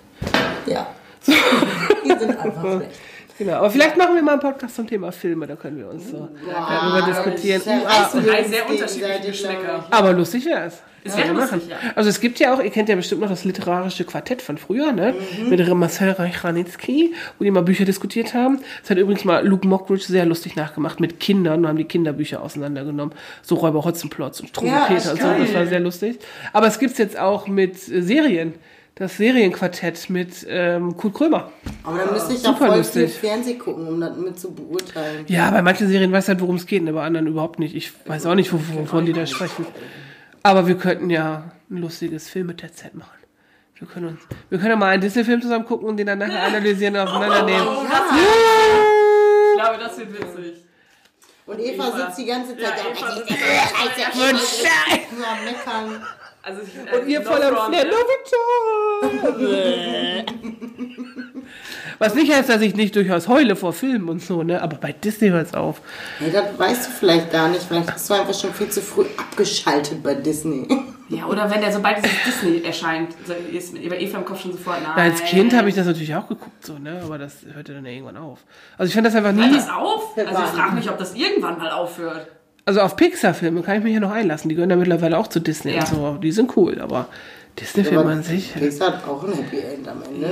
Ja. 0.65 0.87
Die 1.27 2.09
sind 2.09 2.39
einfach 2.39 2.63
schlecht. 2.79 2.91
Genau, 3.39 3.55
aber 3.55 3.71
vielleicht 3.71 3.97
machen 3.97 4.17
wir 4.17 4.23
mal 4.23 4.33
einen 4.33 4.41
Podcast 4.41 4.75
zum 4.75 4.87
Thema 4.87 5.13
Filme, 5.13 5.47
da 5.47 5.55
können 5.55 5.79
wir 5.79 5.89
uns 5.89 6.11
so 6.11 6.29
darüber 6.45 7.07
diskutieren. 7.07 7.63
Zerreißen 7.63 8.25
wir 8.25 8.33
Drei 8.33 8.43
sehr 8.45 8.69
unterschiedliche 8.69 9.21
Geschmäcker. 9.27 9.87
Aber 9.91 10.13
lustig 10.13 10.45
wäre 10.45 10.67
es. 10.67 10.83
Es 11.05 11.15
Können 11.15 11.37
wäre 11.37 11.47
lustig, 11.53 11.69
ja. 11.69 11.77
Also 11.95 12.11
es 12.11 12.21
gibt 12.21 12.41
ja 12.41 12.53
auch, 12.53 12.61
ihr 12.61 12.71
kennt 12.71 12.89
ja 12.89 12.97
bestimmt 12.97 13.21
noch 13.21 13.29
das 13.29 13.45
literarische 13.45 14.05
Quartett 14.05 14.43
von 14.43 14.59
früher, 14.59 14.93
ne? 14.93 15.15
Mhm. 15.41 15.51
Mit 15.51 15.75
Marcel 15.75 16.11
Reich-Ranitzky, 16.11 17.15
wo 17.39 17.45
die 17.45 17.51
mal 17.53 17.63
Bücher 17.63 17.85
diskutiert 17.85 18.35
haben. 18.35 18.59
Das 18.81 18.91
hat 18.91 18.99
übrigens 18.99 19.25
mal 19.25 19.47
Luke 19.47 19.67
Mockridge 19.67 20.05
sehr 20.05 20.27
lustig 20.27 20.57
nachgemacht 20.57 20.99
mit 20.99 21.21
Kindern 21.21 21.61
und 21.61 21.69
haben 21.69 21.79
die 21.79 21.85
Kinderbücher 21.85 22.43
auseinandergenommen. 22.43 23.15
So 23.43 23.55
Räuber 23.55 23.85
Hotzenplotz 23.85 24.41
und 24.41 24.53
Trompeter 24.53 24.89
Ja, 24.91 25.11
und 25.13 25.21
so. 25.21 25.45
Das 25.45 25.55
war 25.55 25.67
sehr 25.67 25.81
lustig. 25.81 26.19
Aber 26.53 26.67
es 26.67 26.79
gibt's 26.81 26.99
jetzt 26.99 27.19
auch 27.19 27.47
mit 27.47 27.79
Serien. 27.79 28.55
Das 28.99 29.17
Serienquartett 29.17 30.11
mit 30.11 30.45
ähm, 30.49 30.97
Kurt 30.97 31.15
Krömer. 31.15 31.53
Aber 31.85 31.99
dann 31.99 32.13
müsste 32.13 32.33
ich 32.35 32.43
ja 32.43 32.49
Super 32.53 32.67
voll 32.67 32.79
lustig. 32.79 33.13
viel 33.13 33.29
Fernsehen 33.31 33.59
gucken, 33.61 33.87
um 33.87 34.01
das 34.01 34.17
mit 34.17 34.41
zu 34.41 34.53
beurteilen. 34.53 35.25
Ja, 35.29 35.51
bei 35.53 35.63
manchen 35.63 35.87
Serien 35.89 36.11
weiß 36.11 36.27
halt, 36.29 36.41
worum 36.41 36.57
es 36.57 36.67
geht, 36.67 36.83
und 36.83 36.93
bei 36.93 37.03
anderen 37.05 37.29
überhaupt 37.29 37.61
nicht. 37.61 37.77
Ich 37.77 37.93
weiß 38.07 38.27
auch 38.27 38.35
nicht, 38.35 38.51
wov- 38.53 38.75
wovon 38.75 39.07
die 39.07 39.13
da 39.13 39.25
sprechen. 39.25 39.65
Aber 40.43 40.67
wir 40.67 40.77
könnten 40.77 41.11
ja 41.11 41.53
ein 41.71 41.77
lustiges 41.77 42.29
Film-TZ 42.29 42.95
machen. 42.95 43.13
Wir 43.79 43.87
können, 43.87 44.07
uns, 44.09 44.21
wir 44.51 44.59
können 44.59 44.71
ja 44.71 44.77
mal 44.77 44.89
einen 44.89 45.03
Disney-Film 45.03 45.43
zusammen 45.43 45.65
gucken 45.65 45.89
und 45.89 45.97
den 45.97 46.09
dann 46.09 46.19
nachher 46.19 46.43
analysieren 46.47 46.97
und 46.97 47.01
auseinandernehmen. 47.07 47.69
Ich 49.53 49.63
glaube, 49.63 49.79
das 49.79 49.99
wird 49.99 50.13
witzig. 50.13 50.65
Und 51.49 51.59
Eva 51.61 51.89
Eva. 51.89 51.97
sitzt 52.07 52.19
die 52.19 52.27
ganze 52.27 52.51
Zeit 52.57 52.61
Ja, 52.63 52.71
da. 52.71 52.91
Eva 52.91 53.07
"Was 53.07 53.09
ist 53.09 53.17
sitzt 53.17 53.31
das? 53.31 53.39
da. 53.39 54.27
Scheiße, 54.37 54.67
Scheiße." 54.67 55.15
Nur 55.17 55.27
am 55.29 55.45
Meckern. 55.45 56.07
Also 56.43 56.61
Und 56.99 57.09
ihr 57.09 57.23
voll 57.23 57.43
am 57.43 57.73
Flair. 57.73 57.87
Was 61.99 62.15
nicht 62.15 62.33
heißt, 62.33 62.49
dass 62.49 62.61
ich 62.63 62.75
nicht 62.77 62.95
durchaus 62.95 63.27
heule 63.29 63.57
vor 63.57 63.73
Filmen 63.73 64.09
und 64.09 64.23
so, 64.23 64.43
ne? 64.45 64.63
Aber 64.63 64.77
bei 64.77 64.93
Disney 64.93 65.29
hört's 65.31 65.55
auf. 65.55 65.81
Hey, 66.19 66.31
das 66.31 66.57
weißt 66.59 66.87
du 66.87 66.91
vielleicht 66.93 67.33
gar 67.33 67.49
nicht. 67.49 67.63
Vielleicht 67.63 67.93
hast 67.93 68.09
du 68.09 68.15
einfach 68.15 68.35
schon 68.39 68.55
viel 68.55 68.69
zu 68.69 68.81
früh 68.81 69.05
abgeschaltet 69.17 70.03
bei 70.03 70.15
Disney. 70.15 70.69
Ja, 71.11 71.25
oder 71.27 71.51
wenn 71.51 71.61
der, 71.61 71.73
sobald 71.73 71.99
dieses 72.05 72.23
Disney 72.25 72.63
erscheint, 72.63 73.15
so 73.27 73.33
ist 73.33 73.75
bei 73.89 73.99
Eva 73.99 74.19
im 74.19 74.25
Kopf 74.27 74.43
schon 74.43 74.53
sofort 74.53 74.83
nein. 74.83 74.93
Na, 74.97 75.03
als 75.05 75.23
Kind 75.25 75.55
habe 75.57 75.69
ich 75.71 75.75
das 75.75 75.87
natürlich 75.87 76.15
auch 76.15 76.29
geguckt, 76.29 76.65
so, 76.67 76.79
ne? 76.79 77.01
Aber 77.03 77.17
das 77.17 77.39
hörte 77.55 77.73
dann 77.75 77.85
ja 77.87 77.93
irgendwann 77.93 78.19
auf. 78.19 78.41
Also 78.77 78.89
ich 78.89 78.95
fand 78.95 79.07
das 79.07 79.15
einfach 79.15 79.33
Hört 79.33 79.51
nie. 79.51 79.55
das 79.57 79.69
auf? 79.71 80.17
Also 80.17 80.29
ich 80.43 80.51
frage 80.61 80.75
mich, 80.75 80.91
ob 80.91 80.99
das 80.99 81.15
irgendwann 81.15 81.57
mal 81.59 81.71
aufhört. 81.71 82.29
Also 82.67 82.81
auf 82.83 82.97
Pixar-Filme 82.97 83.63
kann 83.63 83.79
ich 83.79 83.85
mich 83.85 83.95
ja 83.95 84.01
noch 84.01 84.11
einlassen. 84.11 84.51
Die 84.51 84.55
gehören 84.55 84.69
ja 84.69 84.77
mittlerweile 84.77 85.17
auch 85.17 85.29
zu 85.29 85.41
Disney 85.41 85.73
Ja. 85.75 85.81
und 85.81 85.87
so. 85.89 86.19
Die 86.23 86.31
sind 86.33 86.55
cool, 86.59 86.79
aber 86.81 87.07
Disney-Filme 87.59 88.13
an 88.13 88.23
sich. 88.23 88.53
Pixar 88.53 88.89
hat 88.89 89.09
auch 89.09 89.25
ein 89.25 89.33
Happy 89.33 89.61
End 89.61 89.89
am 89.89 90.03
Ende. 90.03 90.29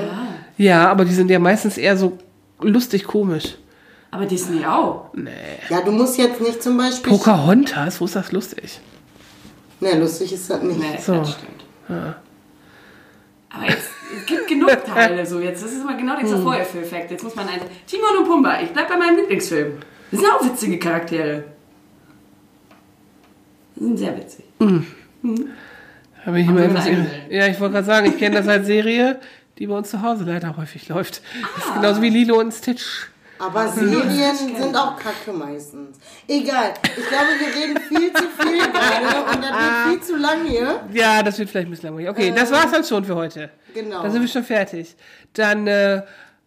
Ja, 0.59 0.91
aber 0.91 1.07
die 1.07 1.15
sind 1.15 1.31
ja 1.31 1.39
meistens 1.39 1.79
eher 1.79 1.97
so 1.97 2.19
lustig 2.61 3.05
komisch. 3.05 3.57
Aber 4.11 4.27
Disney 4.27 4.65
auch. 4.67 5.07
Ja, 5.71 5.81
du 5.81 5.91
musst 5.91 6.19
jetzt 6.19 6.41
nicht 6.43 6.63
zum 6.63 6.77
Beispiel. 6.77 7.11
Pocahontas, 7.11 7.99
wo 8.01 8.05
ist 8.05 8.17
das 8.17 8.31
lustig? 8.33 8.81
Ne, 9.81 9.99
lustig 9.99 10.33
ist 10.33 10.49
das 10.51 10.63
nicht. 10.63 10.79
Nee, 10.79 10.99
So. 11.01 11.15
das 11.17 11.33
stimmt. 11.33 11.65
Aber 11.89 13.65
jetzt, 13.69 13.89
es 14.19 14.27
gibt 14.27 14.47
genug 14.49 14.85
Teile 14.85 15.25
so 15.27 15.41
jetzt. 15.41 15.63
Das 15.65 15.73
ist 15.73 15.81
immer 15.83 15.97
genau 15.97 16.19
dieser 16.21 16.41
Vorherführeffekt. 16.43 17.11
Jetzt 17.11 17.23
muss 17.25 17.35
man 17.35 17.49
ein 17.49 17.61
Timon 17.87 18.19
und 18.19 18.27
Pumba. 18.27 18.61
Ich 18.63 18.71
bleib 18.71 18.89
bei 18.89 18.97
meinem 18.97 19.17
Lieblingsfilm. 19.17 19.79
Das 20.11 20.21
sind 20.21 20.31
auch 20.31 20.45
witzige 20.45 20.79
Charaktere. 20.79 21.45
Die 23.77 23.85
sind 23.85 23.99
sehr 23.99 24.17
witzig. 24.17 24.45
Da 24.59 24.67
bin 24.67 24.85
ich 26.37 26.47
Haben 26.49 26.57
immer 26.59 26.61
etwas? 26.65 26.87
Ja, 27.31 27.47
ich 27.47 27.61
wollte 27.61 27.75
gerade 27.75 27.87
sagen, 27.87 28.07
ich 28.07 28.19
kenne 28.19 28.37
das 28.37 28.49
als 28.49 28.67
Serie, 28.67 29.21
die 29.59 29.67
bei 29.67 29.75
uns 29.77 29.91
zu 29.91 30.03
Hause 30.03 30.25
leider 30.25 30.57
häufig 30.57 30.89
läuft. 30.89 31.23
Das 31.57 31.65
Ah. 31.65 31.69
ist 31.69 31.75
genauso 31.75 32.03
wie 32.03 32.11
Lilo 32.11 32.39
und 32.41 32.53
Stitch. 32.53 33.09
Aber 33.39 33.69
Serien 33.69 34.35
sind 34.37 34.77
auch 34.77 34.97
kacke 34.97 35.33
meistens. 35.33 35.99
Egal. 36.27 36.75
Ich 36.83 37.07
glaube, 37.09 37.27
wir 37.39 37.63
reden 37.63 37.81
viel 37.89 38.13
zu 38.13 38.25
viel 38.39 38.59
gerade 38.73 39.31
und 39.33 39.45
das 39.45 39.51
wird 39.51 39.89
viel 39.89 40.01
zu 40.03 40.17
lang 40.17 40.45
hier. 40.47 40.81
Ja, 40.93 41.23
das 41.23 41.39
wird 41.39 41.51
vielleicht 41.51 41.69
ein 41.69 41.71
bisschen 41.71 41.89
langweilig. 41.91 42.09
Okay, 42.11 42.33
das 42.35 42.51
war's 42.51 42.71
dann 42.73 42.85
schon 42.85 43.05
für 43.05 43.15
heute. 43.15 43.51
Genau. 43.75 44.03
Dann 44.03 44.11
sind 44.11 44.23
wir 44.23 44.29
schon 44.29 44.45
fertig. 44.45 44.97
Dann, 45.35 45.67
äh, 45.67 46.03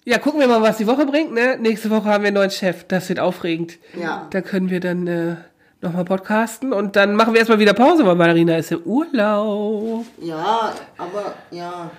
ja, 0.05 0.17
gucken 0.17 0.39
wir 0.39 0.47
mal, 0.47 0.61
was 0.63 0.77
die 0.77 0.87
Woche 0.87 1.05
bringt. 1.05 1.31
Ne? 1.33 1.57
Nächste 1.59 1.89
Woche 1.91 2.05
haben 2.05 2.23
wir 2.23 2.29
einen 2.29 2.35
neuen 2.35 2.49
Chef. 2.49 2.85
Das 2.87 3.07
wird 3.09 3.19
aufregend. 3.19 3.77
Ja. 3.95 4.25
Da 4.31 4.41
können 4.41 4.71
wir 4.71 4.79
dann 4.79 5.05
äh, 5.05 5.35
nochmal 5.81 6.05
podcasten. 6.05 6.73
Und 6.73 6.95
dann 6.95 7.13
machen 7.13 7.33
wir 7.33 7.39
erstmal 7.39 7.59
wieder 7.59 7.73
Pause, 7.73 8.03
weil 8.05 8.17
Valerina 8.17 8.57
ist 8.57 8.71
im 8.71 8.81
Urlaub. 8.81 10.05
Ja, 10.19 10.73
aber 10.97 11.35
ja, 11.51 11.91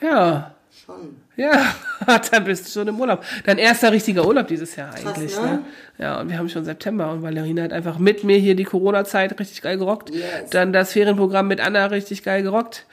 Ja. 0.00 0.54
schon. 0.86 1.21
Ja, 1.36 1.74
dann 2.30 2.44
bist 2.44 2.66
du 2.66 2.70
schon 2.70 2.88
im 2.88 3.00
Urlaub. 3.00 3.24
Dein 3.44 3.58
erster 3.58 3.90
richtiger 3.90 4.26
Urlaub 4.26 4.48
dieses 4.48 4.76
Jahr 4.76 4.94
eigentlich. 4.94 5.36
ne? 5.36 5.42
ne? 5.42 5.64
Ja, 5.98 6.20
und 6.20 6.28
wir 6.28 6.38
haben 6.38 6.48
schon 6.48 6.64
September 6.64 7.10
und 7.10 7.22
Valerina 7.22 7.62
hat 7.62 7.72
einfach 7.72 7.98
mit 7.98 8.24
mir 8.24 8.36
hier 8.36 8.54
die 8.54 8.64
Corona-Zeit 8.64 9.38
richtig 9.40 9.62
geil 9.62 9.78
gerockt. 9.78 10.10
Yes. 10.10 10.50
Dann 10.50 10.72
das 10.72 10.92
Ferienprogramm 10.92 11.48
mit 11.48 11.60
Anna 11.60 11.86
richtig 11.86 12.22
geil 12.22 12.42
gerockt. 12.42 12.86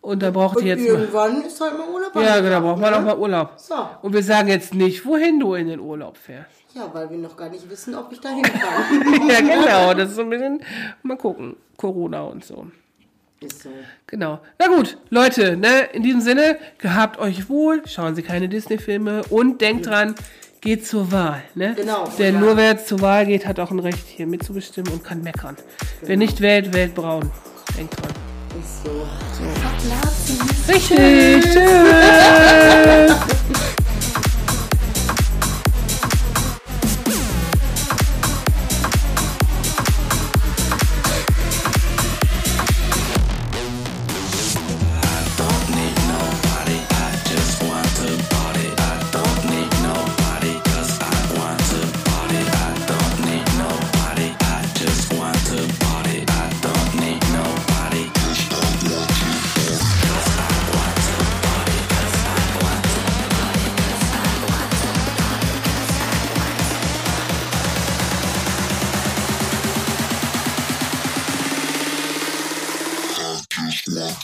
Und 0.00 0.22
da 0.22 0.30
braucht 0.30 0.60
ihr 0.60 0.76
jetzt 0.76 0.80
mal. 0.80 1.00
irgendwann 1.00 1.42
ist 1.42 1.60
halt 1.60 1.78
mal 1.78 1.88
Urlaub. 1.88 2.14
Ja, 2.16 2.40
genau, 2.40 2.60
braucht 2.60 2.80
man 2.80 2.90
ne? 2.90 2.98
auch 2.98 3.02
mal 3.02 3.16
Urlaub. 3.16 3.52
So. 3.56 3.74
Und 4.02 4.12
wir 4.12 4.22
sagen 4.22 4.48
jetzt 4.48 4.74
nicht, 4.74 5.06
wohin 5.06 5.40
du 5.40 5.54
in 5.54 5.68
den 5.68 5.80
Urlaub 5.80 6.18
fährst. 6.18 6.50
Ja, 6.74 6.90
weil 6.92 7.08
wir 7.08 7.16
noch 7.16 7.36
gar 7.36 7.48
nicht 7.48 7.70
wissen, 7.70 7.94
ob 7.94 8.12
ich 8.12 8.20
da 8.20 8.28
hinfahre. 8.28 8.82
ja, 9.32 9.40
genau, 9.40 9.94
das 9.94 10.10
ist 10.10 10.16
so 10.16 10.22
ein 10.22 10.30
bisschen, 10.30 10.60
mal 11.02 11.16
gucken, 11.16 11.56
Corona 11.78 12.22
und 12.22 12.44
so. 12.44 12.66
Ist 13.40 13.62
so. 13.62 13.70
Genau. 14.06 14.40
Na 14.58 14.66
gut, 14.68 14.96
Leute, 15.10 15.56
ne, 15.56 15.82
in 15.92 16.02
diesem 16.02 16.20
Sinne, 16.20 16.58
gehabt 16.78 17.18
euch 17.18 17.48
wohl, 17.48 17.82
schauen 17.86 18.14
Sie 18.14 18.22
keine 18.22 18.48
Disney-Filme 18.48 19.22
und 19.30 19.60
denkt 19.60 19.86
dran, 19.86 20.14
geht 20.60 20.86
zur 20.86 21.12
Wahl, 21.12 21.42
ne? 21.54 21.74
Genau. 21.76 22.08
Denn 22.18 22.34
Ja. 22.36 22.40
nur 22.40 22.56
wer 22.56 22.82
zur 22.82 23.00
Wahl 23.02 23.26
geht, 23.26 23.46
hat 23.46 23.60
auch 23.60 23.70
ein 23.70 23.78
Recht, 23.80 24.06
hier 24.06 24.26
mitzubestimmen 24.26 24.92
und 24.92 25.04
kann 25.04 25.22
meckern. 25.22 25.56
Wer 26.02 26.16
nicht 26.16 26.40
wählt, 26.40 26.72
wählt 26.72 26.94
braun. 26.94 27.30
Denkt 27.76 28.00
dran. 28.00 28.10
Ist 28.58 28.84
so. 28.84 29.06
Richtig, 30.72 31.44
tschüss. 31.44 33.14